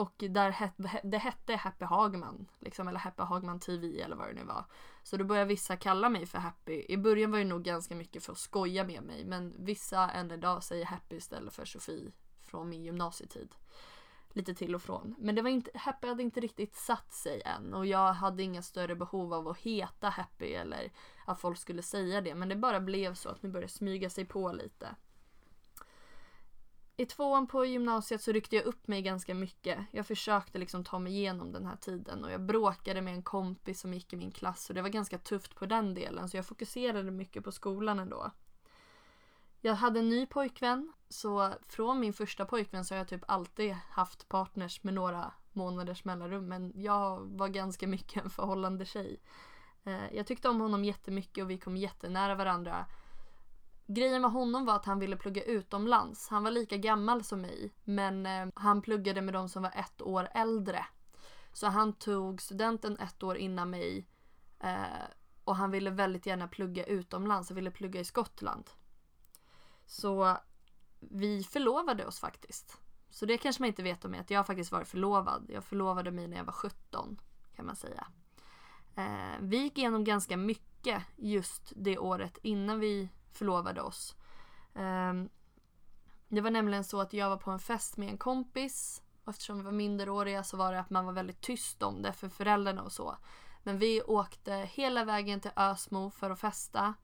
och 0.00 0.14
där 0.30 0.50
het, 0.50 0.72
det 1.02 1.18
hette 1.18 1.56
Happy 1.56 1.84
Hagman, 1.84 2.46
liksom, 2.58 2.88
eller 2.88 2.98
Happy 2.98 3.22
Hagman 3.22 3.60
TV 3.60 4.00
eller 4.00 4.16
vad 4.16 4.28
det 4.28 4.34
nu 4.34 4.44
var. 4.44 4.64
Så 5.02 5.16
då 5.16 5.24
började 5.24 5.48
vissa 5.48 5.76
kalla 5.76 6.08
mig 6.08 6.26
för 6.26 6.38
Happy. 6.38 6.84
I 6.88 6.96
början 6.96 7.30
var 7.30 7.38
det 7.38 7.44
nog 7.44 7.62
ganska 7.62 7.94
mycket 7.94 8.24
för 8.24 8.32
att 8.32 8.38
skoja 8.38 8.84
med 8.84 9.02
mig 9.02 9.24
men 9.24 9.54
vissa 9.58 10.10
än 10.10 10.30
idag 10.30 10.62
säger 10.62 10.84
Happy 10.84 11.16
istället 11.16 11.54
för 11.54 11.64
Sofie 11.64 12.12
från 12.42 12.68
min 12.68 12.84
gymnasietid. 12.84 13.54
Lite 14.32 14.54
till 14.54 14.74
och 14.74 14.82
från. 14.82 15.14
Men 15.18 15.34
det 15.34 15.42
var 15.42 15.50
inte, 15.50 15.70
Happy 15.74 16.08
hade 16.08 16.22
inte 16.22 16.40
riktigt 16.40 16.76
satt 16.76 17.12
sig 17.12 17.42
än 17.44 17.74
och 17.74 17.86
jag 17.86 18.12
hade 18.12 18.42
inga 18.42 18.62
större 18.62 18.96
behov 18.96 19.34
av 19.34 19.48
att 19.48 19.58
heta 19.58 20.08
Happy 20.08 20.52
eller 20.52 20.92
att 21.26 21.40
folk 21.40 21.58
skulle 21.58 21.82
säga 21.82 22.20
det. 22.20 22.34
Men 22.34 22.48
det 22.48 22.56
bara 22.56 22.80
blev 22.80 23.14
så 23.14 23.28
att 23.28 23.42
nu 23.42 23.48
började 23.48 23.72
smyga 23.72 24.10
sig 24.10 24.24
på 24.24 24.52
lite. 24.52 24.88
I 27.00 27.06
tvåan 27.06 27.46
på 27.46 27.64
gymnasiet 27.64 28.22
så 28.22 28.32
ryckte 28.32 28.56
jag 28.56 28.64
upp 28.64 28.88
mig 28.88 29.02
ganska 29.02 29.34
mycket. 29.34 29.78
Jag 29.90 30.06
försökte 30.06 30.58
liksom 30.58 30.84
ta 30.84 30.98
mig 30.98 31.12
igenom 31.12 31.52
den 31.52 31.66
här 31.66 31.76
tiden 31.76 32.24
och 32.24 32.30
jag 32.30 32.40
bråkade 32.40 33.02
med 33.02 33.14
en 33.14 33.22
kompis 33.22 33.80
som 33.80 33.94
gick 33.94 34.12
i 34.12 34.16
min 34.16 34.30
klass 34.30 34.68
och 34.68 34.74
det 34.74 34.82
var 34.82 34.88
ganska 34.88 35.18
tufft 35.18 35.54
på 35.54 35.66
den 35.66 35.94
delen 35.94 36.28
så 36.28 36.36
jag 36.36 36.46
fokuserade 36.46 37.10
mycket 37.10 37.44
på 37.44 37.52
skolan 37.52 37.98
ändå. 37.98 38.30
Jag 39.60 39.74
hade 39.74 40.00
en 40.00 40.08
ny 40.08 40.26
pojkvän 40.26 40.92
så 41.08 41.54
från 41.68 42.00
min 42.00 42.12
första 42.12 42.44
pojkvän 42.44 42.84
så 42.84 42.94
har 42.94 42.98
jag 42.98 43.08
typ 43.08 43.24
alltid 43.28 43.72
haft 43.90 44.28
partners 44.28 44.82
med 44.82 44.94
några 44.94 45.32
månaders 45.52 46.04
mellanrum 46.04 46.48
men 46.48 46.72
jag 46.74 47.20
var 47.20 47.48
ganska 47.48 47.86
mycket 47.86 48.24
en 48.24 48.30
förhållande 48.30 48.84
tjej. 48.84 49.20
Eh, 49.84 50.14
jag 50.14 50.26
tyckte 50.26 50.48
om 50.48 50.60
honom 50.60 50.84
jättemycket 50.84 51.44
och 51.44 51.50
vi 51.50 51.58
kom 51.58 51.76
jättenära 51.76 52.34
varandra 52.34 52.86
Grejen 53.92 54.22
med 54.22 54.30
honom 54.30 54.64
var 54.64 54.76
att 54.76 54.84
han 54.84 54.98
ville 54.98 55.16
plugga 55.16 55.42
utomlands. 55.42 56.28
Han 56.28 56.44
var 56.44 56.50
lika 56.50 56.76
gammal 56.76 57.24
som 57.24 57.40
mig 57.40 57.72
men 57.84 58.26
eh, 58.26 58.46
han 58.54 58.82
pluggade 58.82 59.22
med 59.22 59.34
de 59.34 59.48
som 59.48 59.62
var 59.62 59.72
ett 59.74 60.02
år 60.02 60.28
äldre. 60.34 60.86
Så 61.52 61.66
han 61.66 61.92
tog 61.92 62.42
studenten 62.42 62.98
ett 62.98 63.22
år 63.22 63.36
innan 63.36 63.70
mig 63.70 64.06
eh, 64.60 65.04
och 65.44 65.56
han 65.56 65.70
ville 65.70 65.90
väldigt 65.90 66.26
gärna 66.26 66.48
plugga 66.48 66.84
utomlands. 66.84 67.48
Han 67.48 67.56
ville 67.56 67.70
plugga 67.70 68.00
i 68.00 68.04
Skottland. 68.04 68.70
Så 69.86 70.36
vi 70.98 71.42
förlovade 71.42 72.06
oss 72.06 72.20
faktiskt. 72.20 72.80
Så 73.10 73.26
det 73.26 73.38
kanske 73.38 73.62
man 73.62 73.68
inte 73.68 73.82
vet 73.82 74.04
om 74.04 74.10
mig 74.10 74.20
att 74.20 74.30
jag 74.30 74.46
faktiskt 74.46 74.72
varit 74.72 74.88
förlovad. 74.88 75.46
Jag 75.48 75.64
förlovade 75.64 76.10
mig 76.10 76.28
när 76.28 76.36
jag 76.36 76.44
var 76.44 76.52
17 76.52 77.20
kan 77.56 77.66
man 77.66 77.76
säga. 77.76 78.06
Eh, 78.96 79.38
vi 79.40 79.56
gick 79.56 79.78
igenom 79.78 80.04
ganska 80.04 80.36
mycket 80.36 81.02
just 81.16 81.72
det 81.76 81.98
året 81.98 82.38
innan 82.42 82.80
vi 82.80 83.08
förlovade 83.32 83.82
oss. 83.82 84.16
Ehm, 84.74 85.28
det 86.28 86.40
var 86.40 86.50
nämligen 86.50 86.84
så 86.84 87.00
att 87.00 87.12
jag 87.12 87.30
var 87.30 87.36
på 87.36 87.50
en 87.50 87.58
fest 87.58 87.96
med 87.96 88.08
en 88.08 88.18
kompis 88.18 89.02
och 89.24 89.30
eftersom 89.30 89.58
vi 89.58 89.62
var 89.62 89.72
minderåriga 89.72 90.44
så 90.44 90.56
var 90.56 90.72
det 90.72 90.80
att 90.80 90.90
man 90.90 91.06
var 91.06 91.12
väldigt 91.12 91.40
tyst 91.40 91.82
om 91.82 92.02
det 92.02 92.12
för 92.12 92.28
föräldrarna 92.28 92.82
och 92.82 92.92
så. 92.92 93.16
Men 93.62 93.78
vi 93.78 94.02
åkte 94.02 94.52
hela 94.52 95.04
vägen 95.04 95.40
till 95.40 95.50
Ösmo 95.56 96.10
för 96.10 96.30
att 96.30 96.40
festa. 96.40 96.94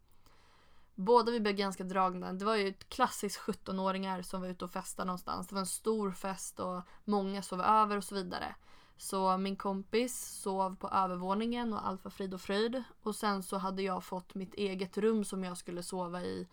Båda 0.95 1.33
vi 1.33 1.41
blev 1.41 1.55
ganska 1.55 1.85
dragna. 1.85 2.33
Det 2.33 2.45
var 2.45 2.55
ju 2.55 2.73
klassiskt 2.73 3.41
17-åringar 3.41 4.23
som 4.23 4.41
var 4.41 4.49
ute 4.49 4.65
och 4.65 4.71
festade 4.71 5.07
någonstans. 5.07 5.49
Det 5.49 5.55
var 5.55 5.61
en 5.61 5.67
stor 5.67 6.13
fest 6.13 6.61
och 6.61 6.83
många 7.05 7.43
sov 7.43 7.61
över 7.61 7.97
och 7.97 8.05
så 8.05 8.15
vidare. 8.15 8.55
Så 8.97 9.39
min 9.39 9.57
kompis 9.57 10.41
sov 10.43 10.77
på 10.77 10.89
övervåningen 10.89 11.73
och 11.73 11.87
allt 11.87 12.05
var 12.05 12.11
frid 12.11 12.35
och 12.35 12.41
fröjd. 12.41 12.83
Och 13.03 13.15
sen 13.15 13.43
så 13.43 13.59
hade 13.59 13.83
jag 13.83 14.05
fått 14.05 14.35
mitt 14.35 14.55
eget 14.55 14.99
rum 14.99 15.25
som 15.25 15.45
jag 15.45 15.57
skulle 15.57 15.83
sova 15.83 16.23
i. 16.23 16.49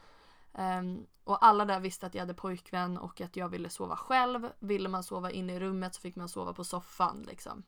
Um, 0.53 1.05
och 1.23 1.45
alla 1.45 1.65
där 1.65 1.79
visste 1.79 2.05
att 2.05 2.15
jag 2.15 2.21
hade 2.21 2.33
pojkvän 2.33 2.97
och 2.97 3.21
att 3.21 3.35
jag 3.35 3.49
ville 3.49 3.69
sova 3.69 3.95
själv. 3.95 4.49
Ville 4.59 4.89
man 4.89 5.03
sova 5.03 5.31
inne 5.31 5.55
i 5.55 5.59
rummet 5.59 5.95
så 5.95 6.01
fick 6.01 6.15
man 6.15 6.29
sova 6.29 6.53
på 6.53 6.63
soffan 6.63 7.25
liksom. 7.27 7.63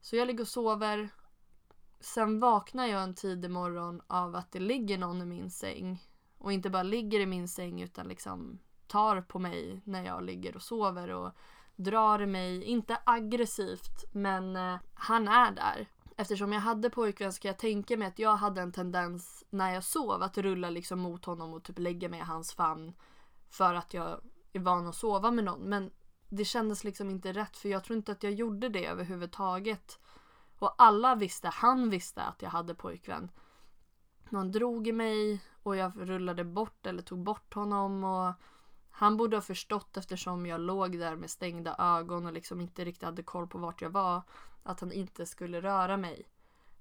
Så 0.00 0.16
jag 0.16 0.26
ligger 0.26 0.40
och 0.40 0.48
sover. 0.48 1.08
Sen 2.00 2.40
vaknar 2.40 2.86
jag 2.86 3.02
en 3.02 3.14
tidig 3.14 3.50
morgon 3.50 4.02
av 4.06 4.36
att 4.36 4.52
det 4.52 4.60
ligger 4.60 4.98
någon 4.98 5.22
i 5.22 5.26
min 5.26 5.50
säng. 5.50 6.02
Och 6.38 6.52
inte 6.52 6.70
bara 6.70 6.82
ligger 6.82 7.20
i 7.20 7.26
min 7.26 7.48
säng 7.48 7.82
utan 7.82 8.08
liksom 8.08 8.58
tar 8.86 9.20
på 9.20 9.38
mig 9.38 9.80
när 9.84 10.04
jag 10.04 10.22
ligger 10.22 10.56
och 10.56 10.62
sover. 10.62 11.08
Och 11.08 11.32
drar 11.76 12.26
mig, 12.26 12.62
inte 12.64 12.98
aggressivt 13.04 14.04
men 14.12 14.56
eh, 14.56 14.76
han 14.94 15.28
är 15.28 15.50
där. 15.50 15.88
Eftersom 16.16 16.52
jag 16.52 16.60
hade 16.60 16.90
pojkvän 16.90 17.32
så 17.32 17.40
kan 17.40 17.48
jag 17.48 17.58
tänka 17.58 17.96
mig 17.96 18.08
att 18.08 18.18
jag 18.18 18.36
hade 18.36 18.60
en 18.60 18.72
tendens 18.72 19.44
när 19.50 19.74
jag 19.74 19.84
sov 19.84 20.22
att 20.22 20.38
rulla 20.38 20.70
liksom 20.70 21.00
mot 21.00 21.24
honom 21.24 21.54
och 21.54 21.64
typ 21.64 21.78
lägga 21.78 22.08
mig 22.08 22.20
i 22.20 22.22
hans 22.22 22.54
famn 22.54 22.92
för 23.50 23.74
att 23.74 23.94
jag 23.94 24.20
är 24.52 24.60
van 24.60 24.86
att 24.86 24.94
sova 24.94 25.30
med 25.30 25.44
någon. 25.44 25.60
Men 25.60 25.90
det 26.28 26.44
kändes 26.44 26.84
liksom 26.84 27.10
inte 27.10 27.32
rätt 27.32 27.56
för 27.56 27.68
jag 27.68 27.84
tror 27.84 27.96
inte 27.96 28.12
att 28.12 28.22
jag 28.22 28.32
gjorde 28.32 28.68
det 28.68 28.86
överhuvudtaget. 28.86 29.98
Och 30.58 30.74
alla 30.78 31.14
visste, 31.14 31.48
han 31.48 31.90
visste 31.90 32.22
att 32.22 32.42
jag 32.42 32.50
hade 32.50 32.74
pojkvän. 32.74 33.30
Någon 34.30 34.52
drog 34.52 34.88
i 34.88 34.92
mig 34.92 35.42
och 35.62 35.76
jag 35.76 35.92
rullade 35.96 36.44
bort 36.44 36.86
eller 36.86 37.02
tog 37.02 37.22
bort 37.22 37.54
honom 37.54 38.04
och 38.04 38.34
han 38.98 39.16
borde 39.16 39.36
ha 39.36 39.42
förstått 39.42 39.96
eftersom 39.96 40.46
jag 40.46 40.60
låg 40.60 40.98
där 40.98 41.16
med 41.16 41.30
stängda 41.30 41.76
ögon 41.78 42.26
och 42.26 42.32
liksom 42.32 42.60
inte 42.60 42.84
riktigt 42.84 43.02
hade 43.02 43.22
koll 43.22 43.46
på 43.46 43.58
vart 43.58 43.82
jag 43.82 43.90
var 43.90 44.22
att 44.62 44.80
han 44.80 44.92
inte 44.92 45.26
skulle 45.26 45.60
röra 45.60 45.96
mig. 45.96 46.28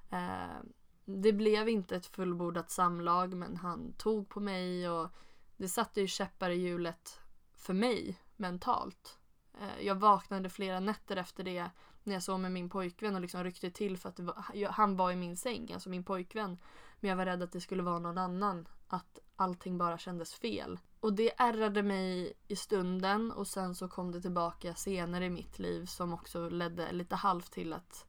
Eh, 0.10 0.60
det 1.06 1.34
blev 1.34 1.70
inte 1.70 1.96
ett 1.96 2.06
fullbordat 2.06 2.72
samlag 2.72 3.34
men 3.34 3.58
han 3.58 3.94
tog 3.94 4.30
på 4.30 4.40
mig 4.40 4.90
och 4.90 5.10
det 5.58 5.68
satte 5.68 6.02
ju 6.02 6.08
käppar 6.08 6.50
i 6.50 6.56
hjulet 6.56 7.20
för 7.54 7.74
mig 7.74 8.20
mentalt. 8.36 9.20
Eh, 9.54 9.86
jag 9.86 9.96
vaknade 9.96 10.50
flera 10.50 10.80
nätter 10.80 11.18
efter 11.18 11.44
det 11.44 11.70
när 12.04 12.14
jag 12.14 12.24
sov 12.24 12.40
med 12.40 12.52
min 12.52 12.70
pojkvän 12.70 13.16
och 13.16 13.22
liksom 13.22 13.44
ryckte 13.44 13.72
till 13.72 13.98
för 13.98 14.10
att 14.10 14.20
var, 14.20 14.70
han 14.72 14.98
var 14.98 15.12
i 15.12 15.16
min 15.16 15.38
säng, 15.38 15.74
alltså 15.74 15.90
min 15.90 16.04
pojkvän. 16.04 16.58
Men 17.00 17.10
jag 17.10 17.18
var 17.18 17.26
rädd 17.26 17.44
att 17.44 17.52
det 17.52 17.62
skulle 17.62 17.84
vara 17.84 18.00
någon 18.00 18.18
annan. 18.18 18.68
Att 18.88 19.20
allting 19.36 19.78
bara 19.78 19.98
kändes 19.98 20.34
fel. 20.34 20.80
Och 21.06 21.14
det 21.14 21.32
ärrade 21.38 21.84
mig 21.84 22.34
i 22.48 22.56
stunden 22.56 23.32
och 23.32 23.48
sen 23.48 23.76
så 23.76 23.88
kom 23.88 24.12
det 24.12 24.22
tillbaka 24.22 24.76
senare 24.76 25.26
i 25.26 25.30
mitt 25.30 25.60
liv 25.60 25.86
som 25.86 26.14
också 26.14 26.50
ledde 26.50 26.92
lite 26.92 27.16
halvt 27.16 27.52
till 27.52 27.74
att 27.74 28.06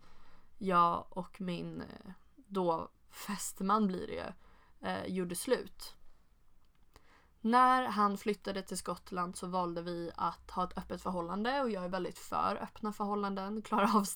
jag 0.59 1.07
och 1.11 1.41
min 1.41 1.81
eh, 1.81 2.11
då 2.37 2.89
fästman 3.11 3.87
blir 3.87 4.07
det 4.07 4.13
ju, 4.13 4.33
eh, 4.89 5.07
gjorde 5.07 5.35
slut. 5.35 5.95
När 7.41 7.87
han 7.87 8.19
flyttade 8.19 8.63
till 8.63 8.79
Skottland 8.79 9.37
så 9.37 9.47
valde 9.47 9.83
vi 9.83 10.11
att 10.17 10.51
ha 10.51 10.65
ett 10.65 10.79
öppet 10.79 11.03
förhållande 11.03 11.63
och 11.63 11.71
jag 11.71 11.85
är 11.85 11.89
väldigt 11.89 12.19
för 12.19 12.59
öppna 12.63 12.93
förhållanden. 12.93 13.63
Klarar 13.69 13.97
av 13.97 14.07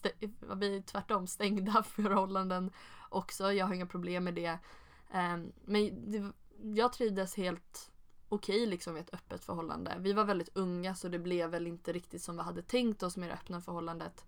vi 0.56 0.76
är 0.76 0.82
tvärtom 0.82 1.26
stängda 1.26 1.82
förhållanden 1.86 2.70
också. 3.08 3.52
Jag 3.52 3.66
har 3.66 3.74
inga 3.74 3.86
problem 3.86 4.24
med 4.24 4.34
det. 4.34 4.58
Ehm, 5.10 5.52
men 5.64 6.10
det, 6.10 6.32
jag 6.80 6.92
trivdes 6.92 7.36
helt 7.36 7.89
okej 8.32 8.56
okay, 8.56 8.66
liksom 8.66 8.96
i 8.96 9.00
ett 9.00 9.14
öppet 9.14 9.44
förhållande. 9.44 9.96
Vi 9.98 10.12
var 10.12 10.24
väldigt 10.24 10.56
unga 10.56 10.94
så 10.94 11.08
det 11.08 11.18
blev 11.18 11.50
väl 11.50 11.66
inte 11.66 11.92
riktigt 11.92 12.22
som 12.22 12.36
vi 12.36 12.42
hade 12.42 12.62
tänkt 12.62 13.02
oss 13.02 13.16
med 13.16 13.28
det 13.28 13.34
öppna 13.34 13.60
förhållandet. 13.60 14.24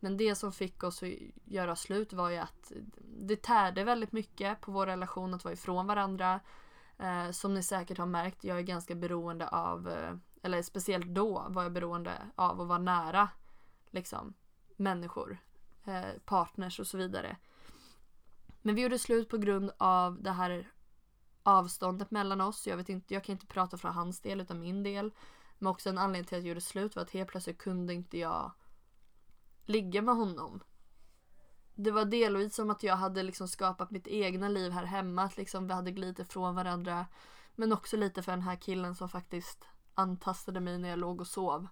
Men 0.00 0.16
det 0.16 0.34
som 0.34 0.52
fick 0.52 0.82
oss 0.84 1.02
att 1.02 1.08
göra 1.44 1.76
slut 1.76 2.12
var 2.12 2.30
ju 2.30 2.36
att 2.36 2.72
det 3.20 3.42
tärde 3.42 3.84
väldigt 3.84 4.12
mycket 4.12 4.60
på 4.60 4.72
vår 4.72 4.86
relation 4.86 5.34
att 5.34 5.44
vara 5.44 5.54
ifrån 5.54 5.86
varandra. 5.86 6.40
Eh, 6.98 7.30
som 7.30 7.54
ni 7.54 7.62
säkert 7.62 7.98
har 7.98 8.06
märkt, 8.06 8.44
jag 8.44 8.58
är 8.58 8.62
ganska 8.62 8.94
beroende 8.94 9.48
av, 9.48 9.88
eh, 9.88 10.14
eller 10.42 10.62
speciellt 10.62 11.06
då 11.06 11.46
var 11.48 11.62
jag 11.62 11.72
beroende 11.72 12.12
av 12.34 12.60
att 12.60 12.68
vara 12.68 12.78
nära 12.78 13.28
liksom, 13.90 14.34
människor, 14.76 15.38
eh, 15.84 16.18
partners 16.24 16.80
och 16.80 16.86
så 16.86 16.98
vidare. 16.98 17.36
Men 18.62 18.74
vi 18.74 18.82
gjorde 18.82 18.98
slut 18.98 19.28
på 19.28 19.36
grund 19.36 19.70
av 19.78 20.22
det 20.22 20.30
här 20.30 20.70
avståndet 21.48 22.10
mellan 22.10 22.40
oss. 22.40 22.66
Jag, 22.66 22.76
vet 22.76 22.88
inte, 22.88 23.14
jag 23.14 23.24
kan 23.24 23.32
inte 23.32 23.46
prata 23.46 23.78
för 23.78 23.88
hans 23.88 24.20
del 24.20 24.40
utan 24.40 24.60
min 24.60 24.82
del. 24.82 25.12
Men 25.58 25.66
också 25.66 25.88
en 25.88 25.98
anledning 25.98 26.26
till 26.26 26.38
att 26.38 26.42
jag 26.42 26.48
gjorde 26.48 26.60
slut 26.60 26.96
var 26.96 27.02
att 27.02 27.10
helt 27.10 27.28
plötsligt 27.28 27.58
kunde 27.58 27.94
inte 27.94 28.18
jag 28.18 28.52
ligga 29.64 30.02
med 30.02 30.16
honom. 30.16 30.60
Det 31.74 31.90
var 31.90 32.04
delvis 32.04 32.54
som 32.54 32.70
att 32.70 32.82
jag 32.82 32.96
hade 32.96 33.22
liksom 33.22 33.48
skapat 33.48 33.90
mitt 33.90 34.06
egna 34.06 34.48
liv 34.48 34.72
här 34.72 34.84
hemma. 34.84 35.22
Att 35.22 35.36
liksom 35.36 35.66
vi 35.66 35.74
hade 35.74 35.90
glidit 35.90 36.18
ifrån 36.18 36.54
varandra. 36.54 37.06
Men 37.54 37.72
också 37.72 37.96
lite 37.96 38.22
för 38.22 38.32
den 38.32 38.42
här 38.42 38.56
killen 38.56 38.94
som 38.94 39.08
faktiskt 39.08 39.64
antastade 39.94 40.60
mig 40.60 40.78
när 40.78 40.88
jag 40.88 40.98
låg 40.98 41.20
och 41.20 41.26
sov. 41.26 41.68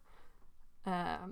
Eh, 0.84 1.26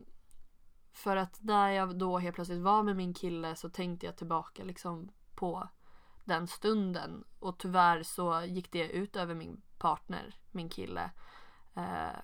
för 0.92 1.16
att 1.16 1.42
när 1.42 1.70
jag 1.70 1.98
då 1.98 2.18
helt 2.18 2.34
plötsligt 2.34 2.62
var 2.62 2.82
med 2.82 2.96
min 2.96 3.14
kille 3.14 3.56
så 3.56 3.68
tänkte 3.68 4.06
jag 4.06 4.16
tillbaka 4.16 4.64
liksom 4.64 5.10
på 5.34 5.68
den 6.24 6.46
stunden. 6.46 7.24
Och 7.38 7.58
tyvärr 7.58 8.02
så 8.02 8.42
gick 8.46 8.72
det 8.72 8.88
ut 8.88 9.16
över 9.16 9.34
min 9.34 9.62
partner, 9.78 10.34
min 10.50 10.68
kille. 10.68 11.10
Eh, 11.74 12.20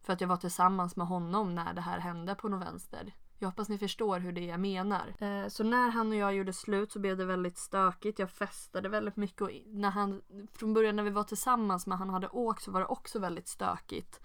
för 0.00 0.12
att 0.12 0.20
jag 0.20 0.28
var 0.28 0.36
tillsammans 0.36 0.96
med 0.96 1.06
honom 1.06 1.54
när 1.54 1.74
det 1.74 1.80
här 1.80 1.98
hände 1.98 2.34
på 2.34 2.48
något 2.48 2.66
vänster. 2.66 3.14
Jag 3.38 3.48
hoppas 3.48 3.68
ni 3.68 3.78
förstår 3.78 4.18
hur 4.18 4.32
det 4.32 4.40
är 4.40 4.48
jag 4.48 4.60
menar. 4.60 5.14
Eh, 5.18 5.48
så 5.48 5.64
när 5.64 5.90
han 5.90 6.10
och 6.10 6.16
jag 6.16 6.34
gjorde 6.34 6.52
slut 6.52 6.92
så 6.92 6.98
blev 6.98 7.16
det 7.16 7.24
väldigt 7.24 7.58
stökigt. 7.58 8.18
Jag 8.18 8.30
festade 8.30 8.88
väldigt 8.88 9.16
mycket 9.16 9.42
och 9.42 9.50
när 9.66 9.90
han, 9.90 10.22
från 10.52 10.74
början 10.74 10.96
när 10.96 11.02
vi 11.02 11.10
var 11.10 11.24
tillsammans 11.24 11.86
men 11.86 11.98
han 11.98 12.10
hade 12.10 12.28
åkt 12.28 12.62
så 12.62 12.70
var 12.70 12.80
det 12.80 12.86
också 12.86 13.18
väldigt 13.18 13.48
stökigt. 13.48 14.20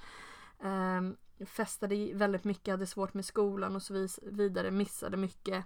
Eh, 0.60 1.02
festade 1.46 2.14
väldigt 2.14 2.44
mycket, 2.44 2.72
hade 2.72 2.88
svårt 2.88 3.14
med 3.14 3.26
skolan 3.26 3.76
och 3.76 3.82
så 3.82 4.08
vidare, 4.22 4.72
missade 4.72 5.18
mycket. 5.18 5.66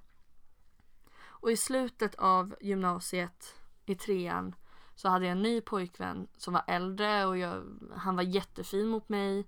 Och 1.43 1.51
i 1.51 1.57
slutet 1.57 2.15
av 2.15 2.55
gymnasiet 2.61 3.55
i 3.85 3.95
trean 3.95 4.55
så 4.95 5.09
hade 5.09 5.25
jag 5.25 5.31
en 5.31 5.41
ny 5.41 5.61
pojkvän 5.61 6.27
som 6.37 6.53
var 6.53 6.63
äldre 6.67 7.25
och 7.25 7.37
jag, 7.37 7.63
han 7.95 8.15
var 8.15 8.23
jättefin 8.23 8.87
mot 8.87 9.09
mig. 9.09 9.47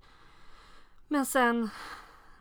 Men 1.08 1.26
sen 1.26 1.70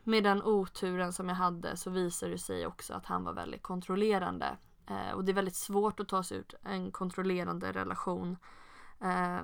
med 0.04 0.24
den 0.24 0.44
oturen 0.44 1.14
som 1.14 1.30
jag 1.30 1.36
hade 1.36 1.78
så 1.78 1.90
visade 1.90 2.32
det 2.32 2.38
sig 2.38 2.68
också 2.68 2.94
att 2.94 3.06
han 3.06 3.24
var 3.24 3.34
väldigt 3.34 3.64
kontrollerande. 3.64 4.58
Eh, 4.88 5.12
och 5.12 5.26
det 5.26 5.32
är 5.32 5.34
väldigt 5.34 5.56
svårt 5.56 6.00
att 6.00 6.08
ta 6.08 6.24
sig 6.24 6.38
ut 6.38 6.54
en 6.64 6.92
kontrollerande 6.92 7.72
relation. 7.72 8.38
Eh, 9.02 9.40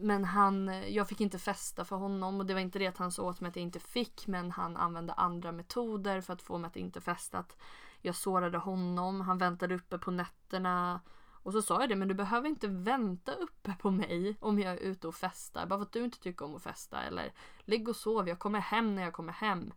men 0.00 0.24
han, 0.24 0.82
jag 0.88 1.08
fick 1.08 1.20
inte 1.20 1.38
festa 1.38 1.84
för 1.84 1.96
honom 1.96 2.40
och 2.40 2.46
det 2.46 2.54
var 2.54 2.60
inte 2.60 2.78
det 2.78 2.86
att 2.86 2.98
han 2.98 3.12
sa 3.12 3.22
åt 3.22 3.40
mig 3.40 3.48
att 3.48 3.56
jag 3.56 3.62
inte 3.62 3.80
fick 3.80 4.26
men 4.26 4.50
han 4.50 4.76
använde 4.76 5.12
andra 5.12 5.52
metoder 5.52 6.20
för 6.20 6.32
att 6.32 6.42
få 6.42 6.58
mig 6.58 6.68
att 6.68 6.76
inte 6.76 7.00
festa. 7.00 7.38
Att 7.38 7.56
jag 8.02 8.16
sårade 8.16 8.58
honom, 8.58 9.20
han 9.20 9.38
väntade 9.38 9.74
uppe 9.74 9.98
på 9.98 10.10
nätterna 10.10 11.00
och 11.42 11.52
så 11.52 11.62
sa 11.62 11.80
jag 11.80 11.88
det, 11.88 11.96
men 11.96 12.08
du 12.08 12.14
behöver 12.14 12.48
inte 12.48 12.68
vänta 12.68 13.34
uppe 13.34 13.74
på 13.80 13.90
mig 13.90 14.36
om 14.40 14.58
jag 14.58 14.72
är 14.72 14.78
ute 14.78 15.08
och 15.08 15.14
festar. 15.14 15.66
Bara 15.66 15.78
för 15.78 15.86
att 15.86 15.92
du 15.92 16.04
inte 16.04 16.20
tycker 16.20 16.44
om 16.44 16.56
att 16.56 16.62
festa. 16.62 17.02
Eller 17.02 17.32
ligg 17.64 17.88
och 17.88 17.96
sov, 17.96 18.28
jag 18.28 18.38
kommer 18.38 18.60
hem 18.60 18.94
när 18.94 19.02
jag 19.02 19.12
kommer 19.12 19.32
hem. 19.32 19.72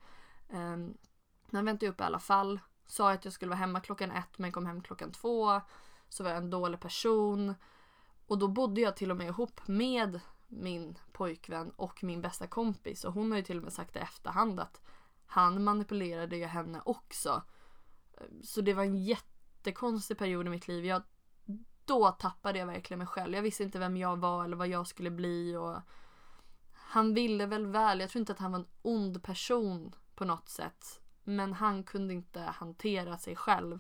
Um, 0.50 0.98
han 1.52 1.66
väntade 1.66 1.92
upp 1.92 2.02
i 2.02 2.04
alla 2.04 2.20
fall. 2.20 2.60
Sa 2.86 3.12
att 3.12 3.26
jag 3.26 3.34
skulle 3.34 3.50
vara 3.50 3.60
hemma 3.60 3.80
klockan 3.80 4.12
ett 4.12 4.38
men 4.38 4.52
kom 4.52 4.66
hem 4.66 4.82
klockan 4.82 5.12
två. 5.12 5.62
Så 6.10 6.24
var 6.24 6.32
jag 6.32 6.38
en 6.38 6.50
dålig 6.50 6.80
person. 6.80 7.56
Och 8.28 8.38
då 8.38 8.48
bodde 8.48 8.82
jag 8.82 8.96
till 8.96 9.12
och 9.12 9.18
med 9.18 9.28
ihop 9.28 9.68
med 9.68 10.20
min 10.48 10.98
pojkvän 11.12 11.72
och 11.72 12.04
min 12.04 12.22
bästa 12.22 12.48
kompis. 12.48 13.04
Och 13.04 13.14
hon 13.14 13.32
har 13.32 13.38
ju 13.38 13.44
till 13.44 13.58
och 13.58 13.64
med 13.64 13.74
sagt 13.74 13.96
i 13.96 14.00
efterhand 14.00 14.60
att 14.60 14.82
han 15.26 15.64
manipulerade 15.64 16.38
ju 16.38 16.46
henne 16.46 16.82
också. 16.86 17.44
Så 18.44 18.62
det 18.62 18.74
var 18.74 18.84
en 18.84 19.04
jättekonstig 19.04 20.18
period 20.18 20.48
i 20.48 20.50
mitt 20.50 20.68
liv. 20.68 20.86
Jag, 20.86 21.04
då 21.86 22.12
tappade 22.12 22.60
jag 22.60 22.66
verkligen 22.66 22.98
mig 22.98 23.08
själv. 23.08 23.34
Jag 23.34 23.42
visste 23.42 23.64
inte 23.64 23.80
vem 23.80 23.98
jag 23.98 24.18
var 24.18 24.46
eller 24.46 24.58
vad 24.58 24.68
jag 24.68 24.88
skulle 24.88 25.12
bli. 25.12 25.56
Och 25.56 25.78
han 26.72 27.14
ville 27.14 27.46
väl 27.46 27.68
väl. 27.68 28.00
Jag 28.00 28.10
tror 28.10 28.20
inte 28.20 28.32
att 28.32 28.40
han 28.40 28.52
var 28.52 28.60
en 28.60 28.68
ond 28.82 29.24
person 29.24 29.96
på 30.16 30.26
något 30.26 30.50
sätt. 30.50 31.02
Men 31.24 31.54
han 31.54 31.84
kunde 31.84 32.14
inte 32.14 32.40
hantera 32.40 33.18
sig 33.18 33.36
själv. 33.36 33.80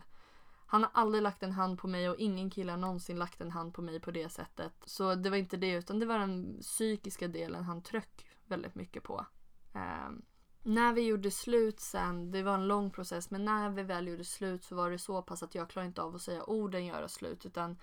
Han 0.65 0.83
har 0.83 0.91
aldrig 0.93 1.23
lagt 1.23 1.43
en 1.43 1.51
hand 1.51 1.79
på 1.79 1.87
mig 1.87 2.09
och 2.09 2.15
ingen 2.17 2.49
kille 2.49 2.71
har 2.71 2.77
någonsin 2.77 3.19
lagt 3.19 3.41
en 3.41 3.51
hand 3.51 3.73
på 3.73 3.81
mig 3.81 3.99
på 3.99 4.11
det 4.11 4.29
sättet. 4.29 4.73
Så 4.85 5.15
det 5.15 5.29
var 5.29 5.37
inte 5.37 5.57
det 5.57 5.71
utan 5.71 5.99
det 5.99 6.05
var 6.05 6.19
den 6.19 6.59
psykiska 6.61 7.27
delen 7.27 7.63
han 7.63 7.81
tryck 7.81 8.25
väldigt 8.45 8.75
mycket 8.75 9.03
på. 9.03 9.25
Um, 9.73 10.25
när 10.63 10.93
vi 10.93 11.01
gjorde 11.01 11.31
slut 11.31 11.79
sen, 11.79 12.31
det 12.31 12.43
var 12.43 12.53
en 12.53 12.67
lång 12.67 12.91
process, 12.91 13.31
men 13.31 13.45
när 13.45 13.69
vi 13.69 13.83
väl 13.83 14.07
gjorde 14.07 14.23
slut 14.23 14.63
så 14.63 14.75
var 14.75 14.91
det 14.91 14.99
så 14.99 15.21
pass 15.21 15.43
att 15.43 15.55
jag 15.55 15.69
klarade 15.69 15.87
inte 15.87 16.01
av 16.01 16.15
att 16.15 16.21
säga 16.21 16.43
orden 16.43 16.85
göra 16.85 17.07
slut 17.07 17.45
utan 17.45 17.77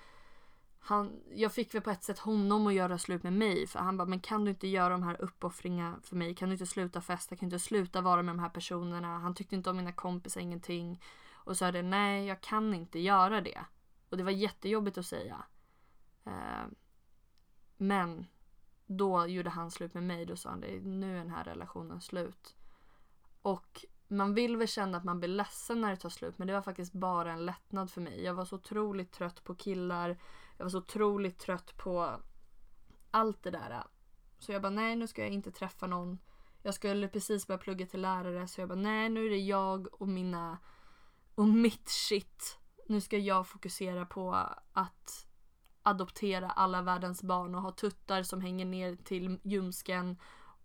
han, 0.83 1.21
jag 1.35 1.53
fick 1.53 1.75
väl 1.75 1.83
på 1.83 1.91
ett 1.91 2.05
sätt 2.05 2.19
honom 2.19 2.67
att 2.67 2.75
göra 2.75 2.99
slut 2.99 3.23
med 3.23 3.33
mig 3.33 3.67
för 3.67 3.79
han 3.79 3.97
bara 3.97 4.09
men 4.09 4.21
kan 4.21 4.45
du 4.45 4.51
inte 4.51 4.69
göra 4.69 4.89
de 4.89 5.03
här 5.03 5.21
uppoffringarna 5.21 6.01
för 6.03 6.17
mig? 6.17 6.35
Kan 6.35 6.49
du 6.49 6.53
inte 6.53 6.67
sluta 6.67 7.01
festa? 7.01 7.37
Kan 7.37 7.49
du 7.49 7.57
inte 7.57 7.65
sluta 7.65 8.01
vara 8.01 8.23
med 8.23 8.35
de 8.35 8.39
här 8.39 8.49
personerna? 8.49 9.19
Han 9.19 9.35
tyckte 9.35 9.55
inte 9.55 9.71
om 9.71 9.77
mina 9.77 9.93
kompisar, 9.93 10.41
ingenting. 10.41 11.03
Och 11.33 11.57
sa 11.57 11.73
det 11.73 11.83
nej 11.83 12.27
jag 12.27 12.41
kan 12.41 12.75
inte 12.75 12.99
göra 12.99 13.41
det. 13.41 13.65
Och 14.09 14.17
det 14.17 14.23
var 14.23 14.31
jättejobbigt 14.31 14.99
att 14.99 15.07
säga. 15.07 15.45
Eh, 16.25 16.67
men 17.77 18.27
då 18.87 19.27
gjorde 19.27 19.51
han 19.51 19.71
slut 19.71 19.95
med 19.95 20.03
mig. 20.03 20.27
Då 20.27 20.37
sa 20.37 20.51
han 20.51 20.61
det 20.61 20.81
nu 20.81 21.15
är 21.15 21.19
den 21.19 21.31
här 21.31 21.45
relationen 21.45 22.01
slut. 22.01 22.57
Man 24.13 24.35
vill 24.35 24.57
väl 24.57 24.69
känna 24.69 24.99
att 24.99 25.05
man 25.05 25.19
blir 25.19 25.29
ledsen 25.29 25.81
när 25.81 25.91
det 25.91 25.97
tar 25.97 26.09
slut 26.09 26.39
men 26.39 26.47
det 26.47 26.55
var 26.55 26.63
faktiskt 26.63 26.93
bara 26.93 27.33
en 27.33 27.47
lättnad 27.47 27.91
för 27.91 28.01
mig. 28.01 28.25
Jag 28.25 28.35
var 28.35 28.45
så 28.45 28.57
otroligt 28.57 29.13
trött 29.13 29.45
på 29.45 29.55
killar. 29.55 30.19
Jag 30.57 30.65
var 30.65 30.71
så 30.71 30.79
otroligt 30.79 31.39
trött 31.39 31.77
på 31.77 32.21
allt 33.11 33.43
det 33.43 33.51
där. 33.51 33.85
Så 34.39 34.53
jag 34.53 34.63
bara 34.63 34.71
nej 34.71 34.97
nu 34.97 35.07
ska 35.07 35.23
jag 35.23 35.31
inte 35.31 35.51
träffa 35.51 35.87
någon. 35.87 36.19
Jag 36.63 36.75
skulle 36.75 37.09
precis 37.09 37.47
börja 37.47 37.59
plugga 37.59 37.87
till 37.87 38.01
lärare 38.01 38.49
så 38.49 38.61
jag 38.61 38.69
bara 38.69 38.79
nej 38.79 39.09
nu 39.09 39.27
är 39.27 39.31
det 39.31 39.37
jag 39.37 40.01
och 40.03 40.09
mina 40.09 40.59
och 41.35 41.49
mitt 41.49 41.89
shit. 41.89 42.59
Nu 42.87 43.01
ska 43.01 43.19
jag 43.19 43.47
fokusera 43.47 44.07
på 44.07 44.35
att 44.73 45.27
adoptera 45.83 46.51
alla 46.51 46.83
världens 46.83 47.23
barn 47.23 47.55
och 47.55 47.63
ha 47.63 47.73
tuttar 47.73 48.23
som 48.23 48.41
hänger 48.41 48.65
ner 48.65 48.97
till 48.97 49.41
ljumsken 49.43 50.19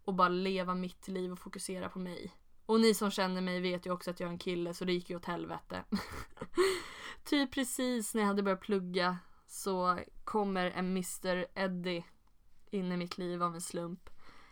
och 0.03 0.13
bara 0.13 0.29
leva 0.29 0.75
mitt 0.75 1.07
liv 1.07 1.31
och 1.31 1.39
fokusera 1.39 1.89
på 1.89 1.99
mig. 1.99 2.33
Och 2.65 2.79
ni 2.79 2.93
som 2.93 3.11
känner 3.11 3.41
mig 3.41 3.61
vet 3.61 3.85
ju 3.85 3.91
också 3.91 4.11
att 4.11 4.19
jag 4.19 4.27
är 4.27 4.31
en 4.31 4.39
kille 4.39 4.73
så 4.73 4.85
det 4.85 4.93
gick 4.93 5.09
ju 5.09 5.15
åt 5.15 5.25
helvete. 5.25 5.83
typ 7.23 7.51
precis 7.51 8.13
när 8.13 8.21
jag 8.21 8.27
hade 8.27 8.43
börjat 8.43 8.61
plugga 8.61 9.17
så 9.47 9.99
kommer 10.23 10.65
en 10.65 10.85
Mr 10.85 11.45
Eddie 11.55 12.05
in 12.71 12.91
i 12.91 12.97
mitt 12.97 13.17
liv 13.17 13.43
av 13.43 13.55
en 13.55 13.61
slump. 13.61 14.09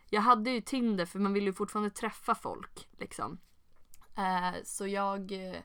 Jag 0.09 0.21
hade 0.21 0.49
ju 0.49 0.61
Tinder 0.61 1.05
för 1.05 1.19
man 1.19 1.33
vill 1.33 1.43
ju 1.43 1.53
fortfarande 1.53 1.89
träffa 1.89 2.35
folk 2.35 2.89
liksom. 2.97 3.39
Eh, 4.17 4.63
så 4.63 4.87
jag 4.87 5.31
eh, 5.31 5.61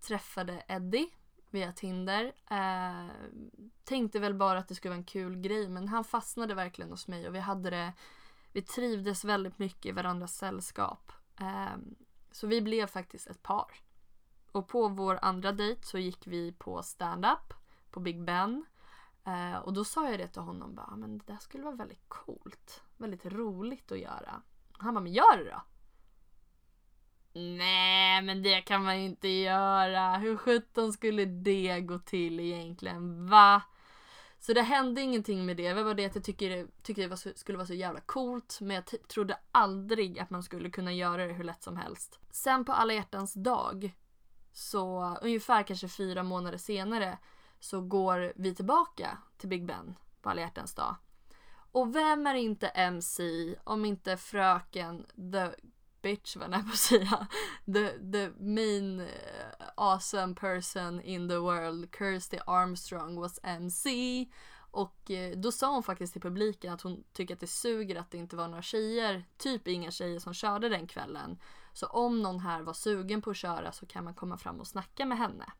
träffade 0.00 0.64
Eddie 0.68 1.10
via 1.50 1.72
Tinder. 1.72 2.32
Eh, 2.50 3.10
tänkte 3.84 4.18
väl 4.18 4.34
bara 4.34 4.58
att 4.58 4.68
det 4.68 4.74
skulle 4.74 4.90
vara 4.90 4.98
en 4.98 5.04
kul 5.04 5.36
grej 5.36 5.68
men 5.68 5.88
han 5.88 6.04
fastnade 6.04 6.54
verkligen 6.54 6.90
hos 6.90 7.08
mig 7.08 7.28
och 7.28 7.34
vi 7.34 7.38
hade 7.38 7.70
det 7.70 7.92
vi 8.52 8.62
trivdes 8.62 9.24
väldigt 9.24 9.58
mycket 9.58 9.86
i 9.86 9.92
varandras 9.92 10.36
sällskap. 10.36 11.12
Ehm, 11.40 11.94
så 12.30 12.46
vi 12.46 12.62
blev 12.62 12.86
faktiskt 12.86 13.26
ett 13.26 13.42
par. 13.42 13.80
Och 14.52 14.68
på 14.68 14.88
vår 14.88 15.18
andra 15.22 15.52
dejt 15.52 15.86
så 15.86 15.98
gick 15.98 16.26
vi 16.26 16.52
på 16.52 16.82
stand-up 16.82 17.54
på 17.90 18.00
Big 18.00 18.24
Ben. 18.24 18.64
Ehm, 19.24 19.62
och 19.62 19.72
då 19.72 19.84
sa 19.84 20.10
jag 20.10 20.18
det 20.18 20.28
till 20.28 20.42
honom 20.42 20.74
bara, 20.74 20.86
ah, 20.92 20.96
men 20.96 21.18
det 21.18 21.26
där 21.26 21.38
skulle 21.38 21.64
vara 21.64 21.74
väldigt 21.74 22.08
coolt. 22.08 22.82
Väldigt 22.96 23.26
roligt 23.26 23.92
att 23.92 23.98
göra. 23.98 24.42
Han 24.72 24.94
bara, 24.94 25.00
men 25.00 25.12
gör 25.12 25.44
det 25.44 25.50
då! 25.50 25.62
Nej, 27.40 28.22
men 28.22 28.42
det 28.42 28.60
kan 28.60 28.84
man 28.84 29.00
ju 29.00 29.06
inte 29.06 29.28
göra. 29.28 30.16
Hur 30.16 30.36
sjutton 30.36 30.92
skulle 30.92 31.24
det 31.24 31.80
gå 31.80 31.98
till 31.98 32.40
egentligen? 32.40 33.26
Va? 33.26 33.62
Så 34.46 34.52
det 34.52 34.62
hände 34.62 35.00
ingenting 35.00 35.46
med 35.46 35.56
det. 35.56 35.72
Det 35.72 35.82
var 35.82 35.94
det 35.94 36.04
att 36.04 36.14
jag 36.14 36.24
tycker, 36.24 36.66
tyckte 36.82 37.02
det 37.02 37.08
var 37.08 37.16
så, 37.16 37.30
skulle 37.34 37.58
vara 37.58 37.66
så 37.66 37.74
jävla 37.74 38.00
coolt. 38.00 38.58
Men 38.60 38.74
jag 38.74 38.86
typ 38.86 39.08
trodde 39.08 39.38
aldrig 39.52 40.18
att 40.18 40.30
man 40.30 40.42
skulle 40.42 40.70
kunna 40.70 40.92
göra 40.92 41.26
det 41.26 41.32
hur 41.32 41.44
lätt 41.44 41.62
som 41.62 41.76
helst. 41.76 42.20
Sen 42.30 42.64
på 42.64 42.72
alla 42.72 42.92
hjärtans 42.92 43.34
dag, 43.34 43.96
så 44.52 45.16
ungefär 45.22 45.62
kanske 45.62 45.88
fyra 45.88 46.22
månader 46.22 46.58
senare, 46.58 47.18
så 47.60 47.80
går 47.80 48.32
vi 48.36 48.54
tillbaka 48.54 49.18
till 49.36 49.48
Big 49.48 49.66
Ben 49.66 49.94
på 50.22 50.30
alla 50.30 50.40
hjärtans 50.40 50.74
dag. 50.74 50.96
Och 51.72 51.96
vem 51.96 52.26
är 52.26 52.34
inte 52.34 52.68
MC 52.68 53.54
om 53.64 53.84
inte 53.84 54.16
fröken 54.16 55.06
the 55.32 55.50
bitch 56.06 56.36
vad 56.36 56.52
jag 56.52 56.66
på 56.66 56.72
att 56.72 56.78
säga. 56.78 57.26
The, 57.74 58.12
the 58.12 58.30
main 58.38 59.00
eh, 59.00 59.66
awesome 59.76 60.34
person 60.34 61.00
in 61.00 61.28
the 61.28 61.36
world, 61.36 61.94
Kirsty 61.98 62.38
Armstrong 62.46 63.20
was 63.20 63.40
MC. 63.42 64.26
Och 64.70 65.10
eh, 65.10 65.36
då 65.36 65.52
sa 65.52 65.72
hon 65.72 65.82
faktiskt 65.82 66.12
till 66.12 66.22
publiken 66.22 66.72
att 66.72 66.82
hon 66.82 67.04
tycker 67.12 67.34
att 67.34 67.40
det 67.40 67.46
suger 67.46 67.96
att 67.96 68.10
det 68.10 68.18
inte 68.18 68.36
var 68.36 68.48
några 68.48 68.62
tjejer, 68.62 69.24
typ 69.38 69.68
inga 69.68 69.90
tjejer 69.90 70.18
som 70.18 70.34
körde 70.34 70.68
den 70.68 70.86
kvällen. 70.86 71.38
Så 71.72 71.86
om 71.86 72.22
någon 72.22 72.40
här 72.40 72.62
var 72.62 72.72
sugen 72.72 73.22
på 73.22 73.30
att 73.30 73.36
köra 73.36 73.72
så 73.72 73.86
kan 73.86 74.04
man 74.04 74.14
komma 74.14 74.38
fram 74.38 74.60
och 74.60 74.66
snacka 74.66 75.06
med 75.06 75.18
henne. 75.18 75.52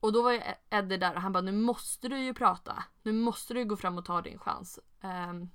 Och 0.00 0.12
då 0.12 0.22
var 0.22 0.32
ju 0.32 0.38
e- 0.38 0.58
Eddie 0.70 0.96
där 0.96 1.14
och 1.14 1.22
han 1.22 1.32
bara 1.32 1.40
nu 1.40 1.52
måste 1.52 2.08
du 2.08 2.18
ju 2.18 2.34
prata. 2.34 2.84
Nu 3.02 3.12
måste 3.12 3.54
du 3.54 3.64
gå 3.64 3.76
fram 3.76 3.98
och 3.98 4.04
ta 4.04 4.22
din 4.22 4.38
chans. 4.38 4.78
Um, 5.00 5.50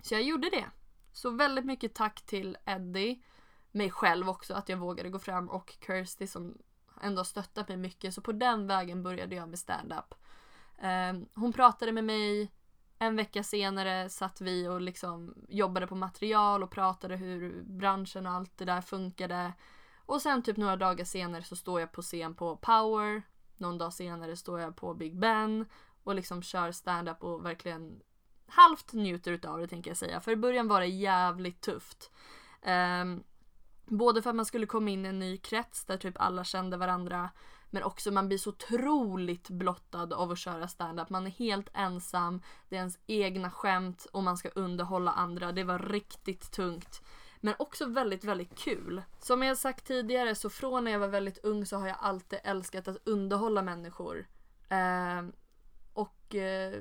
så 0.00 0.14
jag 0.14 0.22
gjorde 0.22 0.50
det. 0.50 0.70
Så 1.16 1.30
väldigt 1.30 1.64
mycket 1.64 1.94
tack 1.94 2.22
till 2.22 2.56
Eddie, 2.64 3.22
mig 3.72 3.90
själv 3.90 4.28
också 4.28 4.54
att 4.54 4.68
jag 4.68 4.76
vågade 4.76 5.10
gå 5.10 5.18
fram 5.18 5.48
och 5.48 5.76
Kirsty 5.86 6.26
som 6.26 6.58
ändå 7.00 7.24
stöttat 7.24 7.68
mig 7.68 7.76
mycket. 7.76 8.14
Så 8.14 8.20
på 8.20 8.32
den 8.32 8.66
vägen 8.66 9.02
började 9.02 9.36
jag 9.36 9.48
med 9.48 9.58
stand-up. 9.58 10.14
Ehm, 10.78 11.26
hon 11.34 11.52
pratade 11.52 11.92
med 11.92 12.04
mig, 12.04 12.52
en 12.98 13.16
vecka 13.16 13.42
senare 13.42 14.08
satt 14.08 14.40
vi 14.40 14.68
och 14.68 14.80
liksom 14.80 15.34
jobbade 15.48 15.86
på 15.86 15.94
material 15.94 16.62
och 16.62 16.70
pratade 16.70 17.16
hur 17.16 17.62
branschen 17.62 18.26
och 18.26 18.32
allt 18.32 18.58
det 18.58 18.64
där 18.64 18.80
funkade. 18.80 19.52
Och 20.06 20.22
sen 20.22 20.42
typ 20.42 20.56
några 20.56 20.76
dagar 20.76 21.04
senare 21.04 21.42
så 21.42 21.56
står 21.56 21.80
jag 21.80 21.92
på 21.92 22.02
scen 22.02 22.34
på 22.34 22.56
Power. 22.56 23.22
Någon 23.56 23.78
dag 23.78 23.92
senare 23.92 24.36
står 24.36 24.60
jag 24.60 24.76
på 24.76 24.94
Big 24.94 25.18
Ben 25.18 25.66
och 26.04 26.14
liksom 26.14 26.42
kör 26.42 26.72
stand-up 26.72 27.22
och 27.22 27.44
verkligen 27.44 28.00
halvt 28.48 28.92
njuter 28.92 29.32
utav 29.32 29.58
det 29.58 29.66
tänker 29.66 29.90
jag 29.90 29.96
säga. 29.96 30.20
För 30.20 30.32
i 30.32 30.36
början 30.36 30.68
var 30.68 30.80
det 30.80 30.86
jävligt 30.86 31.60
tufft. 31.60 32.10
Um, 33.02 33.24
både 33.86 34.22
för 34.22 34.30
att 34.30 34.36
man 34.36 34.46
skulle 34.46 34.66
komma 34.66 34.90
in 34.90 35.06
i 35.06 35.08
en 35.08 35.18
ny 35.18 35.36
krets 35.36 35.84
där 35.84 35.96
typ 35.96 36.14
alla 36.20 36.44
kände 36.44 36.76
varandra. 36.76 37.30
Men 37.70 37.82
också 37.82 38.10
man 38.10 38.28
blir 38.28 38.38
så 38.38 38.50
otroligt 38.50 39.50
blottad 39.50 40.12
av 40.12 40.32
att 40.32 40.38
köra 40.38 40.68
stand-up. 40.68 41.10
Man 41.10 41.26
är 41.26 41.30
helt 41.30 41.68
ensam, 41.74 42.42
det 42.68 42.76
är 42.76 42.78
ens 42.78 42.98
egna 43.06 43.50
skämt 43.50 44.06
och 44.12 44.22
man 44.22 44.36
ska 44.36 44.48
underhålla 44.48 45.12
andra. 45.12 45.52
Det 45.52 45.64
var 45.64 45.78
riktigt 45.78 46.52
tungt. 46.52 47.02
Men 47.40 47.54
också 47.58 47.86
väldigt, 47.86 48.24
väldigt 48.24 48.58
kul. 48.58 49.02
Som 49.20 49.42
jag 49.42 49.58
sagt 49.58 49.86
tidigare 49.86 50.34
så 50.34 50.50
från 50.50 50.84
när 50.84 50.90
jag 50.90 50.98
var 50.98 51.08
väldigt 51.08 51.44
ung 51.44 51.66
så 51.66 51.76
har 51.76 51.86
jag 51.86 51.96
alltid 52.00 52.38
älskat 52.44 52.88
att 52.88 53.08
underhålla 53.08 53.62
människor. 53.62 54.26
Eh, 54.68 55.22
och, 55.96 56.34
eh, 56.34 56.80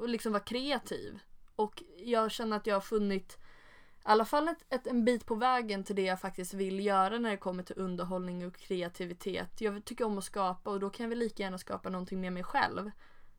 och 0.00 0.08
liksom 0.08 0.32
vara 0.32 0.42
kreativ. 0.42 1.18
Och 1.56 1.82
jag 1.96 2.30
känner 2.30 2.56
att 2.56 2.66
jag 2.66 2.76
har 2.76 2.80
funnit 2.80 3.38
i 4.06 4.08
alla 4.08 4.24
fall 4.24 4.48
ett, 4.48 4.64
ett, 4.68 4.86
en 4.86 5.04
bit 5.04 5.26
på 5.26 5.34
vägen 5.34 5.84
till 5.84 5.96
det 5.96 6.02
jag 6.02 6.20
faktiskt 6.20 6.54
vill 6.54 6.86
göra 6.86 7.18
när 7.18 7.30
det 7.30 7.36
kommer 7.36 7.62
till 7.62 7.78
underhållning 7.78 8.46
och 8.46 8.56
kreativitet. 8.56 9.60
Jag 9.60 9.84
tycker 9.84 10.04
om 10.04 10.18
att 10.18 10.24
skapa 10.24 10.70
och 10.70 10.80
då 10.80 10.90
kan 10.90 11.04
jag 11.04 11.08
väl 11.08 11.18
lika 11.18 11.42
gärna 11.42 11.58
skapa 11.58 11.88
någonting 11.88 12.20
med 12.20 12.32
mig 12.32 12.44
själv. 12.44 12.90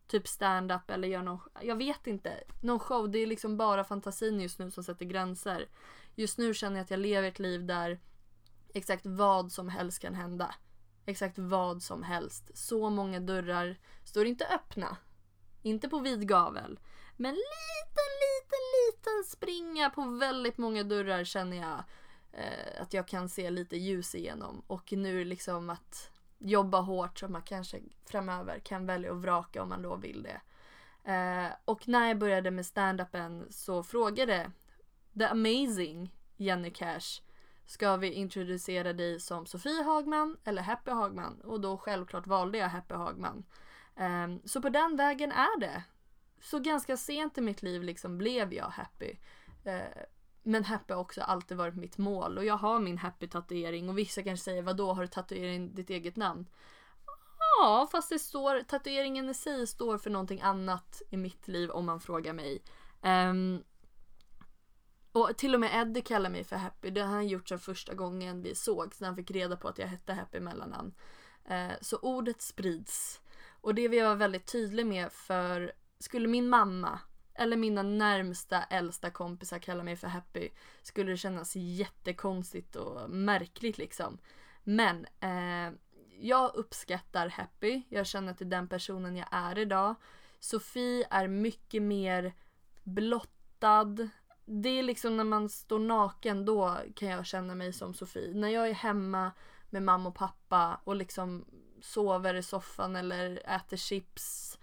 Typ 0.08 0.28
stand-up 0.28 0.90
eller 0.90 1.08
göra 1.08 1.24
någon, 1.24 1.40
jag 1.62 1.76
vet 1.76 2.08
inte, 2.08 2.44
någon 2.62 2.80
show. 2.80 3.12
Det 3.12 3.20
är 3.20 3.28
liksom 3.28 3.58
bara 3.58 3.84
fantasin 3.84 4.40
just 4.40 4.60
nu 4.60 4.72
som 4.72 4.84
sätter 4.84 5.06
gränser. 5.06 5.68
Just 6.16 6.38
nu 6.38 6.54
känner 6.54 6.78
jag 6.78 6.84
att 6.84 6.92
jag 6.92 7.00
lever 7.00 7.28
ett 7.28 7.40
liv 7.40 7.66
där 7.66 8.00
exakt 8.74 9.06
vad 9.06 9.52
som 9.52 9.70
helst 9.70 10.00
kan 10.00 10.16
hända. 10.16 10.56
Exakt 11.06 11.38
vad 11.38 11.84
som 11.84 12.04
helst. 12.04 12.58
Så 12.58 12.90
många 12.90 13.20
dörrar 13.20 13.78
står 14.04 14.26
inte 14.26 14.48
öppna. 14.48 14.98
Inte 15.68 15.90
på 15.90 16.00
vid 16.00 16.28
gavel. 16.28 16.80
Men 17.16 17.34
liten, 17.34 18.12
liten, 18.26 18.64
liten 18.78 19.24
springa 19.26 19.90
på 19.90 20.02
väldigt 20.02 20.58
många 20.58 20.84
dörrar 20.84 21.24
känner 21.24 21.58
jag 21.58 21.84
eh, 22.34 22.82
att 22.82 22.94
jag 22.94 23.08
kan 23.08 23.30
se 23.30 23.50
lite 23.50 23.78
ljus 23.78 24.16
igenom. 24.16 24.64
Och 24.68 24.94
nu 24.94 25.24
liksom 25.24 25.70
att 25.70 26.12
jobba 26.38 26.80
hårt 26.80 27.20
så 27.20 27.26
att 27.26 27.32
man 27.32 27.42
kanske 27.42 27.80
framöver 28.06 28.60
kan 28.60 28.86
välja 28.86 29.12
att 29.12 29.18
vraka 29.18 29.64
om 29.64 29.70
man 29.70 29.82
då 29.82 29.96
vill 29.96 30.24
det. 30.24 30.42
Eh, 31.12 31.52
och 31.66 31.88
när 31.88 32.08
jag 32.08 32.18
började 32.18 32.52
med 32.52 32.66
stand-upen 32.66 33.52
så 33.52 33.84
frågade 33.84 34.52
the 35.18 35.26
amazing 35.26 36.14
Jenny 36.38 36.72
Cash 36.72 37.22
Ska 37.68 37.98
vi 37.98 38.12
introducera 38.12 38.94
dig 38.94 39.20
som 39.20 39.46
Sofie 39.46 39.84
Hagman 39.84 40.38
eller 40.44 40.62
Happy 40.62 40.92
Hagman? 40.92 41.42
Och 41.42 41.62
då 41.62 41.78
självklart 41.78 42.28
valde 42.28 42.58
jag 42.58 42.70
Happy 42.70 42.96
Hagman. 42.96 43.44
Um, 44.00 44.42
så 44.46 44.62
på 44.62 44.70
den 44.70 44.96
vägen 44.96 45.32
är 45.32 45.60
det. 45.60 45.84
Så 46.42 46.60
ganska 46.60 46.98
sent 46.98 47.38
i 47.38 47.42
mitt 47.42 47.62
liv 47.62 47.84
liksom 47.84 48.18
blev 48.18 48.54
jag 48.54 48.70
happy. 48.70 49.12
Uh, 49.68 50.04
men 50.44 50.64
happy 50.64 50.94
har 50.94 51.02
också 51.02 51.22
alltid 51.22 51.58
varit 51.58 51.76
mitt 51.76 51.98
mål 51.98 52.38
och 52.38 52.46
jag 52.46 52.58
har 52.58 52.80
min 52.80 52.98
happy 52.98 53.28
tatuering 53.28 53.90
och 53.90 53.98
vissa 53.98 54.24
kanske 54.24 54.44
säger 54.44 54.62
vadå 54.62 54.94
har 54.94 55.02
du 55.02 55.08
tatuerat 55.08 55.76
ditt 55.76 55.90
eget 55.90 56.16
namn? 56.16 56.46
Ja, 57.40 57.88
fast 57.92 58.10
det 58.10 58.20
står, 58.20 58.62
tatueringen 58.62 59.30
i 59.30 59.34
sig 59.34 59.68
står 59.68 59.98
för 59.98 60.10
någonting 60.10 60.42
annat 60.42 61.02
i 61.10 61.18
mitt 61.18 61.48
liv 61.48 61.70
om 61.70 61.86
man 61.86 62.00
frågar 62.00 62.34
mig. 62.34 62.64
Um, 63.02 63.64
och 65.12 65.38
till 65.38 65.54
och 65.54 65.60
med 65.60 65.82
Eddie 65.82 66.02
kallar 66.02 66.30
mig 66.30 66.44
för 66.44 66.56
Happy. 66.56 66.90
Det 66.90 67.02
har 67.02 67.14
han 67.14 67.28
gjort 67.28 67.50
sedan 67.50 67.60
första 67.60 67.94
gången 67.94 68.42
vi 68.42 68.56
sågs 68.56 69.00
när 69.00 69.08
han 69.08 69.16
fick 69.16 69.32
reda 69.32 69.58
på 69.58 69.68
att 69.68 69.78
jag 69.78 69.88
hette 69.88 70.14
Happy 70.14 70.40
mellannamn. 70.40 70.94
Uh, 71.52 71.74
så 71.82 71.98
ordet 71.98 72.42
sprids. 72.42 73.22
Och 73.68 73.76
det 73.76 73.88
vill 73.88 74.00
jag 74.00 74.06
vara 74.06 74.16
väldigt 74.16 74.46
tydlig 74.46 74.86
med 74.86 75.12
för 75.12 75.72
skulle 76.00 76.28
min 76.28 76.50
mamma 76.50 77.00
eller 77.34 77.58
mina 77.58 77.84
närmsta 77.84 78.64
äldsta 78.64 79.10
kompisar 79.10 79.60
kalla 79.60 79.84
mig 79.84 79.96
för 79.96 80.08
Happy 80.08 80.50
skulle 80.82 81.12
det 81.12 81.18
kännas 81.18 81.56
jättekonstigt 81.56 82.76
och 82.76 83.10
märkligt 83.10 83.78
liksom. 83.78 84.18
Men 84.64 85.06
eh, 85.20 85.74
jag 86.20 86.56
uppskattar 86.56 87.30
Happy. 87.30 87.82
Jag 87.90 88.08
känner 88.08 88.32
att 88.32 88.38
det 88.38 88.46
är 88.46 88.50
den 88.50 88.68
personen 88.68 89.16
jag 89.16 89.28
är 89.32 89.58
idag. 89.58 89.96
Sofie 90.40 91.08
är 91.10 91.28
mycket 91.28 91.84
mer 91.84 92.34
blottad. 92.84 94.10
Det 94.46 94.70
är 94.70 94.84
liksom 94.84 95.18
när 95.18 95.24
man 95.24 95.50
står 95.50 95.80
naken 95.80 96.46
då 96.46 96.78
kan 96.96 97.10
jag 97.10 97.26
känna 97.26 97.56
mig 97.56 97.74
som 97.74 97.94
Sofie. 97.94 98.34
När 98.34 98.50
jag 98.50 98.70
är 98.70 98.74
hemma 98.74 99.32
med 99.70 99.84
mamma 99.84 100.10
och 100.10 100.16
pappa 100.16 100.82
och 100.84 100.96
liksom 100.96 101.46
sover 101.82 102.34
i 102.34 102.44
soffan 102.44 102.96
eller 102.96 103.56
äter 103.56 103.78
chips 103.78 104.58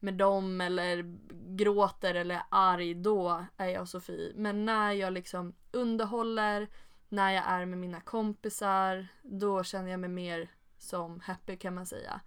med 0.00 0.14
dem 0.14 0.60
eller 0.60 1.16
gråter 1.56 2.14
eller 2.14 2.34
är 2.34 2.42
arg, 2.50 2.94
då 2.94 3.44
är 3.56 3.66
jag 3.68 3.88
Sofie. 3.88 4.32
Men 4.36 4.64
när 4.64 4.92
jag 4.92 5.12
liksom 5.12 5.54
underhåller, 5.72 6.68
när 7.08 7.30
jag 7.32 7.44
är 7.46 7.66
med 7.66 7.78
mina 7.78 8.00
kompisar, 8.00 9.08
då 9.22 9.64
känner 9.64 9.90
jag 9.90 10.00
mig 10.00 10.10
mer 10.10 10.50
som 10.78 11.20
happy 11.20 11.56
kan 11.56 11.74
man 11.74 11.86
säga. 11.86 12.20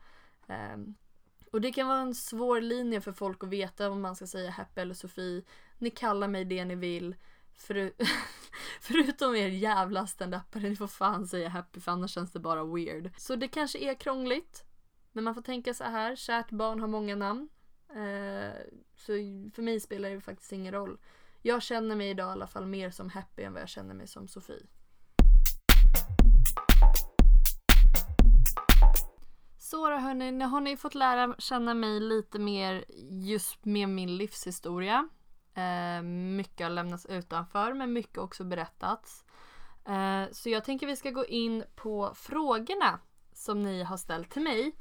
Um, 0.47 0.95
Och 1.51 1.61
det 1.61 1.71
kan 1.71 1.87
vara 1.87 1.99
en 1.99 2.15
svår 2.15 2.61
linje 2.61 3.01
för 3.01 3.11
folk 3.11 3.43
att 3.43 3.49
veta 3.49 3.89
om 3.89 4.01
man 4.01 4.15
ska 4.15 4.27
säga 4.27 4.51
Happy 4.51 4.81
eller 4.81 4.93
Sofie. 4.93 5.43
Ni 5.77 5.89
kallar 5.89 6.27
mig 6.27 6.45
det 6.45 6.65
ni 6.65 6.75
vill. 6.75 7.15
För, 7.57 7.91
förutom 8.81 9.35
er 9.35 9.47
jävla 9.47 10.07
standupare, 10.07 10.69
ni 10.69 10.75
får 10.75 10.87
fan 10.87 11.27
säga 11.27 11.49
Happy 11.49 11.79
för 11.79 11.91
annars 11.91 12.11
känns 12.11 12.31
det 12.31 12.39
bara 12.39 12.63
weird. 12.63 13.11
Så 13.17 13.35
det 13.35 13.47
kanske 13.47 13.79
är 13.79 13.93
krångligt. 13.93 14.65
Men 15.11 15.23
man 15.23 15.35
får 15.35 15.41
tänka 15.41 15.73
så 15.73 15.83
här, 15.83 16.15
kärt 16.15 16.51
barn 16.51 16.79
har 16.79 16.87
många 16.87 17.15
namn. 17.15 17.49
Eh, 17.89 18.53
så 18.95 19.13
för 19.53 19.61
mig 19.61 19.79
spelar 19.79 20.09
det 20.09 20.21
faktiskt 20.21 20.51
ingen 20.51 20.73
roll. 20.73 20.97
Jag 21.41 21.61
känner 21.61 21.95
mig 21.95 22.09
idag 22.09 22.29
i 22.29 22.31
alla 22.31 22.47
fall 22.47 22.65
mer 22.65 22.89
som 22.89 23.09
Happy 23.09 23.43
än 23.43 23.53
vad 23.53 23.61
jag 23.61 23.69
känner 23.69 23.93
mig 23.93 24.07
som 24.07 24.27
Sofie. 24.27 24.67
Så 29.57 29.89
då 29.89 29.95
hörni, 29.95 30.31
nu 30.31 30.45
har 30.45 30.61
ni 30.61 30.77
fått 30.77 30.95
lära 30.95 31.35
känna 31.39 31.73
mig 31.73 31.99
lite 31.99 32.39
mer 32.39 32.85
just 33.09 33.65
med 33.65 33.89
min 33.89 34.17
livshistoria. 34.17 35.09
Eh, 35.53 36.01
mycket 36.01 36.65
har 36.65 36.71
lämnats 36.71 37.05
utanför 37.05 37.73
men 37.73 37.93
mycket 37.93 38.17
också 38.17 38.43
berättats. 38.43 39.25
Eh, 39.85 40.23
så 40.31 40.49
jag 40.49 40.63
tänker 40.63 40.87
vi 40.87 40.95
ska 40.95 41.11
gå 41.11 41.25
in 41.25 41.63
på 41.75 42.11
frågorna 42.15 42.99
som 43.33 43.61
ni 43.61 43.83
har 43.83 43.97
ställt 43.97 44.29
till 44.29 44.41
mig. 44.41 44.75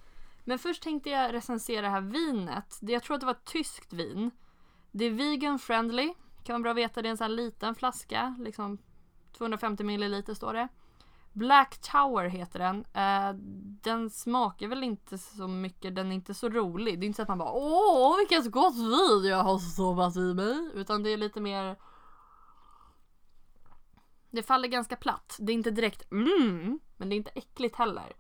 Men 0.45 0.59
först 0.59 0.83
tänkte 0.83 1.11
jag 1.11 1.33
recensera 1.33 1.83
det 1.83 1.89
här 1.89 2.01
vinet. 2.01 2.79
Jag 2.81 3.03
tror 3.03 3.15
att 3.15 3.21
det 3.21 3.27
var 3.27 3.35
ett 3.35 3.45
tyskt 3.45 3.93
vin. 3.93 4.31
Det 4.91 5.05
är 5.05 5.11
vegan 5.11 5.59
friendly. 5.59 6.15
Kan 6.45 6.55
vara 6.55 6.63
bra 6.63 6.71
att 6.71 6.77
veta. 6.77 7.03
Det 7.03 7.09
är 7.09 7.11
en 7.11 7.17
sån 7.17 7.25
här 7.25 7.37
liten 7.37 7.75
flaska. 7.75 8.37
Liksom 8.39 8.79
250 9.33 9.85
milliliter 9.85 10.35
står 10.35 10.53
det. 10.53 10.69
Black 11.41 11.79
Tower 11.79 12.29
heter 12.29 12.59
den. 12.59 12.85
Eh, 12.95 13.35
den 13.83 14.11
smakar 14.11 14.69
väl 14.69 14.85
inte 14.85 15.19
så 15.19 15.49
mycket, 15.49 15.97
den 15.97 16.11
är 16.11 16.15
inte 16.15 16.35
så 16.35 16.49
rolig. 16.49 17.01
Det 17.01 17.05
är 17.05 17.07
inte 17.07 17.17
så 17.17 17.23
att 17.23 17.29
man 17.29 17.39
bara 17.39 17.53
åh 17.53 18.19
vilket 18.19 18.53
gott 18.53 18.77
vin 18.77 19.31
jag 19.31 19.43
har 19.43 19.59
sovat 19.59 20.17
i 20.17 20.35
mig. 20.35 20.71
Utan 20.75 21.03
det 21.03 21.11
är 21.11 21.17
lite 21.17 21.41
mer 21.41 21.77
Det 24.31 24.43
faller 24.43 24.69
ganska 24.69 24.97
platt. 24.97 25.37
Det 25.39 25.53
är 25.53 25.55
inte 25.55 25.71
direkt 25.71 26.13
mm, 26.13 26.81
men 26.97 27.09
det 27.09 27.15
är 27.15 27.17
inte 27.17 27.31
äckligt 27.35 27.77
heller. 27.77 28.13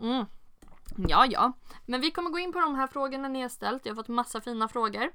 Mm. 0.00 0.26
Ja, 1.08 1.26
ja. 1.26 1.52
Men 1.86 2.00
vi 2.00 2.10
kommer 2.10 2.30
gå 2.30 2.38
in 2.38 2.52
på 2.52 2.60
de 2.60 2.74
här 2.74 2.86
frågorna 2.86 3.28
ni 3.28 3.42
har 3.42 3.48
ställt. 3.48 3.86
Jag 3.86 3.92
har 3.92 3.96
fått 3.96 4.08
massa 4.08 4.40
fina 4.40 4.68
frågor. 4.68 5.12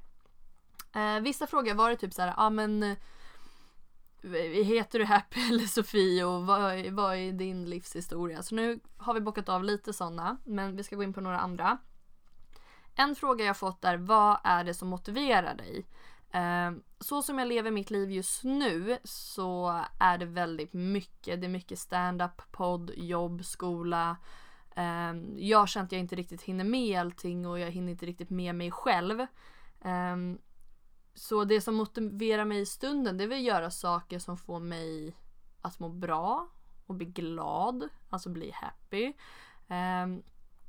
Eh, 0.94 1.20
vissa 1.20 1.46
frågor 1.46 1.74
var 1.74 1.90
det 1.90 1.96
typ 1.96 2.14
så 2.14 2.22
här, 2.22 2.28
ja 2.28 2.34
ah, 2.36 2.50
men 2.50 2.96
Heter 4.64 4.98
du 4.98 5.04
Happy 5.04 5.40
eller 5.48 5.66
Sofie 5.66 6.24
och 6.24 6.46
vad, 6.46 6.86
vad 6.86 7.16
är 7.16 7.32
din 7.32 7.70
livshistoria? 7.70 8.42
Så 8.42 8.54
nu 8.54 8.80
har 8.96 9.14
vi 9.14 9.20
bockat 9.20 9.48
av 9.48 9.64
lite 9.64 9.92
sådana, 9.92 10.36
men 10.44 10.76
vi 10.76 10.82
ska 10.82 10.96
gå 10.96 11.02
in 11.02 11.12
på 11.12 11.20
några 11.20 11.38
andra. 11.38 11.78
En 12.94 13.14
fråga 13.14 13.44
jag 13.44 13.56
fått 13.56 13.84
är 13.84 13.96
vad 13.96 14.38
är 14.44 14.64
det 14.64 14.74
som 14.74 14.88
motiverar 14.88 15.54
dig? 15.54 15.86
Ehm, 16.32 16.82
så 17.00 17.22
som 17.22 17.38
jag 17.38 17.48
lever 17.48 17.70
mitt 17.70 17.90
liv 17.90 18.10
just 18.10 18.44
nu 18.44 18.98
så 19.04 19.82
är 19.98 20.18
det 20.18 20.26
väldigt 20.26 20.72
mycket. 20.72 21.40
Det 21.40 21.46
är 21.46 21.50
mycket 21.50 21.78
stand-up, 21.78 22.42
podd, 22.50 22.90
jobb, 22.96 23.44
skola. 23.44 24.16
Ehm, 24.76 25.34
jag 25.38 25.68
känner 25.68 25.86
att 25.86 25.92
jag 25.92 26.00
inte 26.00 26.16
riktigt 26.16 26.42
hinner 26.42 26.64
med 26.64 27.00
allting 27.00 27.46
och 27.46 27.58
jag 27.58 27.70
hinner 27.70 27.92
inte 27.92 28.06
riktigt 28.06 28.30
med 28.30 28.54
mig 28.54 28.70
själv. 28.70 29.26
Ehm, 29.82 30.38
så 31.18 31.44
det 31.44 31.60
som 31.60 31.74
motiverar 31.74 32.44
mig 32.44 32.60
i 32.60 32.66
stunden 32.66 33.16
det 33.16 33.24
är 33.24 33.28
väl 33.28 33.38
att 33.38 33.44
göra 33.44 33.70
saker 33.70 34.18
som 34.18 34.36
får 34.36 34.60
mig 34.60 35.16
att 35.60 35.78
må 35.78 35.88
bra 35.88 36.48
och 36.86 36.94
bli 36.94 37.06
glad, 37.06 37.88
alltså 38.08 38.28
bli 38.28 38.50
happy. 38.50 39.12
Um, 39.68 40.22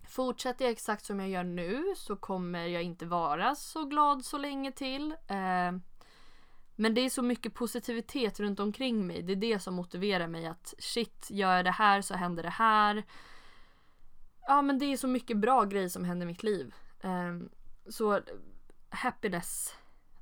fortsätter 0.08 0.66
jag 0.66 0.72
exakt 0.72 1.06
som 1.06 1.20
jag 1.20 1.30
gör 1.30 1.44
nu 1.44 1.84
så 1.96 2.16
kommer 2.16 2.66
jag 2.66 2.84
inte 2.84 3.06
vara 3.06 3.56
så 3.56 3.86
glad 3.86 4.26
så 4.26 4.38
länge 4.38 4.72
till. 4.72 5.16
Um, 5.28 5.82
men 6.76 6.94
det 6.94 7.02
är 7.02 7.10
så 7.10 7.22
mycket 7.22 7.54
positivitet 7.54 8.40
runt 8.40 8.60
omkring 8.60 9.08
mig. 9.08 9.22
Det 9.22 9.34
är 9.34 9.36
det 9.36 9.60
som 9.60 9.74
motiverar 9.76 10.28
mig 10.28 10.48
att 10.48 10.74
shit, 10.80 11.28
gör 11.30 11.56
jag 11.56 11.66
det 11.66 11.72
här 11.72 12.02
så 12.02 12.14
händer 12.14 12.44
det 12.44 12.50
här. 12.50 13.04
Ja 14.48 14.62
men 14.62 14.80
det 14.80 14.86
är 14.86 14.98
så 14.98 15.08
mycket 15.08 15.38
bra 15.38 15.64
grejer 15.64 15.90
som 15.90 16.06
händer 16.06 16.26
i 16.26 16.28
mitt 16.28 16.44
liv. 16.44 16.74
Um, 17.02 17.50
så 17.90 18.22
happiness 18.90 19.76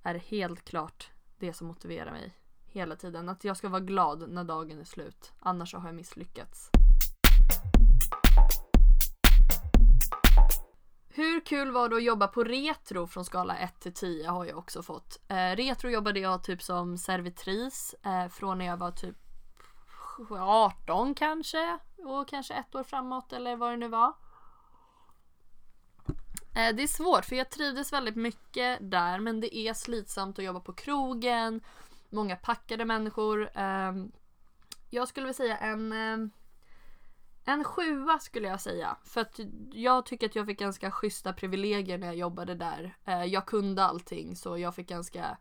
är 0.03 0.15
helt 0.15 0.65
klart 0.65 1.11
det 1.37 1.53
som 1.53 1.67
motiverar 1.67 2.11
mig 2.11 2.33
hela 2.65 2.95
tiden. 2.95 3.29
Att 3.29 3.43
jag 3.43 3.57
ska 3.57 3.69
vara 3.69 3.81
glad 3.81 4.29
när 4.29 4.43
dagen 4.43 4.79
är 4.79 4.83
slut. 4.83 5.31
Annars 5.39 5.73
har 5.73 5.85
jag 5.85 5.95
misslyckats. 5.95 6.71
Hur 11.09 11.39
kul 11.39 11.71
var 11.71 11.89
det 11.89 11.95
att 11.95 12.03
jobba 12.03 12.27
på 12.27 12.43
Retro 12.43 13.07
från 13.07 13.25
skala 13.25 13.57
1 13.57 13.79
till 13.79 13.93
10 13.93 14.27
har 14.29 14.45
jag 14.45 14.57
också 14.57 14.83
fått. 14.83 15.19
Eh, 15.27 15.55
retro 15.55 15.89
jobbade 15.89 16.19
jag 16.19 16.43
typ 16.43 16.61
som 16.63 16.97
servitris 16.97 17.95
eh, 18.03 18.27
från 18.27 18.57
när 18.57 18.65
jag 18.65 18.77
var 18.77 18.91
typ 18.91 19.15
18 20.39 21.15
kanske 21.15 21.77
och 21.97 22.27
kanske 22.27 22.53
ett 22.53 22.75
år 22.75 22.83
framåt 22.83 23.33
eller 23.33 23.55
vad 23.55 23.71
det 23.71 23.77
nu 23.77 23.87
var. 23.87 24.13
Eh, 26.58 26.76
det 26.76 26.84
är 26.84 26.88
svårt 26.88 27.26
för 27.26 27.36
jag 27.36 27.49
trivdes 27.49 27.93
väldigt 27.93 28.16
mycket 28.16 28.78
där 28.82 29.20
men 29.20 29.39
det 29.39 29.58
är 29.58 29.74
slitsamt 29.74 30.39
att 30.39 30.45
jobba 30.45 30.60
på 30.60 30.74
krogen. 30.74 31.62
Många 32.10 32.36
packade 32.36 32.86
människor. 32.86 33.49
Ehm, 33.53 34.12
jag 34.89 35.08
skulle 35.08 35.26
vilja 35.26 35.34
säga 35.34 35.58
en 35.58 35.93
ehm, 35.93 36.32
en 37.45 37.64
sjua 37.64 38.20
skulle 38.20 38.47
jag 38.47 38.62
säga. 38.62 38.97
För 39.03 39.22
att 39.22 39.39
jag 39.72 40.05
tycker 40.05 40.26
att 40.26 40.36
jag 40.36 40.45
fick 40.45 40.60
ganska 40.60 40.91
schyssta 40.91 41.34
privilegier 41.34 41.97
när 41.97 42.08
jag 42.08 42.16
jobbade 42.16 42.55
där. 42.55 42.97
Eh, 43.05 43.24
jag 43.24 43.45
kunde 43.45 43.84
allting 43.84 44.36
så 44.36 44.58
jag 44.58 44.76
fick 44.76 44.89
ganska, 44.89 45.38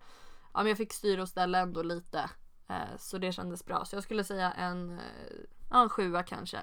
ja 0.54 0.58
men 0.58 0.66
jag 0.66 0.78
fick 0.78 0.92
styra 0.92 1.22
och 1.22 1.28
ställa 1.28 1.58
ändå 1.58 1.82
lite. 1.82 2.30
Eh, 2.68 2.96
så 2.98 3.18
det 3.18 3.32
kändes 3.32 3.64
bra. 3.64 3.84
Så 3.84 3.96
jag 3.96 4.02
skulle 4.02 4.24
säga 4.24 4.52
en, 4.52 5.00
ja, 5.70 5.82
en 5.82 5.88
sjua 5.88 6.22
kanske. 6.22 6.58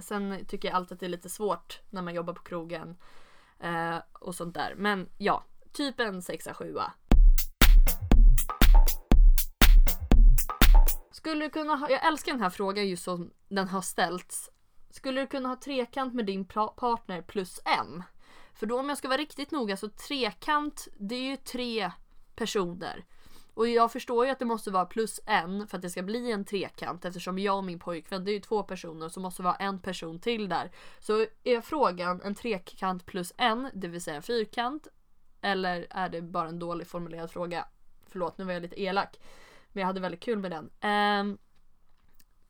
Sen 0.00 0.46
tycker 0.48 0.68
jag 0.68 0.76
alltid 0.76 0.92
att 0.94 1.00
det 1.00 1.06
är 1.06 1.10
lite 1.10 1.28
svårt 1.28 1.80
när 1.90 2.02
man 2.02 2.14
jobbar 2.14 2.34
på 2.34 2.42
krogen 2.42 2.96
eh, 3.60 3.96
och 4.12 4.34
sånt 4.34 4.54
där. 4.54 4.74
Men 4.76 5.08
ja, 5.18 5.44
typ 5.72 6.00
en 6.00 6.22
sexa, 6.22 6.54
sjua. 6.54 6.92
Skulle 11.12 11.44
du 11.44 11.50
kunna 11.50 11.76
ha, 11.76 11.90
jag 11.90 12.06
älskar 12.06 12.32
den 12.32 12.42
här 12.42 12.50
frågan 12.50 12.88
just 12.88 13.04
som 13.04 13.30
den 13.48 13.68
har 13.68 13.82
ställts. 13.82 14.50
Skulle 14.90 15.20
du 15.20 15.26
kunna 15.26 15.48
ha 15.48 15.56
trekant 15.56 16.14
med 16.14 16.26
din 16.26 16.44
partner 16.44 17.22
plus 17.22 17.60
en? 17.64 18.02
För 18.54 18.66
då 18.66 18.80
om 18.80 18.88
jag 18.88 18.98
ska 18.98 19.08
vara 19.08 19.18
riktigt 19.18 19.50
noga 19.50 19.76
så 19.76 19.88
trekant 19.88 20.88
det 20.98 21.14
är 21.14 21.30
ju 21.30 21.36
tre 21.36 21.90
personer. 22.36 23.04
Och 23.54 23.68
jag 23.68 23.92
förstår 23.92 24.24
ju 24.24 24.30
att 24.30 24.38
det 24.38 24.44
måste 24.44 24.70
vara 24.70 24.84
plus 24.84 25.20
en 25.26 25.66
för 25.66 25.76
att 25.76 25.82
det 25.82 25.90
ska 25.90 26.02
bli 26.02 26.32
en 26.32 26.44
trekant 26.44 27.04
eftersom 27.04 27.38
jag 27.38 27.56
och 27.56 27.64
min 27.64 27.78
pojkvän, 27.78 28.24
det 28.24 28.30
är 28.30 28.34
ju 28.34 28.40
två 28.40 28.62
personer 28.62 29.08
så 29.08 29.20
måste 29.20 29.42
vara 29.42 29.54
en 29.54 29.78
person 29.78 30.18
till 30.18 30.48
där. 30.48 30.70
Så 30.98 31.26
är 31.44 31.60
frågan 31.60 32.22
en 32.22 32.34
trekant 32.34 33.06
plus 33.06 33.32
en, 33.36 33.70
det 33.74 33.88
vill 33.88 34.02
säga 34.02 34.16
en 34.16 34.22
fyrkant? 34.22 34.88
Eller 35.40 35.86
är 35.90 36.08
det 36.08 36.22
bara 36.22 36.48
en 36.48 36.58
dåligt 36.58 36.88
formulerad 36.88 37.30
fråga? 37.30 37.64
Förlåt, 38.06 38.38
nu 38.38 38.44
var 38.44 38.52
jag 38.52 38.62
lite 38.62 38.82
elak. 38.82 39.20
Men 39.72 39.80
jag 39.80 39.86
hade 39.86 40.00
väldigt 40.00 40.22
kul 40.22 40.38
med 40.38 40.50
den. 40.50 40.70
Eh, 40.80 41.38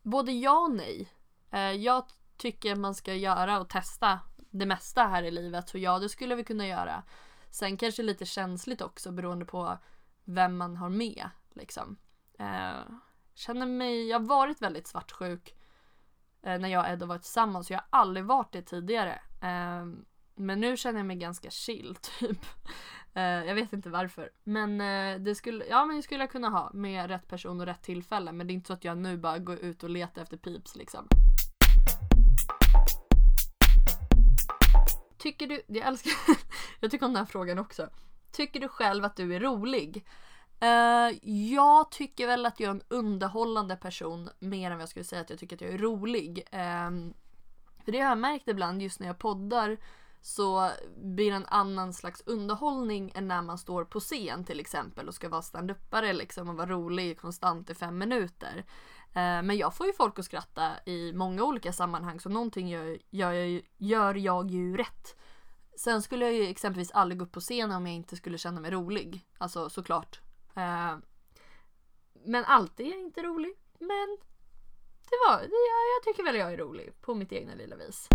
både 0.03 0.33
ja 0.33 0.59
och 0.59 0.71
nej. 0.71 1.09
Eh, 1.51 1.73
jag 1.73 2.05
tycker 2.37 2.77
man 2.77 2.95
ska 2.95 3.15
göra 3.15 3.61
och 3.61 3.69
testa 3.69 4.21
det 4.51 4.67
mesta 4.67 5.03
här 5.03 5.23
i 5.23 5.31
livet. 5.31 5.69
Så 5.69 5.79
ja, 5.79 5.99
det 5.99 6.09
skulle 6.09 6.35
vi 6.35 6.45
kunna 6.45 6.67
göra. 6.67 7.03
Sen 7.51 7.77
kanske 7.77 8.03
lite 8.03 8.27
känsligt 8.27 8.81
också 8.81 9.13
beroende 9.13 9.45
på 9.45 9.79
vem 10.35 10.57
man 10.57 10.77
har 10.77 10.89
med. 10.89 11.31
Liksom. 11.55 11.97
Eh, 12.39 12.83
känner 13.35 13.67
mig, 13.67 14.09
jag 14.09 14.19
har 14.19 14.27
varit 14.27 14.63
väldigt 14.63 14.87
svartsjuk 14.87 15.55
eh, 16.43 16.59
när 16.59 16.69
jag 16.69 16.81
och 16.85 16.91
Ed 16.91 17.01
har 17.01 17.09
varit 17.09 17.23
tillsammans. 17.23 17.71
Jag 17.71 17.79
har 17.79 17.87
aldrig 18.01 18.25
varit 18.25 18.53
det 18.53 18.63
tidigare. 18.63 19.21
Eh, 19.43 19.87
men 20.35 20.61
nu 20.61 20.77
känner 20.77 20.99
jag 20.99 21.07
mig 21.07 21.17
ganska 21.17 21.51
chill 21.51 21.97
typ. 22.19 22.47
Eh, 23.15 23.23
jag 23.23 23.55
vet 23.55 23.73
inte 23.73 23.91
varför. 23.91 24.31
Men 24.45 24.81
eh, 24.81 25.21
det 25.21 25.35
skulle, 25.35 25.67
ja 25.67 25.85
men 25.85 25.97
det 25.97 26.03
skulle 26.03 26.23
jag 26.23 26.31
kunna 26.31 26.49
ha 26.49 26.71
med 26.75 27.11
rätt 27.11 27.29
person 27.29 27.61
och 27.61 27.67
rätt 27.67 27.83
tillfälle. 27.83 28.33
Men 28.33 28.47
det 28.47 28.53
är 28.53 28.55
inte 28.55 28.67
så 28.67 28.73
att 28.73 28.85
jag 28.85 28.99
nu 28.99 29.17
bara 29.17 29.39
går 29.39 29.57
ut 29.59 29.83
och 29.83 29.91
letar 29.91 30.23
efter 30.23 30.37
pips 30.37 30.77
liksom. 30.77 31.09
Tycker 35.19 35.47
du, 35.47 35.63
jag 35.67 35.87
älskar, 35.87 36.13
jag 36.81 36.91
tycker 36.91 37.07
om 37.07 37.13
den 37.13 37.21
här 37.21 37.33
frågan 37.33 37.59
också. 37.59 37.91
Tycker 38.33 38.61
du 38.61 38.69
själv 38.69 39.05
att 39.05 39.17
du 39.17 39.35
är 39.35 39.41
rolig? 39.41 40.07
Uh, 40.63 41.29
jag 41.53 41.91
tycker 41.91 42.27
väl 42.27 42.47
att 42.47 42.61
jag 42.61 42.67
är 42.67 42.75
en 42.75 42.83
underhållande 42.89 43.77
person 43.77 44.31
mer 44.39 44.71
än 44.71 44.77
vad 44.77 44.83
jag 44.83 44.89
skulle 44.89 45.05
säga 45.05 45.23
att 45.23 45.31
jag 45.31 45.39
tycker 45.39 45.57
att 45.57 45.63
jag 45.63 45.73
är 45.73 45.79
rolig. 45.79 46.39
Uh, 46.39 47.13
för 47.85 47.93
det 47.93 48.01
har 48.01 48.09
jag 48.09 48.19
märkt 48.19 48.49
ibland 48.49 48.83
just 48.83 49.01
när 49.01 49.07
jag 49.07 49.19
poddar 49.19 49.77
så 50.23 50.71
blir 50.97 51.31
det 51.31 51.37
en 51.37 51.47
annan 51.47 51.93
slags 51.93 52.23
underhållning 52.27 53.13
än 53.15 53.29
när 53.29 53.43
man 53.43 53.59
står 53.59 53.85
på 53.85 54.01
scen 54.01 54.45
till 54.45 54.61
exempel 54.61 55.09
och 55.09 55.15
ska 55.15 55.29
vara 55.29 55.43
standupare 55.43 56.13
liksom 56.13 56.49
och 56.49 56.57
vara 56.57 56.71
rolig 56.71 57.19
konstant 57.21 57.71
i 57.71 57.75
fem 57.75 57.99
minuter. 57.99 58.65
Uh, 59.09 59.43
men 59.43 59.57
jag 59.57 59.75
får 59.75 59.87
ju 59.87 59.93
folk 59.93 60.19
att 60.19 60.25
skratta 60.25 60.71
i 60.87 61.13
många 61.13 61.43
olika 61.45 61.73
sammanhang 61.73 62.21
så 62.21 62.29
någonting 62.29 62.69
gör, 62.69 62.99
gör, 63.11 63.63
gör 63.77 64.15
jag 64.15 64.51
ju 64.51 64.77
rätt 64.77 65.17
Sen 65.81 66.03
skulle 66.03 66.25
jag 66.25 66.35
ju 66.35 66.47
exempelvis 66.47 66.91
aldrig 66.91 67.19
gå 67.19 67.25
upp 67.25 67.33
på 67.33 67.41
scenen 67.41 67.77
om 67.77 67.87
jag 67.87 67.97
inte 67.97 68.17
skulle 68.17 68.39
känna 68.39 68.61
mig 68.61 68.71
rolig. 68.71 69.27
Alltså 69.39 69.71
såklart. 69.71 70.21
Eh, 70.55 70.97
men 72.25 72.45
alltid 72.45 72.87
är 72.87 72.91
jag 72.91 73.01
inte 73.01 73.23
rolig. 73.23 73.55
Men 73.79 74.19
det 75.11 75.17
var, 75.27 75.39
det, 75.39 75.43
jag, 75.43 75.83
jag 75.97 76.03
tycker 76.05 76.23
väl 76.23 76.37
jag 76.37 76.53
är 76.53 76.57
rolig 76.57 77.01
på 77.01 77.15
mitt 77.15 77.33
egna 77.33 77.55
lilla 77.55 77.77
vis. 77.77 78.09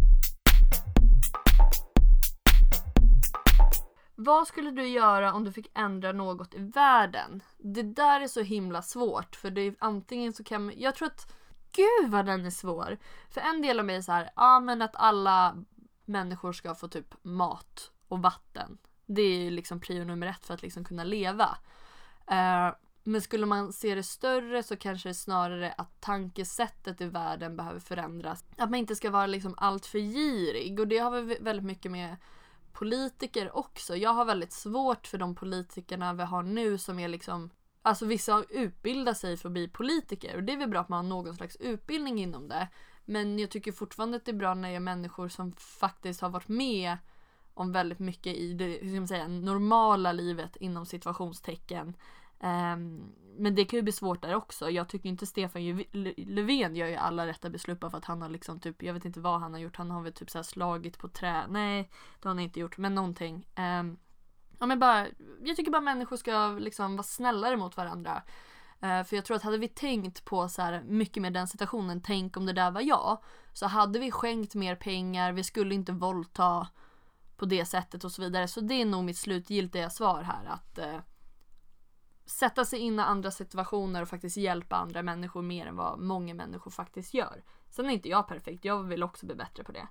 Vad 4.15 4.47
skulle 4.47 4.71
du 4.71 4.87
göra 4.87 5.33
om 5.33 5.43
du 5.43 5.51
fick 5.51 5.71
ändra 5.73 6.11
något 6.11 6.53
i 6.53 6.59
världen? 6.59 7.43
Det 7.57 7.83
där 7.83 8.21
är 8.21 8.27
så 8.27 8.41
himla 8.41 8.81
svårt 8.81 9.35
för 9.35 9.51
det 9.51 9.61
är 9.61 9.75
antingen 9.79 10.33
så 10.33 10.43
kan 10.43 10.65
man, 10.65 10.73
jag 10.77 10.95
tror 10.95 11.07
att 11.07 11.33
Gud 11.71 12.11
vad 12.11 12.25
den 12.25 12.45
är 12.45 12.49
svår! 12.49 12.97
För 13.29 13.41
en 13.41 13.61
del 13.61 13.79
av 13.79 13.85
mig 13.85 13.95
är 13.95 14.01
så 14.01 14.11
här, 14.11 14.29
ja 14.35 14.59
men 14.59 14.81
att 14.81 14.95
alla 14.95 15.55
människor 16.05 16.53
ska 16.53 16.75
få 16.75 16.87
typ 16.87 17.13
mat 17.21 17.91
och 18.07 18.21
vatten. 18.21 18.77
Det 19.05 19.21
är 19.21 19.39
ju 19.39 19.49
liksom 19.49 19.79
prio 19.79 20.03
nummer 20.03 20.27
ett 20.27 20.45
för 20.45 20.53
att 20.53 20.61
liksom 20.61 20.83
kunna 20.83 21.03
leva. 21.03 21.57
Eh, 22.27 22.71
men 23.03 23.21
skulle 23.21 23.45
man 23.45 23.73
se 23.73 23.95
det 23.95 24.03
större 24.03 24.63
så 24.63 24.77
kanske 24.77 25.09
det 25.09 25.11
är 25.11 25.13
snarare 25.13 25.73
att 25.77 26.01
tankesättet 26.01 27.01
i 27.01 27.05
världen 27.05 27.57
behöver 27.57 27.79
förändras. 27.79 28.43
Att 28.57 28.69
man 28.69 28.79
inte 28.79 28.95
ska 28.95 29.09
vara 29.09 29.25
liksom 29.25 29.53
allt 29.57 29.85
för 29.85 29.99
girig 29.99 30.79
och 30.79 30.87
det 30.87 30.97
har 30.97 31.21
vi 31.21 31.37
väldigt 31.41 31.65
mycket 31.65 31.91
med 31.91 32.15
politiker 32.73 33.57
också. 33.57 33.95
Jag 33.95 34.13
har 34.13 34.25
väldigt 34.25 34.53
svårt 34.53 35.07
för 35.07 35.17
de 35.17 35.35
politikerna 35.35 36.13
vi 36.13 36.23
har 36.23 36.43
nu 36.43 36.77
som 36.77 36.99
är 36.99 37.07
liksom 37.07 37.49
Alltså 37.81 38.05
vissa 38.05 38.43
utbildar 38.49 39.13
sig 39.13 39.37
för 39.37 39.49
att 39.49 39.53
bli 39.53 39.67
politiker 39.67 40.35
och 40.35 40.43
det 40.43 40.53
är 40.53 40.57
väl 40.57 40.69
bra 40.69 40.81
att 40.81 40.89
man 40.89 41.05
har 41.05 41.09
någon 41.09 41.35
slags 41.35 41.55
utbildning 41.55 42.19
inom 42.21 42.47
det. 42.47 42.67
Men 43.05 43.39
jag 43.39 43.49
tycker 43.49 43.71
fortfarande 43.71 44.17
att 44.17 44.25
det 44.25 44.31
är 44.31 44.33
bra 44.33 44.53
när 44.53 44.69
det 44.69 44.75
är 44.75 44.79
människor 44.79 45.27
som 45.27 45.51
faktiskt 45.51 46.21
har 46.21 46.29
varit 46.29 46.47
med 46.47 46.97
om 47.53 47.71
väldigt 47.71 47.99
mycket 47.99 48.35
i 48.35 48.53
det 48.53 48.65
hur 48.65 48.89
ska 48.89 48.99
man 48.99 49.07
säga, 49.07 49.27
normala 49.27 50.11
livet 50.11 50.55
inom 50.55 50.85
situationstecken. 50.85 51.95
Um, 52.39 53.13
men 53.37 53.55
det 53.55 53.65
kan 53.65 53.77
ju 53.77 53.83
bli 53.83 53.91
svårt 53.91 54.21
där 54.21 54.35
också. 54.35 54.69
Jag 54.69 54.89
tycker 54.89 55.09
inte 55.09 55.25
Stefan 55.25 55.83
Löfven 56.17 56.75
gör 56.75 56.87
ju 56.87 56.95
alla 56.95 57.27
rätta 57.27 57.49
beslut 57.49 57.79
bara 57.79 57.91
för 57.91 57.97
att 57.97 58.05
han 58.05 58.21
har 58.21 58.29
liksom 58.29 58.59
typ, 58.59 58.83
jag 58.83 58.93
vet 58.93 59.05
inte 59.05 59.19
vad 59.19 59.39
han 59.39 59.53
har 59.53 59.59
gjort. 59.59 59.75
Han 59.75 59.91
har 59.91 60.01
väl 60.01 60.13
typ 60.13 60.29
så 60.29 60.43
slagit 60.43 60.97
på 60.97 61.07
trä. 61.07 61.47
Nej, 61.47 61.89
det 62.19 62.27
har 62.27 62.35
han 62.35 62.39
inte 62.39 62.59
gjort, 62.59 62.77
men 62.77 62.95
någonting. 62.95 63.47
Um, 63.57 63.97
ja, 64.59 64.65
men 64.65 64.79
bara, 64.79 65.07
jag 65.43 65.55
tycker 65.55 65.71
bara 65.71 65.81
människor 65.81 66.17
ska 66.17 66.47
liksom 66.47 66.95
vara 66.95 67.03
snällare 67.03 67.57
mot 67.57 67.77
varandra. 67.77 68.23
Eh, 68.81 69.03
för 69.03 69.15
jag 69.15 69.25
tror 69.25 69.37
att 69.37 69.43
hade 69.43 69.57
vi 69.57 69.67
tänkt 69.67 70.25
på 70.25 70.49
så 70.49 70.61
här 70.61 70.83
mycket 70.83 71.23
mer 71.23 71.31
den 71.31 71.47
situationen, 71.47 72.01
tänk 72.01 72.37
om 72.37 72.45
det 72.45 72.53
där 72.53 72.71
var 72.71 72.81
jag. 72.81 73.23
Så 73.53 73.67
hade 73.67 73.99
vi 73.99 74.11
skänkt 74.11 74.55
mer 74.55 74.75
pengar, 74.75 75.31
vi 75.31 75.43
skulle 75.43 75.75
inte 75.75 75.91
våldta 75.91 76.67
på 77.37 77.45
det 77.45 77.65
sättet 77.65 78.03
och 78.03 78.11
så 78.11 78.21
vidare. 78.21 78.47
Så 78.47 78.61
det 78.61 78.73
är 78.81 78.85
nog 78.85 79.03
mitt 79.03 79.17
slutgiltiga 79.17 79.89
svar 79.89 80.21
här 80.21 80.45
att 80.45 80.77
eh, 80.77 80.99
sätta 82.25 82.65
sig 82.65 82.79
in 82.79 82.99
i 82.99 83.03
andra 83.03 83.31
situationer 83.31 84.01
och 84.01 84.07
faktiskt 84.07 84.37
hjälpa 84.37 84.75
andra 84.75 85.03
människor 85.03 85.41
mer 85.41 85.65
än 85.65 85.75
vad 85.75 85.99
många 85.99 86.33
människor 86.33 86.71
faktiskt 86.71 87.13
gör. 87.13 87.43
Sen 87.69 87.85
är 87.85 87.89
inte 87.89 88.09
jag 88.09 88.27
perfekt, 88.27 88.65
jag 88.65 88.83
vill 88.83 89.03
också 89.03 89.25
bli 89.25 89.35
bättre 89.35 89.63
på 89.63 89.71
det. 89.71 89.87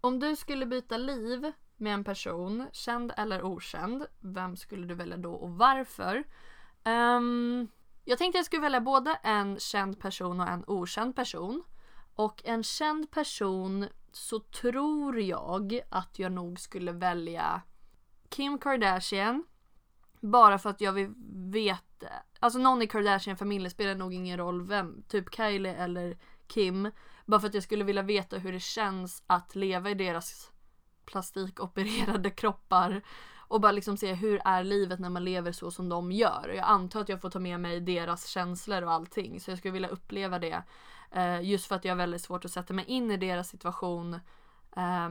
Om 0.00 0.18
du 0.18 0.36
skulle 0.36 0.66
byta 0.66 0.96
liv 0.96 1.52
med 1.78 1.94
en 1.94 2.04
person, 2.04 2.66
känd 2.72 3.12
eller 3.16 3.42
okänd, 3.42 4.06
vem 4.20 4.56
skulle 4.56 4.86
du 4.86 4.94
välja 4.94 5.16
då 5.16 5.34
och 5.34 5.50
varför? 5.50 6.24
Um, 6.84 7.68
jag 8.04 8.18
tänkte 8.18 8.38
jag 8.38 8.46
skulle 8.46 8.62
välja 8.62 8.80
både 8.80 9.14
en 9.22 9.58
känd 9.58 10.00
person 10.00 10.40
och 10.40 10.48
en 10.48 10.64
okänd 10.66 11.16
person. 11.16 11.62
Och 12.14 12.42
en 12.44 12.62
känd 12.62 13.10
person 13.10 13.86
så 14.12 14.40
tror 14.40 15.20
jag 15.20 15.80
att 15.88 16.18
jag 16.18 16.32
nog 16.32 16.60
skulle 16.60 16.92
välja 16.92 17.62
Kim 18.28 18.58
Kardashian. 18.58 19.44
Bara 20.20 20.58
för 20.58 20.70
att 20.70 20.80
jag 20.80 20.92
vill 20.92 21.14
veta. 21.52 22.06
Alltså 22.40 22.58
någon 22.58 22.82
i 22.82 22.86
Kardashian-familjen 22.86 23.70
spelar 23.70 23.94
nog 23.94 24.14
ingen 24.14 24.38
roll 24.38 24.62
vem. 24.62 25.02
Typ 25.08 25.34
Kylie 25.34 25.74
eller 25.74 26.18
Kim. 26.46 26.90
Bara 27.26 27.40
för 27.40 27.48
att 27.48 27.54
jag 27.54 27.62
skulle 27.62 27.84
vilja 27.84 28.02
veta 28.02 28.38
hur 28.38 28.52
det 28.52 28.60
känns 28.60 29.22
att 29.26 29.54
leva 29.54 29.90
i 29.90 29.94
deras 29.94 30.52
plastikopererade 31.08 32.30
kroppar. 32.40 33.02
Och 33.38 33.60
bara 33.60 33.72
liksom 33.72 33.96
se 33.96 34.14
hur 34.14 34.40
är 34.44 34.64
livet 34.64 35.00
när 35.00 35.10
man 35.10 35.24
lever 35.24 35.52
så 35.52 35.70
som 35.70 35.88
de 35.88 36.12
gör. 36.12 36.52
Jag 36.56 36.64
antar 36.64 37.00
att 37.00 37.08
jag 37.08 37.20
får 37.20 37.30
ta 37.30 37.38
med 37.38 37.60
mig 37.60 37.80
deras 37.80 38.26
känslor 38.26 38.82
och 38.82 38.92
allting. 38.92 39.40
Så 39.40 39.50
jag 39.50 39.58
skulle 39.58 39.72
vilja 39.72 39.88
uppleva 39.88 40.38
det. 40.38 40.62
Eh, 41.10 41.42
just 41.42 41.66
för 41.66 41.76
att 41.76 41.84
jag 41.84 41.92
har 41.92 41.96
väldigt 41.96 42.22
svårt 42.22 42.44
att 42.44 42.50
sätta 42.50 42.74
mig 42.74 42.84
in 42.84 43.10
i 43.10 43.16
deras 43.16 43.48
situation. 43.48 44.14
Eh, 44.76 45.08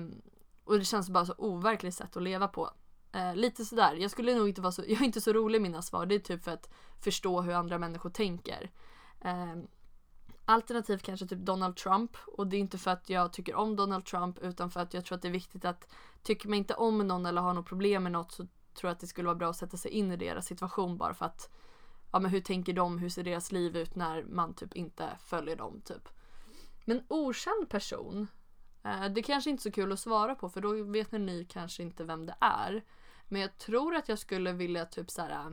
och 0.64 0.80
det 0.80 0.86
känns 0.86 1.10
bara 1.10 1.26
så 1.26 1.34
overkligt 1.38 1.96
sätt 1.96 2.18
att 2.18 2.24
leva 2.24 2.48
på. 2.48 2.70
Eh, 3.12 3.36
lite 3.36 3.66
sådär. 3.66 3.96
Jag 3.96 4.12
skulle 4.12 4.36
nog 4.36 4.50
inte 4.50 4.62
vara 4.62 4.72
så, 4.72 4.82
jag 4.88 5.02
är 5.02 5.06
inte 5.06 5.22
så 5.22 5.34
rolig 5.34 5.60
i 5.60 5.62
mina 5.62 5.82
svar. 5.82 6.06
Det 6.06 6.16
är 6.16 6.20
typ 6.20 6.44
för 6.44 6.52
att 6.52 6.70
förstå 7.04 7.42
hur 7.42 7.54
andra 7.54 7.78
människor 7.78 8.10
tänker. 8.10 8.72
Ehm, 9.22 9.68
Alternativt 10.50 11.04
kanske 11.04 11.28
typ 11.28 11.40
Donald 11.40 11.76
Trump. 11.76 12.18
Och 12.28 12.48
det 12.48 12.58
är 12.58 12.60
inte 12.60 12.78
för 12.78 12.92
att 12.92 13.10
jag 13.10 13.34
tycker 13.34 13.56
om 13.56 13.76
Donald 13.76 14.06
Trump 14.06 14.40
utan 14.40 14.72
för 14.72 14.80
att 14.80 14.94
jag 14.94 15.06
tror 15.06 15.16
att 15.16 15.22
det 15.22 15.28
är 15.28 15.32
viktigt 15.32 15.66
att 15.66 15.88
tycker 16.24 16.50
man 16.50 16.58
inte 16.58 16.74
om 16.74 16.98
någon 16.98 17.26
eller 17.26 17.42
har 17.42 17.54
något 17.54 17.66
problem 17.66 18.04
med 18.04 18.12
något 18.12 18.32
så 18.32 18.44
tror 18.74 18.90
jag 18.90 18.92
att 18.92 19.00
det 19.00 19.08
skulle 19.08 19.26
vara 19.26 19.36
bra 19.36 19.50
att 19.50 19.58
sätta 19.58 19.78
sig 19.78 19.92
in 19.92 20.12
i 20.12 20.18
deras 20.18 20.46
situation 20.46 20.98
bara 20.98 21.14
för 21.14 21.26
att 21.26 21.50
ja 22.12 22.20
men 22.20 22.32
hur 22.32 22.42
tänker 22.42 22.74
de, 22.74 22.98
hur 22.98 23.10
ser 23.10 23.24
deras 23.24 23.52
liv 23.52 23.78
ut 23.78 23.96
när 23.96 24.24
man 24.24 24.54
typ 24.54 24.76
inte 24.76 25.10
följer 25.20 25.56
dem 25.56 25.82
typ. 25.86 26.10
Men 26.86 27.04
okänd 27.08 27.70
person, 27.70 28.28
eh, 28.84 29.06
det 29.06 29.22
kanske 29.22 29.50
inte 29.50 29.62
är 29.62 29.72
så 29.72 29.72
kul 29.72 29.92
att 29.92 30.00
svara 30.00 30.36
på 30.36 30.50
för 30.50 30.62
då 30.62 30.84
vet 30.84 31.12
ni 31.12 31.48
kanske 31.50 31.84
inte 31.84 32.04
vem 32.04 32.26
det 32.26 32.36
är. 32.42 32.84
Men 33.28 33.42
jag 33.42 33.58
tror 33.58 33.96
att 33.96 34.10
jag 34.10 34.20
skulle 34.20 34.52
vilja 34.52 34.86
typ 34.86 35.12
så 35.12 35.22
här. 35.22 35.32
Eh, 35.32 35.52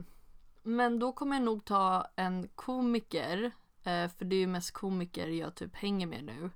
men 0.63 0.99
då 0.99 1.11
kommer 1.11 1.35
jag 1.35 1.43
nog 1.43 1.65
ta 1.65 2.07
en 2.15 2.47
komiker. 2.47 3.51
Eh, 3.85 4.09
för 4.09 4.25
det 4.25 4.35
är 4.35 4.39
ju 4.39 4.47
mest 4.47 4.71
komiker 4.71 5.27
jag 5.27 5.55
typ 5.55 5.75
hänger 5.75 6.07
med 6.07 6.23
nu. 6.23 6.49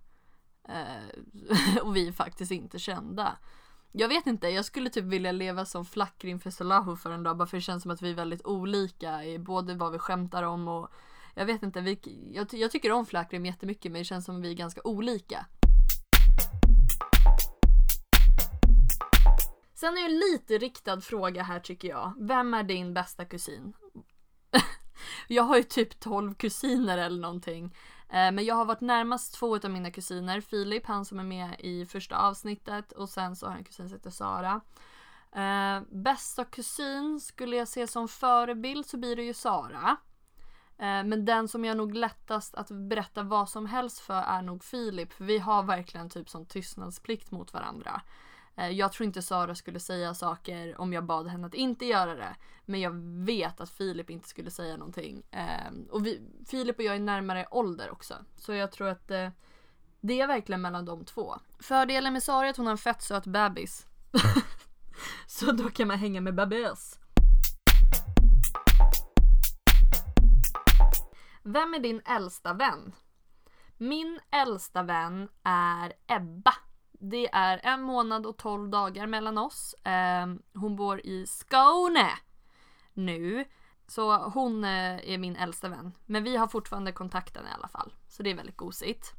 Eh, 0.69 1.81
och 1.83 1.95
vi 1.95 2.07
är 2.07 2.11
faktiskt 2.11 2.51
inte 2.51 2.79
kända. 2.79 3.37
Jag 3.91 4.07
vet 4.07 4.27
inte, 4.27 4.47
jag 4.47 4.65
skulle 4.65 4.89
typ 4.89 5.05
vilja 5.05 5.31
leva 5.31 5.65
som 5.65 5.85
Flackrin 5.85 6.39
Fesolahu 6.39 6.83
Solahu 6.83 6.97
för 6.97 7.11
en 7.11 7.23
dag 7.23 7.37
bara 7.37 7.47
för 7.47 7.57
det 7.57 7.61
känns 7.61 7.83
som 7.83 7.91
att 7.91 8.01
vi 8.01 8.09
är 8.09 8.15
väldigt 8.15 8.45
olika 8.45 9.23
i 9.23 9.39
både 9.39 9.75
vad 9.75 9.91
vi 9.91 9.99
skämtar 9.99 10.43
om 10.43 10.67
och 10.67 10.89
jag 11.35 11.45
vet 11.45 11.63
inte, 11.63 11.81
vi, 11.81 11.99
jag, 12.33 12.47
jag 12.53 12.71
tycker 12.71 12.91
om 12.91 13.05
Flackrim 13.05 13.45
jättemycket 13.45 13.91
men 13.91 13.99
det 13.99 14.05
känns 14.05 14.25
som 14.25 14.35
att 14.35 14.41
vi 14.41 14.51
är 14.51 14.55
ganska 14.55 14.81
olika. 14.83 15.45
Sen 19.73 19.97
är 19.97 20.01
det 20.01 20.05
en 20.05 20.19
lite 20.19 20.57
riktad 20.57 21.01
fråga 21.01 21.43
här 21.43 21.59
tycker 21.59 21.87
jag. 21.87 22.13
Vem 22.19 22.53
är 22.53 22.63
din 22.63 22.93
bästa 22.93 23.25
kusin? 23.25 23.73
Jag 25.31 25.43
har 25.43 25.57
ju 25.57 25.63
typ 25.63 25.99
12 25.99 26.33
kusiner 26.33 26.97
eller 26.97 27.21
någonting. 27.21 27.75
Eh, 28.09 28.31
men 28.31 28.45
jag 28.45 28.55
har 28.55 28.65
varit 28.65 28.81
närmast 28.81 29.33
två 29.33 29.55
av 29.55 29.69
mina 29.69 29.91
kusiner. 29.91 30.41
Filip, 30.41 30.85
han 30.85 31.05
som 31.05 31.19
är 31.19 31.23
med 31.23 31.55
i 31.59 31.85
första 31.85 32.17
avsnittet 32.17 32.91
och 32.91 33.09
sen 33.09 33.35
så 33.35 33.45
har 33.45 33.53
jag 33.53 33.57
en 33.57 33.63
kusin 33.63 33.89
som 33.89 33.97
heter 33.97 34.09
Sara. 34.09 34.61
Eh, 35.31 35.81
bästa 35.91 36.45
kusin 36.45 37.19
skulle 37.19 37.55
jag 37.55 37.67
se 37.67 37.87
som 37.87 38.07
förebild 38.07 38.85
så 38.85 38.97
blir 38.97 39.15
det 39.15 39.23
ju 39.23 39.33
Sara. 39.33 39.97
Eh, 40.77 41.03
men 41.03 41.25
den 41.25 41.47
som 41.47 41.65
jag 41.65 41.77
nog 41.77 41.95
lättast 41.95 42.55
att 42.55 42.71
berätta 42.71 43.23
vad 43.23 43.49
som 43.49 43.65
helst 43.65 43.99
för 43.99 44.21
är 44.21 44.41
nog 44.41 44.63
Filip. 44.63 45.13
För 45.13 45.23
vi 45.23 45.37
har 45.39 45.63
verkligen 45.63 46.09
typ 46.09 46.29
som 46.29 46.45
tystnadsplikt 46.45 47.31
mot 47.31 47.53
varandra. 47.53 48.01
Eh, 48.59 48.69
jag 48.69 48.91
tror 48.91 49.05
inte 49.05 49.21
Sara 49.21 49.55
skulle 49.55 49.79
säga 49.79 50.13
saker 50.13 50.81
om 50.81 50.93
jag 50.93 51.05
bad 51.05 51.27
henne 51.27 51.47
att 51.47 51.53
inte 51.53 51.85
göra 51.85 52.15
det. 52.15 52.35
Men 52.65 52.79
jag 52.81 52.91
vet 53.25 53.61
att 53.61 53.69
Filip 53.69 54.09
inte 54.09 54.29
skulle 54.29 54.51
säga 54.51 54.77
någonting. 54.77 55.23
Ehm, 55.31 55.87
och 55.91 56.05
vi, 56.05 56.21
Filip 56.47 56.77
och 56.77 56.83
jag 56.83 56.95
är 56.95 56.99
närmare 56.99 57.47
ålder 57.51 57.91
också. 57.91 58.15
Så 58.37 58.53
jag 58.53 58.71
tror 58.71 58.87
att 58.87 59.11
eh, 59.11 59.29
det 60.01 60.21
är 60.21 60.27
verkligen 60.27 60.61
mellan 60.61 60.85
de 60.85 61.05
två. 61.05 61.35
Fördelen 61.59 62.13
med 62.13 62.23
Sara 62.23 62.45
är 62.45 62.49
att 62.49 62.57
hon 62.57 62.65
har 62.65 62.71
en 62.71 62.77
fett 62.77 63.01
söt 63.01 63.25
bebis. 63.25 63.87
Så 65.27 65.51
då 65.51 65.69
kan 65.69 65.87
man 65.87 65.97
hänga 65.97 66.21
med 66.21 66.35
bebis. 66.35 66.99
Vem 71.43 71.73
är 71.73 71.79
din 71.79 72.01
äldsta 72.05 72.53
vän? 72.53 72.95
Min 73.77 74.19
äldsta 74.31 74.83
vän 74.83 75.29
är 75.43 75.93
Ebba. 76.07 76.53
Det 77.01 77.29
är 77.33 77.59
en 77.63 77.81
månad 77.81 78.25
och 78.25 78.37
tolv 78.37 78.69
dagar 78.69 79.07
mellan 79.07 79.37
oss. 79.37 79.75
Ehm, 79.83 80.41
hon 80.53 80.75
bor 80.75 81.05
i 81.05 81.27
Skåne 81.27 82.09
nu. 82.93 83.45
Så 83.87 84.17
hon 84.17 84.63
eh, 84.63 85.09
är 85.09 85.17
min 85.17 85.35
äldsta 85.35 85.69
vän. 85.69 85.93
Men 86.05 86.23
vi 86.23 86.37
har 86.37 86.47
fortfarande 86.47 86.91
kontakten 86.91 87.45
i 87.45 87.49
alla 87.57 87.67
fall. 87.67 87.93
Så 88.07 88.23
det 88.23 88.29
är 88.31 88.35
väldigt 88.35 88.57
gosigt. 88.57 89.11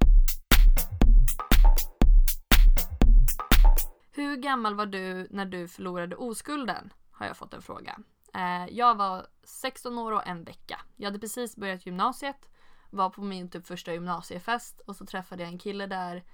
Hur 4.12 4.37
gammal 4.37 4.74
var 4.74 4.87
du 4.87 5.28
när 5.31 5.45
du 5.45 5.68
förlorade 5.68 6.16
oskulden? 6.16 6.93
Har 7.11 7.26
jag 7.26 7.37
fått 7.37 7.55
en 7.55 7.62
fråga. 7.62 7.99
Eh, 8.35 8.66
jag 8.70 8.95
var 8.95 9.26
16 9.45 9.99
år 9.99 10.12
och 10.12 10.26
en 10.26 10.45
vecka. 10.45 10.81
Jag 10.97 11.07
hade 11.07 11.18
precis 11.18 11.57
börjat 11.57 11.87
gymnasiet. 11.87 12.49
Var 12.91 13.11
på 13.11 13.22
min 13.22 13.51
typ 13.51 13.66
första 13.66 13.93
gymnasiefest 13.93 14.81
och 14.81 14.97
så 14.97 15.07
träffade 15.07 15.43
jag 15.43 15.53
en 15.53 15.59
kille 15.59 15.87
där 15.87 16.24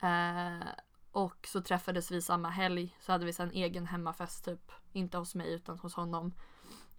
Eh, 0.00 0.68
och 1.12 1.48
så 1.52 1.60
träffades 1.60 2.10
vi 2.10 2.22
samma 2.22 2.48
helg. 2.48 2.96
Så 3.00 3.12
hade 3.12 3.24
vi 3.24 3.32
sen 3.32 3.50
egen 3.50 3.86
hemmafest 3.86 4.44
typ. 4.44 4.72
Inte 4.92 5.18
hos 5.18 5.34
mig 5.34 5.52
utan 5.52 5.78
hos 5.78 5.94
honom. 5.94 6.34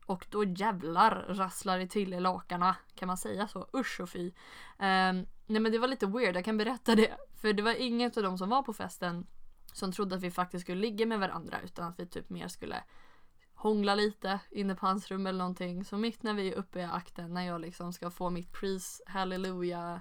Och 0.05 0.27
då 0.29 0.43
jävlar 0.43 1.25
rasslar 1.29 1.79
det 1.79 1.87
till 1.87 2.13
i 2.13 2.19
lakarna. 2.19 2.75
Kan 2.95 3.07
man 3.07 3.17
säga 3.17 3.47
så? 3.47 3.67
Usch 3.73 3.99
och 4.01 4.09
fy. 4.09 4.27
Eh, 4.79 5.13
nej 5.45 5.61
men 5.61 5.71
det 5.71 5.79
var 5.79 5.87
lite 5.87 6.05
weird, 6.05 6.35
jag 6.35 6.45
kan 6.45 6.57
berätta 6.57 6.95
det. 6.95 7.17
För 7.35 7.53
det 7.53 7.63
var 7.63 7.73
ingen 7.73 8.11
av 8.17 8.23
dem 8.23 8.37
som 8.37 8.49
var 8.49 8.63
på 8.63 8.73
festen 8.73 9.27
som 9.73 9.91
trodde 9.91 10.15
att 10.15 10.21
vi 10.21 10.31
faktiskt 10.31 10.65
skulle 10.65 10.81
ligga 10.81 11.05
med 11.05 11.19
varandra 11.19 11.61
utan 11.63 11.87
att 11.87 11.99
vi 11.99 12.07
typ 12.07 12.29
mer 12.29 12.47
skulle 12.47 12.83
hångla 13.53 13.95
lite 13.95 14.39
inne 14.51 14.75
på 14.75 14.85
hans 14.85 15.11
rum 15.11 15.27
eller 15.27 15.39
någonting. 15.39 15.85
Så 15.85 15.97
mitt 15.97 16.23
när 16.23 16.33
vi 16.33 16.53
är 16.53 16.57
uppe 16.57 16.79
i 16.79 16.83
akten, 16.83 17.33
när 17.33 17.47
jag 17.47 17.61
liksom 17.61 17.93
ska 17.93 18.11
få 18.11 18.29
mitt 18.29 18.51
pris, 18.51 19.01
hallelujah, 19.05 19.99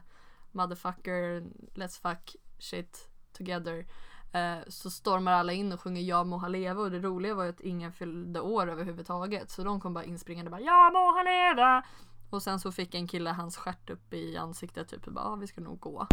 motherfucker, 0.53 1.40
let's 1.74 2.01
fuck 2.03 2.36
shit 2.59 3.09
together. 3.33 3.87
Eh, 4.33 4.59
så 4.69 4.91
stormar 4.91 5.33
alla 5.33 5.53
in 5.53 5.73
och 5.73 5.81
sjunger 5.81 6.03
Ja 6.03 6.25
må 6.25 6.37
han 6.37 6.53
leva 6.53 6.83
och 6.83 6.91
det 6.91 6.99
roliga 6.99 7.35
var 7.35 7.45
ju 7.45 7.51
att 7.51 7.61
ingen 7.61 7.93
fyllde 7.93 8.41
år 8.41 8.71
överhuvudtaget. 8.71 9.51
Så 9.51 9.65
de 9.65 9.81
kom 9.81 9.95
bara 9.95 10.05
inspringande 10.05 10.51
bara 10.51 10.61
Ja 10.61 10.91
må 10.93 11.17
han 11.17 11.25
leva! 11.25 11.85
Och 12.31 12.43
sen 12.43 12.61
så 12.61 12.73
fick 12.73 12.95
en 12.95 13.09
kille 13.09 13.31
hans 13.31 13.57
stjärt 13.57 13.91
upp 13.91 14.13
i 14.13 14.37
ansiktet 14.37 14.89
typ 14.89 15.07
och 15.07 15.13
bara 15.13 15.25
ah, 15.25 15.37
vi 15.37 15.47
ska 15.47 15.61
nog 15.61 15.81
gå. 15.81 16.07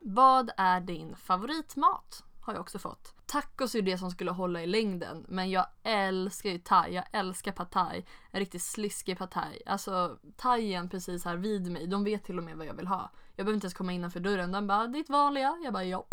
Vad 0.00 0.50
är 0.56 0.80
din 0.80 1.16
favoritmat? 1.16 2.24
Har 2.48 2.54
jag 2.54 2.60
också 2.60 2.78
fått. 2.78 3.14
Tacos 3.26 3.74
är 3.74 3.82
det 3.82 3.98
som 3.98 4.10
skulle 4.10 4.30
hålla 4.30 4.62
i 4.62 4.66
längden 4.66 5.24
men 5.28 5.50
jag 5.50 5.66
älskar 5.82 6.50
ju 6.50 6.58
thai. 6.58 6.94
Jag 6.94 7.04
älskar 7.12 7.52
pad 7.52 7.70
thai. 7.70 8.04
En 8.30 8.40
riktigt 8.40 8.62
sliskig 8.62 9.18
pad 9.18 9.30
thai. 9.30 9.62
Alltså 9.66 10.18
thaien 10.36 10.88
precis 10.88 11.24
här 11.24 11.36
vid 11.36 11.72
mig. 11.72 11.86
De 11.86 12.04
vet 12.04 12.24
till 12.24 12.38
och 12.38 12.44
med 12.44 12.56
vad 12.56 12.66
jag 12.66 12.74
vill 12.74 12.86
ha. 12.86 13.10
Jag 13.36 13.46
behöver 13.46 13.54
inte 13.54 13.64
ens 13.64 13.74
komma 13.74 13.92
innanför 13.92 14.20
dörren. 14.20 14.52
De 14.52 14.66
bara 14.66 14.86
ditt 14.86 15.08
vanliga. 15.08 15.58
Jag 15.64 15.72
bara 15.72 15.84
ja. 15.84 16.06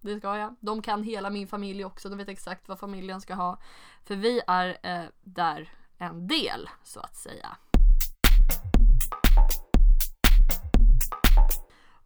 Det 0.00 0.18
ska 0.18 0.36
jag. 0.36 0.56
De 0.60 0.82
kan 0.82 1.02
hela 1.02 1.30
min 1.30 1.48
familj 1.48 1.84
också. 1.84 2.08
De 2.08 2.18
vet 2.18 2.28
exakt 2.28 2.68
vad 2.68 2.78
familjen 2.78 3.20
ska 3.20 3.34
ha. 3.34 3.58
För 4.04 4.16
vi 4.16 4.40
är 4.46 4.78
eh, 4.82 5.04
där 5.22 5.72
en 5.98 6.26
del 6.26 6.68
så 6.84 7.00
att 7.00 7.16
säga. 7.16 7.56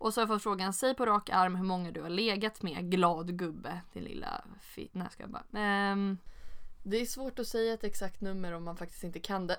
Och 0.01 0.15
så 0.15 0.21
har 0.21 0.23
jag 0.23 0.29
fått 0.29 0.43
frågan, 0.43 0.73
säg 0.73 0.95
på 0.95 1.07
rak 1.07 1.31
arm 1.31 1.57
hur 1.57 1.65
många 1.65 1.91
du 1.91 2.03
har 2.03 2.09
legat 2.09 2.63
med. 2.63 2.91
Glad 2.91 3.39
gubbe, 3.39 3.81
din 3.93 4.05
lilla 4.05 4.45
fi... 4.61 4.89
Nej, 4.93 5.07
ska 5.11 5.23
jag 5.23 5.31
bara. 5.31 5.93
Um, 5.93 6.19
det 6.83 6.97
är 6.97 7.07
svårt 7.07 7.39
att 7.39 7.47
säga 7.47 7.75
ett 7.75 7.85
exakt 7.85 8.21
nummer 8.21 8.53
om 8.53 8.65
man 8.65 8.77
faktiskt 8.77 9.05
inte 9.05 9.21
kan 9.21 9.47
det. 9.47 9.59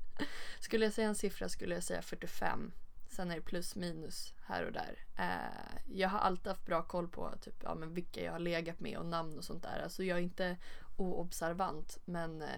skulle 0.60 0.84
jag 0.84 0.94
säga 0.94 1.08
en 1.08 1.14
siffra 1.14 1.48
skulle 1.48 1.74
jag 1.74 1.84
säga 1.84 2.02
45. 2.02 2.72
Sen 3.08 3.30
är 3.30 3.34
det 3.34 3.42
plus 3.42 3.76
minus 3.76 4.34
här 4.42 4.66
och 4.66 4.72
där. 4.72 5.06
Uh, 5.18 5.94
jag 5.96 6.08
har 6.08 6.18
alltid 6.18 6.46
haft 6.46 6.66
bra 6.66 6.82
koll 6.82 7.08
på 7.08 7.32
typ, 7.40 7.62
ja, 7.62 7.74
men 7.74 7.94
vilka 7.94 8.24
jag 8.24 8.32
har 8.32 8.38
legat 8.38 8.80
med 8.80 8.98
och 8.98 9.06
namn 9.06 9.38
och 9.38 9.44
sånt 9.44 9.62
där. 9.62 9.80
Alltså 9.82 10.04
jag 10.04 10.18
är 10.18 10.22
inte 10.22 10.56
oobservant 10.96 11.98
men 12.04 12.42
uh, 12.42 12.48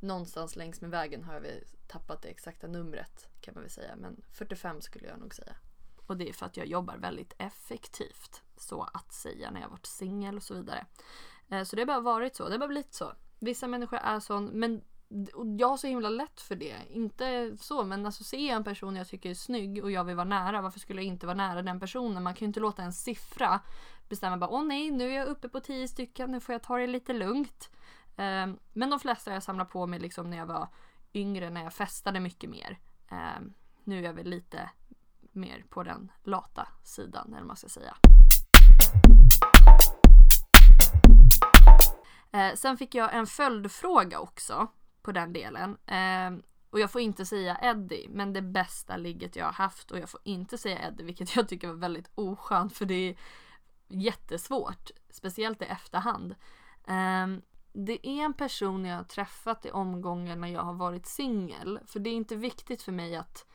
någonstans 0.00 0.56
längs 0.56 0.80
med 0.80 0.90
vägen 0.90 1.24
har 1.24 1.40
vi 1.40 1.64
tappat 1.86 2.22
det 2.22 2.28
exakta 2.28 2.66
numret 2.66 3.28
kan 3.40 3.54
man 3.54 3.62
väl 3.62 3.70
säga. 3.70 3.96
Men 3.96 4.22
45 4.30 4.80
skulle 4.80 5.08
jag 5.08 5.18
nog 5.18 5.34
säga. 5.34 5.56
Och 6.06 6.16
det 6.16 6.28
är 6.28 6.32
för 6.32 6.46
att 6.46 6.56
jag 6.56 6.66
jobbar 6.66 6.96
väldigt 6.96 7.34
effektivt. 7.38 8.42
Så 8.56 8.82
att 8.82 9.12
säga 9.12 9.50
när 9.50 9.60
jag 9.60 9.68
varit 9.68 9.86
singel 9.86 10.36
och 10.36 10.42
så 10.42 10.54
vidare. 10.54 10.86
Eh, 11.48 11.62
så 11.62 11.76
det 11.76 11.82
har 11.82 11.86
bara 11.86 12.00
varit 12.00 12.36
så. 12.36 12.44
Det 12.44 12.52
har 12.52 12.58
bara 12.58 12.68
blivit 12.68 12.94
så. 12.94 13.12
Vissa 13.38 13.68
människor 13.68 13.98
är 13.98 14.20
sån 14.20 14.46
men 14.46 14.82
jag 15.58 15.68
har 15.68 15.76
så 15.76 15.86
himla 15.86 16.08
lätt 16.08 16.40
för 16.40 16.56
det. 16.56 16.76
Inte 16.90 17.56
så 17.60 17.84
men 17.84 18.06
alltså 18.06 18.24
ser 18.24 18.46
jag 18.46 18.56
en 18.56 18.64
person 18.64 18.96
jag 18.96 19.08
tycker 19.08 19.30
är 19.30 19.34
snygg 19.34 19.84
och 19.84 19.90
jag 19.90 20.04
vill 20.04 20.16
vara 20.16 20.24
nära. 20.24 20.62
Varför 20.62 20.80
skulle 20.80 21.02
jag 21.02 21.06
inte 21.06 21.26
vara 21.26 21.36
nära 21.36 21.62
den 21.62 21.80
personen? 21.80 22.22
Man 22.22 22.34
kan 22.34 22.46
ju 22.46 22.46
inte 22.46 22.60
låta 22.60 22.82
en 22.82 22.92
siffra 22.92 23.60
bestämma 24.08 24.36
bara 24.36 24.50
åh 24.50 24.64
nej 24.64 24.90
nu 24.90 25.10
är 25.10 25.14
jag 25.16 25.28
uppe 25.28 25.48
på 25.48 25.60
tio 25.60 25.88
stycken. 25.88 26.30
Nu 26.30 26.40
får 26.40 26.52
jag 26.52 26.62
ta 26.62 26.76
det 26.76 26.86
lite 26.86 27.12
lugnt. 27.12 27.70
Ehm, 28.16 28.58
men 28.72 28.90
de 28.90 29.00
flesta 29.00 29.32
jag 29.32 29.42
samlar 29.42 29.64
på 29.64 29.86
mig 29.86 30.00
liksom 30.00 30.30
när 30.30 30.36
jag 30.36 30.46
var 30.46 30.68
yngre 31.14 31.50
när 31.50 31.62
jag 31.62 31.72
festade 31.72 32.20
mycket 32.20 32.50
mer. 32.50 32.78
Ehm, 33.08 33.54
nu 33.84 33.98
är 33.98 34.02
jag 34.02 34.14
väl 34.14 34.26
lite 34.26 34.70
mer 35.34 35.64
på 35.70 35.82
den 35.82 36.12
lata 36.22 36.68
sidan 36.82 37.28
eller 37.28 37.38
vad 37.38 37.46
man 37.46 37.56
ska 37.56 37.68
säga. 37.68 37.96
Eh, 42.32 42.54
sen 42.54 42.76
fick 42.76 42.94
jag 42.94 43.14
en 43.14 43.26
följdfråga 43.26 44.20
också 44.20 44.66
på 45.02 45.12
den 45.12 45.32
delen. 45.32 45.76
Eh, 45.86 46.44
och 46.70 46.80
jag 46.80 46.90
får 46.90 47.00
inte 47.00 47.26
säga 47.26 47.58
Eddie, 47.62 48.08
men 48.10 48.32
det 48.32 48.42
bästa 48.42 48.96
ligget 48.96 49.36
jag 49.36 49.44
har 49.44 49.52
haft 49.52 49.90
och 49.90 49.98
jag 49.98 50.10
får 50.10 50.20
inte 50.24 50.58
säga 50.58 50.78
Eddie, 50.88 51.04
vilket 51.04 51.36
jag 51.36 51.48
tycker 51.48 51.68
var 51.68 51.74
väldigt 51.74 52.10
oskönt 52.14 52.76
för 52.76 52.86
det 52.86 52.94
är 52.94 53.16
jättesvårt, 53.88 54.90
speciellt 55.10 55.62
i 55.62 55.64
efterhand. 55.64 56.34
Eh, 56.86 57.26
det 57.72 58.06
är 58.06 58.24
en 58.24 58.34
person 58.34 58.84
jag 58.84 58.96
har 58.96 59.04
träffat 59.04 59.66
i 59.66 59.70
omgången 59.70 60.40
när 60.40 60.48
jag 60.48 60.62
har 60.62 60.74
varit 60.74 61.06
singel, 61.06 61.80
för 61.86 62.00
det 62.00 62.10
är 62.10 62.14
inte 62.14 62.36
viktigt 62.36 62.82
för 62.82 62.92
mig 62.92 63.16
att 63.16 63.46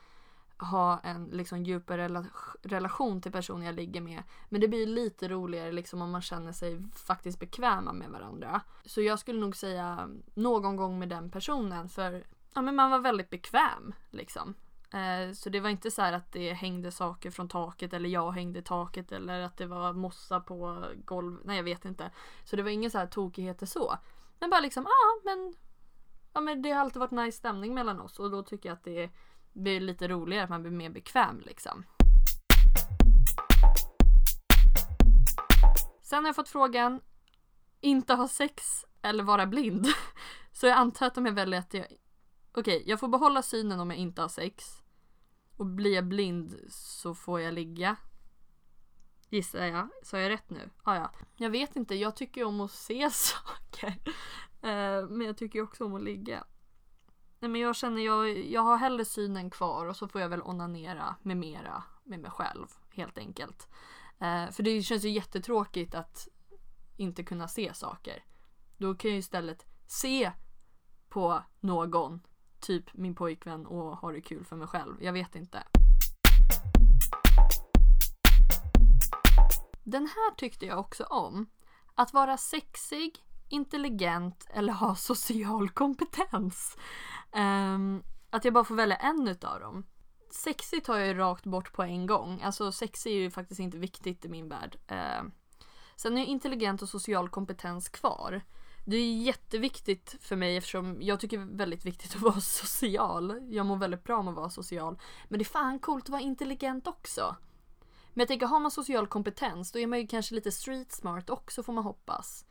ha 0.60 0.98
en 0.98 1.24
liksom 1.24 1.64
djupare 1.64 2.04
rela 2.04 2.26
relation 2.62 3.20
till 3.20 3.32
personen 3.32 3.66
jag 3.66 3.74
ligger 3.74 4.00
med. 4.00 4.22
Men 4.48 4.60
det 4.60 4.68
blir 4.68 4.86
lite 4.86 5.28
roligare 5.28 5.72
liksom 5.72 6.02
om 6.02 6.10
man 6.10 6.22
känner 6.22 6.52
sig 6.52 6.82
faktiskt 6.92 7.40
bekväma 7.40 7.92
med 7.92 8.10
varandra. 8.10 8.60
Så 8.84 9.00
jag 9.00 9.18
skulle 9.18 9.40
nog 9.40 9.56
säga 9.56 10.08
någon 10.34 10.76
gång 10.76 10.98
med 10.98 11.08
den 11.08 11.30
personen 11.30 11.88
för 11.88 12.24
ja, 12.54 12.62
men 12.62 12.76
man 12.76 12.90
var 12.90 12.98
väldigt 12.98 13.30
bekväm 13.30 13.94
liksom. 14.10 14.54
Eh, 14.92 15.32
så 15.32 15.50
det 15.50 15.60
var 15.60 15.70
inte 15.70 15.90
så 15.90 16.02
att 16.02 16.32
det 16.32 16.52
hängde 16.52 16.90
saker 16.90 17.30
från 17.30 17.48
taket 17.48 17.92
eller 17.92 18.08
jag 18.08 18.30
hängde 18.30 18.58
i 18.58 18.62
taket 18.62 19.12
eller 19.12 19.40
att 19.40 19.56
det 19.56 19.66
var 19.66 19.92
mossa 19.92 20.40
på 20.40 20.84
golv. 21.04 21.38
Nej 21.44 21.56
jag 21.56 21.64
vet 21.64 21.84
inte. 21.84 22.10
Så 22.44 22.56
det 22.56 22.62
var 22.62 22.70
inga 22.70 22.90
så 22.90 22.98
här 22.98 23.06
tokigheter 23.06 23.66
så. 23.66 23.98
Men 24.38 24.50
bara 24.50 24.60
liksom, 24.60 24.86
ah, 24.86 25.20
men, 25.24 25.54
ja 26.32 26.40
men 26.40 26.62
det 26.62 26.70
har 26.70 26.80
alltid 26.80 27.00
varit 27.00 27.10
nice 27.10 27.38
stämning 27.38 27.74
mellan 27.74 28.00
oss 28.00 28.18
och 28.18 28.30
då 28.30 28.42
tycker 28.42 28.68
jag 28.68 28.76
att 28.76 28.84
det 28.84 29.02
är 29.02 29.10
blir 29.52 29.80
lite 29.80 30.08
roligare, 30.08 30.44
att 30.44 30.50
man 30.50 30.62
blir 30.62 30.72
mer 30.72 30.90
bekväm 30.90 31.40
liksom. 31.40 31.84
Sen 36.02 36.18
har 36.24 36.28
jag 36.28 36.36
fått 36.36 36.48
frågan 36.48 37.00
inte 37.80 38.14
ha 38.14 38.28
sex 38.28 38.84
eller 39.02 39.24
vara 39.24 39.46
blind. 39.46 39.86
Så 40.52 40.66
jag 40.66 40.78
antar 40.78 41.06
att 41.06 41.14
de 41.14 41.26
är 41.26 41.30
väldigt 41.32 41.60
att 41.60 41.74
jag... 41.74 41.84
Okej, 41.84 42.76
okay, 42.76 42.82
jag 42.86 43.00
får 43.00 43.08
behålla 43.08 43.42
synen 43.42 43.80
om 43.80 43.90
jag 43.90 43.98
inte 43.98 44.22
har 44.22 44.28
sex. 44.28 44.82
Och 45.56 45.66
blir 45.66 45.94
jag 45.94 46.04
blind 46.04 46.60
så 46.68 47.14
får 47.14 47.40
jag 47.40 47.54
ligga. 47.54 47.96
Gissar 49.28 49.66
jag. 49.66 49.88
Sa 50.02 50.18
jag 50.18 50.30
rätt 50.30 50.50
nu? 50.50 50.70
Ah, 50.82 50.96
ja. 50.96 51.12
Jag 51.36 51.50
vet 51.50 51.76
inte, 51.76 51.94
jag 51.94 52.16
tycker 52.16 52.44
om 52.44 52.60
att 52.60 52.70
se 52.70 53.10
saker. 53.12 53.88
Uh, 54.64 55.08
men 55.08 55.20
jag 55.20 55.36
tycker 55.36 55.62
också 55.62 55.84
om 55.84 55.94
att 55.94 56.02
ligga. 56.02 56.44
Nej 57.42 57.50
men 57.50 57.60
jag 57.60 57.76
känner 57.76 58.02
jag, 58.02 58.38
jag 58.38 58.60
har 58.60 58.76
hellre 58.76 59.04
synen 59.04 59.50
kvar 59.50 59.86
och 59.86 59.96
så 59.96 60.08
får 60.08 60.20
jag 60.20 60.28
väl 60.28 60.42
onanera 60.42 61.16
med 61.22 61.36
mera 61.36 61.82
med 62.04 62.20
mig 62.20 62.30
själv 62.30 62.66
helt 62.90 63.18
enkelt. 63.18 63.68
Eh, 64.18 64.50
för 64.50 64.62
det 64.62 64.82
känns 64.82 65.04
ju 65.04 65.10
jättetråkigt 65.10 65.94
att 65.94 66.28
inte 66.96 67.22
kunna 67.24 67.48
se 67.48 67.74
saker. 67.74 68.24
Då 68.76 68.94
kan 68.94 69.10
jag 69.10 69.18
istället 69.18 69.66
se 69.86 70.32
på 71.08 71.42
någon, 71.60 72.20
typ 72.60 72.94
min 72.94 73.14
pojkvän 73.14 73.66
och 73.66 73.96
ha 73.96 74.12
det 74.12 74.20
kul 74.20 74.44
för 74.44 74.56
mig 74.56 74.68
själv. 74.68 75.02
Jag 75.02 75.12
vet 75.12 75.34
inte. 75.34 75.62
Den 79.84 80.06
här 80.06 80.34
tyckte 80.36 80.66
jag 80.66 80.78
också 80.78 81.04
om. 81.04 81.46
Att 81.94 82.12
vara 82.12 82.36
sexig, 82.36 83.24
intelligent 83.48 84.46
eller 84.50 84.72
ha 84.72 84.94
social 84.94 85.70
kompetens. 85.70 86.76
Um, 87.32 88.02
att 88.30 88.44
jag 88.44 88.54
bara 88.54 88.64
får 88.64 88.74
välja 88.74 88.96
en 88.96 89.28
utav 89.28 89.60
dem. 89.60 89.86
Sexigt 90.30 90.86
tar 90.86 90.98
jag 90.98 91.08
ju 91.08 91.14
rakt 91.14 91.44
bort 91.44 91.72
på 91.72 91.82
en 91.82 92.06
gång. 92.06 92.42
Alltså 92.42 92.72
sexy 92.72 93.10
är 93.10 93.18
ju 93.18 93.30
faktiskt 93.30 93.60
inte 93.60 93.78
viktigt 93.78 94.24
i 94.24 94.28
min 94.28 94.48
värld. 94.48 94.76
Uh, 94.92 95.30
sen 95.96 96.18
är 96.18 96.24
intelligent 96.24 96.82
och 96.82 96.88
social 96.88 97.28
kompetens 97.28 97.88
kvar. 97.88 98.42
Det 98.86 98.96
är 98.96 99.16
jätteviktigt 99.16 100.16
för 100.20 100.36
mig 100.36 100.56
eftersom 100.56 101.02
jag 101.02 101.20
tycker 101.20 101.38
det 101.38 101.42
är 101.42 101.56
väldigt 101.56 101.84
viktigt 101.84 102.14
att 102.14 102.20
vara 102.22 102.40
social. 102.40 103.38
Jag 103.48 103.66
mår 103.66 103.76
väldigt 103.76 104.04
bra 104.04 104.18
om 104.18 104.28
att 104.28 104.34
vara 104.34 104.50
social. 104.50 104.98
Men 105.28 105.38
det 105.38 105.42
är 105.42 105.46
fan 105.46 105.78
coolt 105.78 106.04
att 106.04 106.10
vara 106.10 106.20
intelligent 106.20 106.86
också. 106.86 107.36
Men 108.12 108.20
jag 108.20 108.28
tänker, 108.28 108.46
har 108.46 108.60
man 108.60 108.70
social 108.70 109.06
kompetens 109.06 109.72
då 109.72 109.78
är 109.78 109.86
man 109.86 110.00
ju 110.00 110.06
kanske 110.06 110.34
lite 110.34 110.52
street 110.52 110.92
smart 110.92 111.30
också 111.30 111.62
får 111.62 111.72
man 111.72 111.84
hoppas. 111.84 112.44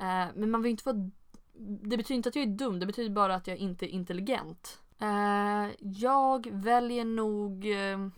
Uh, 0.00 0.26
men 0.34 0.50
man 0.50 0.62
vill 0.62 0.68
ju 0.68 0.70
inte 0.70 0.92
vara 0.92 1.10
det 1.58 1.96
betyder 1.96 2.14
inte 2.14 2.28
att 2.28 2.36
jag 2.36 2.42
är 2.42 2.56
dum, 2.56 2.80
det 2.80 2.86
betyder 2.86 3.10
bara 3.10 3.34
att 3.34 3.46
jag 3.46 3.56
inte 3.56 3.86
är 3.86 3.88
intelligent. 3.88 4.80
Uh, 5.02 5.70
jag 5.80 6.48
väljer 6.52 7.04
nog 7.04 7.64
uh, 7.66 8.08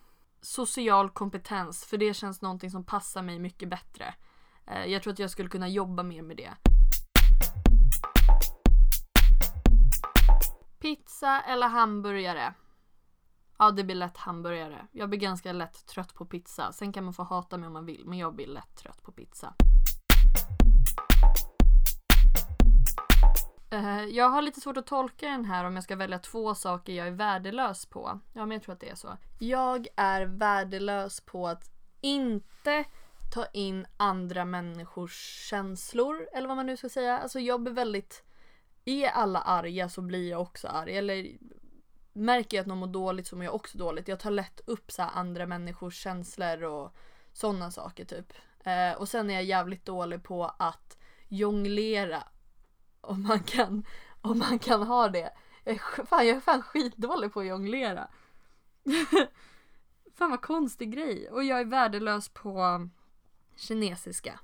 social 0.40 1.10
kompetens 1.10 1.84
för 1.84 1.96
det 1.96 2.14
känns 2.14 2.42
någonting 2.42 2.70
som 2.70 2.84
passar 2.84 3.22
mig 3.22 3.38
mycket 3.38 3.68
bättre. 3.68 4.14
Uh, 4.70 4.86
jag 4.86 5.02
tror 5.02 5.12
att 5.12 5.18
jag 5.18 5.30
skulle 5.30 5.48
kunna 5.48 5.68
jobba 5.68 6.02
mer 6.02 6.22
med 6.22 6.36
det. 6.36 6.52
Pizza 10.78 11.40
eller 11.40 11.68
hamburgare? 11.68 12.54
Ja, 13.58 13.70
det 13.70 13.84
blir 13.84 13.96
lätt 13.96 14.16
hamburgare. 14.16 14.86
Jag 14.92 15.08
blir 15.08 15.20
ganska 15.20 15.52
lätt 15.52 15.86
trött 15.86 16.14
på 16.14 16.26
pizza. 16.26 16.72
Sen 16.72 16.92
kan 16.92 17.04
man 17.04 17.14
få 17.14 17.22
hata 17.22 17.56
mig 17.56 17.66
om 17.66 17.72
man 17.72 17.86
vill, 17.86 18.02
men 18.06 18.18
jag 18.18 18.34
blir 18.34 18.46
lätt 18.46 18.76
trött 18.76 19.02
på 19.02 19.12
pizza. 19.12 19.54
Eh, 23.70 24.04
jag 24.04 24.28
har 24.28 24.42
lite 24.42 24.60
svårt 24.60 24.76
att 24.76 24.86
tolka 24.86 25.26
den 25.28 25.44
här 25.44 25.64
om 25.64 25.74
jag 25.74 25.84
ska 25.84 25.96
välja 25.96 26.18
två 26.18 26.54
saker 26.54 26.92
jag 26.92 27.06
är 27.06 27.12
värdelös 27.12 27.86
på. 27.86 28.20
Ja, 28.32 28.46
men 28.46 28.50
jag 28.50 28.62
tror 28.62 28.72
att 28.72 28.80
det 28.80 28.90
är 28.90 28.94
så. 28.94 29.16
Jag 29.38 29.86
är 29.96 30.22
värdelös 30.22 31.20
på 31.20 31.48
att 31.48 31.70
inte 32.00 32.84
ta 33.34 33.46
in 33.52 33.86
andra 33.96 34.44
människors 34.44 35.46
känslor, 35.50 36.28
eller 36.32 36.48
vad 36.48 36.56
man 36.56 36.66
nu 36.66 36.76
ska 36.76 36.88
säga. 36.88 37.18
Alltså 37.18 37.40
jag 37.40 37.62
blir 37.62 37.72
väldigt... 37.72 38.24
Är 38.84 39.08
alla 39.08 39.40
arga 39.40 39.88
så 39.88 40.02
blir 40.02 40.30
jag 40.30 40.40
också 40.40 40.68
arg. 40.68 40.98
Eller 40.98 41.36
märker 42.12 42.56
jag 42.56 42.62
att 42.62 42.66
någon 42.66 42.78
mår 42.78 42.86
dåligt 42.86 43.26
så 43.26 43.36
mår 43.36 43.44
jag 43.44 43.54
också 43.54 43.78
dåligt. 43.78 44.08
Jag 44.08 44.20
tar 44.20 44.30
lätt 44.30 44.60
upp 44.66 44.92
så 44.92 45.02
andra 45.02 45.46
människors 45.46 46.02
känslor 46.02 46.64
och 46.64 46.94
sådana 47.32 47.70
saker 47.70 48.04
typ. 48.04 48.32
Eh, 48.64 48.92
och 48.92 49.08
sen 49.08 49.30
är 49.30 49.34
jag 49.34 49.44
jävligt 49.44 49.84
dålig 49.84 50.22
på 50.22 50.44
att 50.58 50.98
jonglera. 51.28 52.22
Om 53.00 53.22
man 53.22 53.40
kan, 53.40 53.84
om 54.20 54.38
man 54.38 54.58
kan 54.58 54.82
ha 54.82 55.08
det. 55.08 55.32
Jag 55.64 55.74
är, 55.74 56.06
fan, 56.06 56.26
jag 56.26 56.36
är 56.36 56.40
fan 56.40 56.62
skitdålig 56.62 57.32
på 57.32 57.40
att 57.40 57.46
jonglera. 57.46 58.08
fan 60.14 60.30
vad 60.30 60.42
konstig 60.42 60.92
grej. 60.92 61.30
Och 61.30 61.44
jag 61.44 61.60
är 61.60 61.64
värdelös 61.64 62.28
på 62.28 62.62
um, 62.62 62.90
kinesiska. 63.56 64.40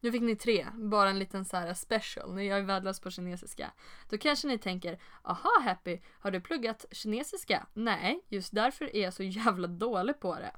Nu 0.00 0.12
fick 0.12 0.22
ni 0.22 0.36
tre, 0.36 0.66
bara 0.74 1.10
en 1.10 1.18
liten 1.18 1.44
så 1.44 1.56
här 1.56 1.74
special. 1.74 2.42
Jag 2.42 2.58
är 2.58 2.62
värdelös 2.62 3.00
på 3.00 3.10
kinesiska. 3.10 3.72
Då 4.10 4.18
kanske 4.18 4.48
ni 4.48 4.58
tänker, 4.58 4.98
aha 5.22 5.60
Happy, 5.62 6.00
har 6.20 6.30
du 6.30 6.40
pluggat 6.40 6.84
kinesiska? 6.90 7.66
Nej, 7.72 8.24
just 8.28 8.54
därför 8.54 8.96
är 8.96 9.02
jag 9.02 9.14
så 9.14 9.22
jävla 9.22 9.68
dålig 9.68 10.20
på 10.20 10.34
det. 10.34 10.52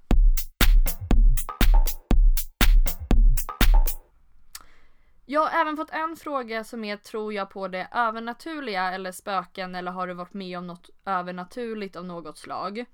Jag 5.28 5.40
har 5.40 5.60
även 5.60 5.76
fått 5.76 5.90
en 5.90 6.16
fråga 6.16 6.64
som 6.64 6.84
är, 6.84 6.96
tror 6.96 7.32
jag 7.32 7.50
på 7.50 7.68
det 7.68 7.88
övernaturliga 7.92 8.92
eller 8.92 9.12
spöken 9.12 9.74
eller 9.74 9.92
har 9.92 10.06
du 10.06 10.14
varit 10.14 10.34
med 10.34 10.58
om 10.58 10.66
något 10.66 10.90
övernaturligt 11.04 11.96
av 11.96 12.04
något 12.04 12.38
slag? 12.38 12.84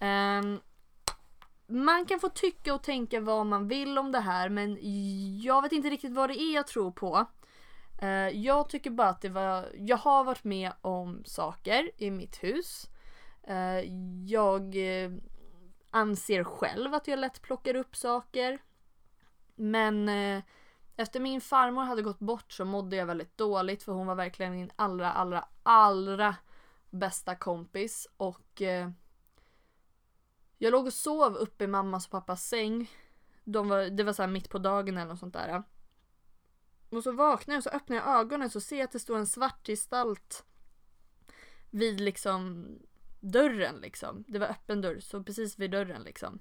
Um, 0.00 0.60
man 1.66 2.06
kan 2.06 2.20
få 2.20 2.28
tycka 2.28 2.74
och 2.74 2.82
tänka 2.82 3.20
vad 3.20 3.46
man 3.46 3.68
vill 3.68 3.98
om 3.98 4.12
det 4.12 4.20
här 4.20 4.48
men 4.48 4.78
jag 5.42 5.62
vet 5.62 5.72
inte 5.72 5.90
riktigt 5.90 6.12
vad 6.12 6.30
det 6.30 6.40
är 6.40 6.54
jag 6.54 6.66
tror 6.66 6.90
på. 6.90 7.26
Uh, 8.02 8.28
jag 8.28 8.68
tycker 8.68 8.90
bara 8.90 9.08
att 9.08 9.20
det 9.20 9.28
var, 9.28 9.66
jag 9.74 9.96
har 9.96 10.24
varit 10.24 10.44
med 10.44 10.72
om 10.80 11.22
saker 11.24 11.90
i 11.96 12.10
mitt 12.10 12.42
hus. 12.44 12.86
Uh, 13.48 13.80
jag 14.26 14.76
uh, 14.76 15.18
anser 15.90 16.44
själv 16.44 16.94
att 16.94 17.08
jag 17.08 17.18
lätt 17.18 17.42
plockar 17.42 17.76
upp 17.76 17.96
saker. 17.96 18.58
Men 19.54 20.08
eh, 20.08 20.42
efter 20.96 21.20
min 21.20 21.40
farmor 21.40 21.82
hade 21.82 22.02
gått 22.02 22.18
bort 22.18 22.52
så 22.52 22.64
mådde 22.64 22.96
jag 22.96 23.06
väldigt 23.06 23.38
dåligt 23.38 23.82
för 23.82 23.92
hon 23.92 24.06
var 24.06 24.14
verkligen 24.14 24.52
min 24.52 24.70
allra, 24.76 25.12
allra, 25.12 25.48
allra 25.62 26.36
bästa 26.90 27.34
kompis 27.34 28.08
och 28.16 28.62
eh, 28.62 28.90
jag 30.58 30.70
låg 30.70 30.86
och 30.86 30.92
sov 30.92 31.36
uppe 31.36 31.64
i 31.64 31.66
mammas 31.66 32.04
och 32.04 32.10
pappas 32.10 32.44
säng. 32.48 32.90
De 33.44 33.68
var, 33.68 33.82
det 33.82 34.04
var 34.04 34.12
så 34.12 34.26
mitt 34.26 34.50
på 34.50 34.58
dagen 34.58 34.96
eller 34.96 35.10
något 35.10 35.20
sånt 35.20 35.34
där. 35.34 35.62
Och 36.90 37.02
så 37.02 37.12
vaknar 37.12 37.54
jag 37.54 37.58
och 37.58 37.64
så 37.64 37.70
öppnar 37.70 37.96
jag 37.96 38.06
ögonen 38.06 38.50
så 38.50 38.60
ser 38.60 38.76
jag 38.76 38.84
att 38.84 38.92
det 38.92 39.00
står 39.00 39.18
en 39.18 39.26
svart 39.26 39.66
gestalt 39.66 40.44
vid 41.70 42.00
liksom 42.00 42.66
dörren 43.20 43.76
liksom. 43.76 44.24
Det 44.28 44.38
var 44.38 44.46
öppen 44.46 44.80
dörr, 44.80 45.00
så 45.00 45.22
precis 45.22 45.58
vid 45.58 45.70
dörren 45.70 46.02
liksom. 46.02 46.40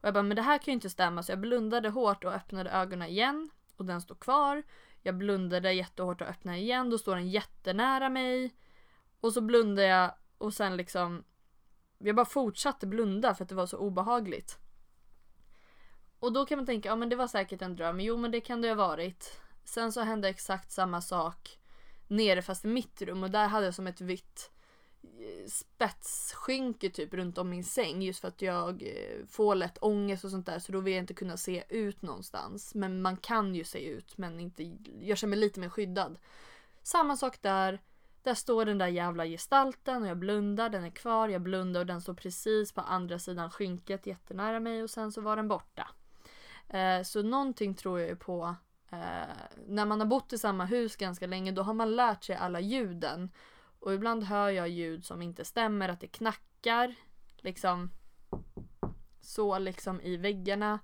Och 0.00 0.06
jag 0.06 0.14
bara, 0.14 0.22
men 0.22 0.36
det 0.36 0.42
här 0.42 0.58
kan 0.58 0.64
ju 0.66 0.72
inte 0.72 0.90
stämma 0.90 1.22
så 1.22 1.32
jag 1.32 1.40
blundade 1.40 1.88
hårt 1.88 2.24
och 2.24 2.32
öppnade 2.32 2.70
ögonen 2.70 3.08
igen 3.08 3.50
och 3.76 3.84
den 3.84 4.00
står 4.00 4.14
kvar. 4.14 4.62
Jag 5.02 5.16
blundade 5.16 5.72
jättehårt 5.72 6.20
och 6.20 6.28
öppnade 6.28 6.58
igen, 6.58 6.90
då 6.90 6.98
står 6.98 7.16
den 7.16 7.28
jättenära 7.28 8.08
mig. 8.08 8.54
Och 9.20 9.32
så 9.32 9.40
blundade 9.40 9.88
jag 9.88 10.14
och 10.38 10.54
sen 10.54 10.76
liksom 10.76 11.24
jag 11.98 12.16
bara 12.16 12.26
fortsatte 12.26 12.86
blunda 12.86 13.34
för 13.34 13.42
att 13.44 13.48
det 13.48 13.54
var 13.54 13.66
så 13.66 13.76
obehagligt. 13.76 14.58
Och 16.18 16.32
då 16.32 16.46
kan 16.46 16.58
man 16.58 16.66
tänka, 16.66 16.88
ja 16.88 16.96
men 16.96 17.08
det 17.08 17.16
var 17.16 17.28
säkert 17.28 17.62
en 17.62 17.76
dröm. 17.76 18.00
Jo 18.00 18.16
men 18.16 18.30
det 18.30 18.40
kan 18.40 18.62
det 18.62 18.68
ha 18.68 18.74
varit. 18.74 19.40
Sen 19.64 19.92
så 19.92 20.00
hände 20.00 20.28
exakt 20.28 20.70
samma 20.70 21.00
sak 21.00 21.58
nere 22.08 22.42
fast 22.42 22.64
i 22.64 22.68
mitt 22.68 23.02
rum 23.02 23.22
och 23.22 23.30
där 23.30 23.48
hade 23.48 23.64
jag 23.64 23.74
som 23.74 23.86
ett 23.86 24.00
vitt 24.00 24.50
spetsskynke 25.48 26.90
typ 26.90 27.14
runt 27.14 27.38
om 27.38 27.50
min 27.50 27.64
säng 27.64 28.02
just 28.02 28.20
för 28.20 28.28
att 28.28 28.42
jag 28.42 28.82
eh, 28.82 29.26
får 29.28 29.54
lätt 29.54 29.78
ångest 29.80 30.24
och 30.24 30.30
sånt 30.30 30.46
där 30.46 30.58
så 30.58 30.72
då 30.72 30.80
vill 30.80 30.94
jag 30.94 31.02
inte 31.02 31.14
kunna 31.14 31.36
se 31.36 31.64
ut 31.68 32.02
någonstans. 32.02 32.74
Men 32.74 33.02
man 33.02 33.16
kan 33.16 33.54
ju 33.54 33.64
se 33.64 33.86
ut 33.86 34.18
men 34.18 34.40
inte, 34.40 34.76
jag 35.00 35.18
känner 35.18 35.30
mig 35.30 35.38
lite 35.38 35.60
mer 35.60 35.68
skyddad. 35.68 36.18
Samma 36.82 37.16
sak 37.16 37.42
där. 37.42 37.82
Där 38.22 38.34
står 38.34 38.64
den 38.64 38.78
där 38.78 38.86
jävla 38.86 39.26
gestalten 39.26 40.02
och 40.02 40.08
jag 40.08 40.16
blundar, 40.16 40.68
den 40.68 40.84
är 40.84 40.90
kvar, 40.90 41.28
jag 41.28 41.42
blundar 41.42 41.80
och 41.80 41.86
den 41.86 42.00
står 42.00 42.14
precis 42.14 42.72
på 42.72 42.80
andra 42.80 43.18
sidan 43.18 43.50
skynket 43.50 44.06
jättenära 44.06 44.60
mig 44.60 44.82
och 44.82 44.90
sen 44.90 45.12
så 45.12 45.20
var 45.20 45.36
den 45.36 45.48
borta. 45.48 45.88
Eh, 46.68 47.02
så 47.02 47.22
någonting 47.22 47.74
tror 47.74 48.00
jag 48.00 48.08
ju 48.08 48.16
på. 48.16 48.54
Eh, 48.90 49.34
när 49.66 49.86
man 49.86 50.00
har 50.00 50.06
bott 50.06 50.32
i 50.32 50.38
samma 50.38 50.64
hus 50.64 50.96
ganska 50.96 51.26
länge 51.26 51.52
då 51.52 51.62
har 51.62 51.74
man 51.74 51.96
lärt 51.96 52.24
sig 52.24 52.36
alla 52.36 52.60
ljuden. 52.60 53.30
Och 53.78 53.94
ibland 53.94 54.24
hör 54.24 54.50
jag 54.50 54.68
ljud 54.68 55.04
som 55.04 55.22
inte 55.22 55.44
stämmer, 55.44 55.88
att 55.88 56.00
det 56.00 56.08
knackar. 56.08 56.94
Liksom 57.36 57.90
så 59.20 59.58
liksom 59.58 60.00
i 60.00 60.16
väggarna. 60.16 60.78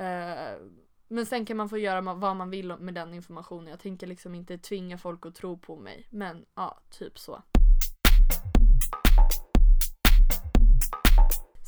Uh, 0.00 0.66
men 1.08 1.26
sen 1.26 1.46
kan 1.46 1.56
man 1.56 1.68
få 1.68 1.78
göra 1.78 2.00
vad 2.14 2.36
man 2.36 2.50
vill 2.50 2.76
med 2.76 2.94
den 2.94 3.14
informationen. 3.14 3.66
Jag 3.66 3.80
tänker 3.80 4.06
liksom 4.06 4.34
inte 4.34 4.58
tvinga 4.58 4.98
folk 4.98 5.26
att 5.26 5.34
tro 5.34 5.58
på 5.58 5.76
mig. 5.76 6.06
Men 6.10 6.46
ja, 6.54 6.80
typ 6.90 7.18
så. 7.18 7.42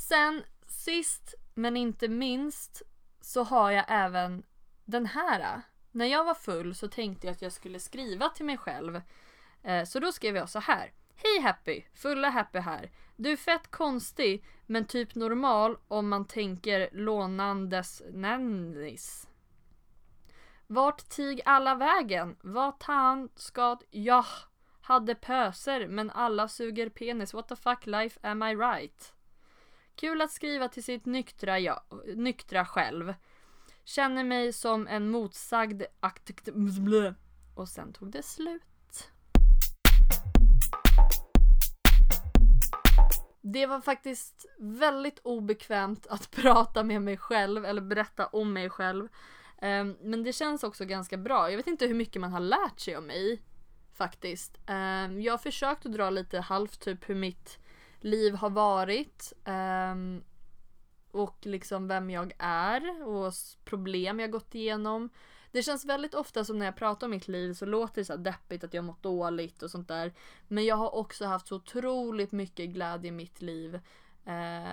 Sen 0.08 0.42
sist 0.66 1.34
men 1.54 1.76
inte 1.76 2.08
minst 2.08 2.82
så 3.20 3.42
har 3.42 3.70
jag 3.70 3.84
även 3.88 4.42
den 4.84 5.06
här. 5.06 5.62
När 5.90 6.06
jag 6.06 6.24
var 6.24 6.34
full 6.34 6.74
så 6.74 6.88
tänkte 6.88 7.26
jag 7.26 7.34
att 7.34 7.42
jag 7.42 7.52
skulle 7.52 7.80
skriva 7.80 8.28
till 8.28 8.46
mig 8.46 8.56
själv. 8.56 9.00
Eh, 9.62 9.84
så 9.84 9.98
då 9.98 10.12
skrev 10.12 10.36
jag 10.36 10.48
så 10.48 10.58
här. 10.58 10.92
Hej 11.14 11.40
Happy! 11.42 11.82
Fulla 11.94 12.30
Happy 12.30 12.58
här. 12.58 12.90
Du 13.16 13.32
är 13.32 13.36
fett 13.36 13.70
konstig 13.70 14.44
men 14.66 14.86
typ 14.86 15.14
normal 15.14 15.76
om 15.88 16.08
man 16.08 16.26
tänker 16.26 16.88
lånandes 16.92 18.02
nannis. 18.12 19.28
Vart 20.66 21.08
tig 21.08 21.40
alla 21.44 21.74
vägen? 21.74 22.36
Vad 22.40 22.78
tan 22.78 23.28
ska 23.36 23.78
jag 23.90 24.24
hade 24.82 25.14
pöser 25.14 25.88
men 25.88 26.10
alla 26.10 26.48
suger 26.48 26.88
penis. 26.88 27.34
What 27.34 27.48
the 27.48 27.56
fuck 27.56 27.86
life 27.86 28.20
am 28.22 28.42
I 28.42 28.54
right? 28.54 29.14
Kul 29.94 30.20
att 30.22 30.30
skriva 30.30 30.68
till 30.68 30.84
sitt 30.84 31.06
nyktra, 31.06 31.58
ja, 31.58 31.84
nyktra 32.16 32.66
själv. 32.66 33.14
Känner 33.84 34.24
mig 34.24 34.52
som 34.52 34.86
en 34.86 35.10
motsagd 35.10 35.82
akt... 36.00 36.48
Och 37.54 37.68
sen 37.68 37.92
tog 37.92 38.10
det 38.10 38.22
slut. 38.22 38.62
Det 43.44 43.66
var 43.66 43.80
faktiskt 43.80 44.46
väldigt 44.58 45.18
obekvämt 45.18 46.06
att 46.06 46.30
prata 46.42 46.82
med 46.82 47.02
mig 47.02 47.16
själv 47.16 47.64
eller 47.64 47.82
berätta 47.82 48.26
om 48.26 48.52
mig 48.52 48.70
själv. 48.70 49.08
Um, 49.62 49.96
men 50.00 50.22
det 50.22 50.32
känns 50.32 50.64
också 50.64 50.84
ganska 50.84 51.16
bra. 51.16 51.50
Jag 51.50 51.56
vet 51.56 51.66
inte 51.66 51.86
hur 51.86 51.94
mycket 51.94 52.20
man 52.20 52.32
har 52.32 52.40
lärt 52.40 52.80
sig 52.80 52.96
om 52.96 53.06
mig. 53.06 53.42
Faktiskt. 53.94 54.58
Um, 54.68 55.20
jag 55.20 55.32
har 55.32 55.38
försökt 55.38 55.86
att 55.86 55.92
dra 55.92 56.10
lite 56.10 56.40
halvt 56.40 56.80
typ 56.80 57.08
hur 57.08 57.14
mitt 57.14 57.58
liv 58.00 58.34
har 58.34 58.50
varit. 58.50 59.32
Um, 59.44 60.24
och 61.10 61.38
liksom 61.42 61.88
vem 61.88 62.10
jag 62.10 62.32
är 62.38 63.08
och 63.08 63.32
problem 63.64 64.20
jag 64.20 64.30
gått 64.30 64.54
igenom. 64.54 65.10
Det 65.52 65.62
känns 65.62 65.84
väldigt 65.84 66.14
ofta 66.14 66.44
som 66.44 66.58
när 66.58 66.66
jag 66.66 66.76
pratar 66.76 67.06
om 67.06 67.10
mitt 67.10 67.28
liv 67.28 67.54
så 67.54 67.66
låter 67.66 68.00
det 68.00 68.04
så 68.04 68.16
deppigt 68.16 68.64
att 68.64 68.74
jag 68.74 68.84
mått 68.84 69.02
dåligt 69.02 69.62
och 69.62 69.70
sånt 69.70 69.88
där. 69.88 70.12
Men 70.48 70.64
jag 70.64 70.76
har 70.76 70.94
också 70.94 71.26
haft 71.26 71.46
så 71.46 71.56
otroligt 71.56 72.32
mycket 72.32 72.70
glädje 72.70 73.08
i 73.08 73.12
mitt 73.12 73.42
liv. 73.42 73.74
Eh, 74.24 74.72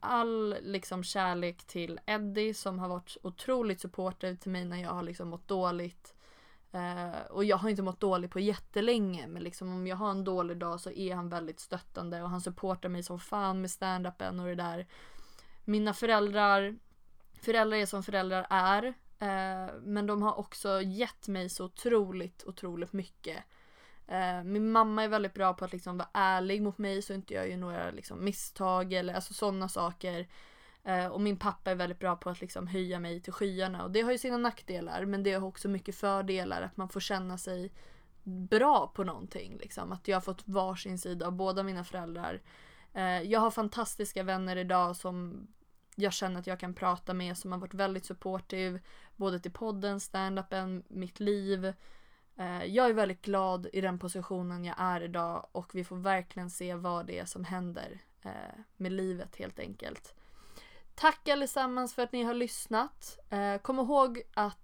all 0.00 0.56
liksom 0.62 1.04
kärlek 1.04 1.64
till 1.64 2.00
Eddie 2.06 2.54
som 2.54 2.78
har 2.78 2.88
varit 2.88 3.16
otroligt 3.22 3.80
supportive 3.80 4.36
till 4.36 4.50
mig 4.50 4.64
när 4.64 4.82
jag 4.82 4.90
har 4.90 5.02
liksom 5.02 5.28
mått 5.28 5.48
dåligt. 5.48 6.14
Uh, 6.74 7.20
och 7.30 7.44
jag 7.44 7.56
har 7.56 7.68
inte 7.68 7.82
mått 7.82 8.00
dåligt 8.00 8.30
på 8.30 8.40
jättelänge 8.40 9.26
men 9.26 9.42
liksom 9.42 9.74
om 9.74 9.86
jag 9.86 9.96
har 9.96 10.10
en 10.10 10.24
dålig 10.24 10.56
dag 10.56 10.80
så 10.80 10.90
är 10.90 11.14
han 11.14 11.28
väldigt 11.28 11.60
stöttande 11.60 12.22
och 12.22 12.30
han 12.30 12.40
supportar 12.40 12.88
mig 12.88 13.02
som 13.02 13.20
fan 13.20 13.60
med 13.60 13.70
standupen 13.70 14.40
och 14.40 14.46
det 14.46 14.54
där. 14.54 14.86
Mina 15.64 15.94
föräldrar, 15.94 16.76
föräldrar 17.40 17.78
är 17.78 17.86
som 17.86 18.02
föräldrar 18.02 18.46
är. 18.50 18.94
Eh, 19.22 19.74
men 19.82 20.06
de 20.06 20.22
har 20.22 20.38
också 20.38 20.82
gett 20.82 21.28
mig 21.28 21.48
så 21.48 21.64
otroligt, 21.64 22.44
otroligt 22.46 22.92
mycket. 22.92 23.44
Eh, 24.06 24.44
min 24.44 24.70
mamma 24.72 25.04
är 25.04 25.08
väldigt 25.08 25.34
bra 25.34 25.54
på 25.54 25.64
att 25.64 25.72
liksom 25.72 25.98
vara 25.98 26.08
ärlig 26.14 26.62
mot 26.62 26.78
mig 26.78 27.02
så 27.02 27.12
inte 27.12 27.34
jag 27.34 27.50
gör 27.50 27.56
några 27.56 27.90
liksom, 27.90 28.24
misstag 28.24 28.92
eller 28.92 29.14
alltså 29.14 29.34
sådana 29.34 29.68
saker. 29.68 30.28
Eh, 30.84 31.06
och 31.06 31.20
min 31.20 31.36
pappa 31.36 31.70
är 31.70 31.74
väldigt 31.74 31.98
bra 31.98 32.16
på 32.16 32.30
att 32.30 32.40
liksom 32.40 32.66
höja 32.66 33.00
mig 33.00 33.20
till 33.20 33.32
skyarna 33.32 33.84
och 33.84 33.90
det 33.90 34.00
har 34.00 34.12
ju 34.12 34.18
sina 34.18 34.36
nackdelar 34.36 35.04
men 35.04 35.22
det 35.22 35.32
har 35.32 35.48
också 35.48 35.68
mycket 35.68 35.96
fördelar 35.96 36.62
att 36.62 36.76
man 36.76 36.88
får 36.88 37.00
känna 37.00 37.38
sig 37.38 37.72
bra 38.24 38.92
på 38.94 39.04
någonting. 39.04 39.56
Liksom. 39.58 39.92
Att 39.92 40.08
jag 40.08 40.16
har 40.16 40.20
fått 40.20 40.48
varsin 40.48 40.98
sida 40.98 41.26
av 41.26 41.32
båda 41.32 41.62
mina 41.62 41.84
föräldrar. 41.84 42.42
Eh, 42.92 43.22
jag 43.22 43.40
har 43.40 43.50
fantastiska 43.50 44.22
vänner 44.22 44.56
idag 44.56 44.96
som 44.96 45.46
jag 45.96 46.12
känner 46.12 46.40
att 46.40 46.46
jag 46.46 46.60
kan 46.60 46.74
prata 46.74 47.14
med 47.14 47.38
som 47.38 47.52
har 47.52 47.58
varit 47.58 47.74
väldigt 47.74 48.04
supportive 48.04 48.80
både 49.16 49.40
till 49.40 49.52
podden, 49.52 50.00
standupen, 50.00 50.82
mitt 50.88 51.20
liv. 51.20 51.72
Eh, 52.36 52.64
jag 52.64 52.90
är 52.90 52.92
väldigt 52.92 53.22
glad 53.22 53.66
i 53.72 53.80
den 53.80 53.98
positionen 53.98 54.64
jag 54.64 54.76
är 54.78 55.00
idag 55.00 55.46
och 55.52 55.74
vi 55.74 55.84
får 55.84 55.96
verkligen 55.96 56.50
se 56.50 56.74
vad 56.74 57.06
det 57.06 57.18
är 57.18 57.24
som 57.24 57.44
händer 57.44 58.00
eh, 58.22 58.30
med 58.76 58.92
livet 58.92 59.36
helt 59.36 59.58
enkelt. 59.58 60.14
Tack 60.94 61.28
allesammans 61.28 61.94
för 61.94 62.02
att 62.02 62.12
ni 62.12 62.22
har 62.22 62.34
lyssnat. 62.34 63.18
Eh, 63.30 63.58
kom 63.58 63.78
ihåg 63.78 64.22
att 64.34 64.58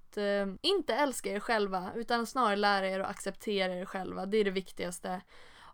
inte 0.60 0.94
älska 0.94 1.30
er 1.30 1.40
själva 1.40 1.90
utan 1.94 2.26
snarare 2.26 2.56
lära 2.56 2.88
er 2.88 3.00
att 3.00 3.10
acceptera 3.10 3.74
er 3.74 3.84
själva. 3.84 4.26
Det 4.26 4.36
är 4.36 4.44
det 4.44 4.50
viktigaste. 4.50 5.20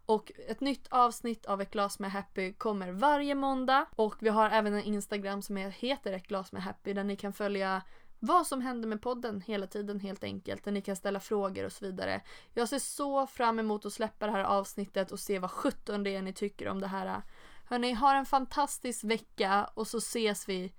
Och 0.07 0.33
ett 0.49 0.61
nytt 0.61 0.87
avsnitt 0.91 1.47
av 1.47 1.61
Ett 1.61 1.71
glas 1.71 1.99
med 1.99 2.13
Happy 2.13 2.53
kommer 2.53 2.93
varje 2.93 3.35
måndag. 3.35 3.87
Och 3.97 4.15
vi 4.21 4.29
har 4.29 4.51
även 4.51 4.75
en 4.75 4.83
Instagram 4.83 5.43
som 5.43 5.57
heter 5.57 6.13
Ett 6.13 6.27
glas 6.27 6.53
med 6.53 6.63
Happy 6.63 6.93
där 6.93 7.05
ni 7.05 7.17
kan 7.17 7.33
följa 7.33 7.83
vad 8.25 8.47
som 8.47 8.61
händer 8.61 8.89
med 8.89 9.03
podden 9.03 9.41
hela 9.41 9.67
tiden 9.67 10.01
helt 10.01 10.25
enkelt. 10.25 10.65
Där 10.65 10.73
ni 10.73 10.81
kan 10.81 10.97
ställa 10.97 11.21
frågor 11.21 11.65
och 11.65 11.73
så 11.73 11.85
vidare. 11.85 12.21
Jag 12.55 12.69
ser 12.69 12.79
så 12.79 13.27
fram 13.27 13.59
emot 13.59 13.87
att 13.87 13.93
släppa 13.93 14.27
det 14.27 14.33
här 14.33 14.45
avsnittet 14.45 15.13
och 15.13 15.21
se 15.21 15.39
vad 15.39 15.51
sjutton 15.51 16.03
det 16.03 16.17
är 16.17 16.23
ni 16.23 16.33
tycker 16.33 16.69
om 16.69 16.81
det 16.81 16.87
här. 16.87 17.23
Hörni, 17.65 17.93
ha 17.93 18.15
en 18.15 18.27
fantastisk 18.27 19.05
vecka 19.05 19.71
och 19.75 19.87
så 19.87 19.99
ses 19.99 20.49
vi 20.49 20.73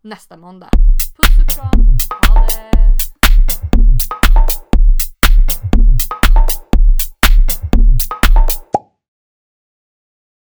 nästa 0.00 0.36
måndag. 0.36 0.70
Puss 1.16 1.38
och 1.40 1.54
kram! 1.54 2.21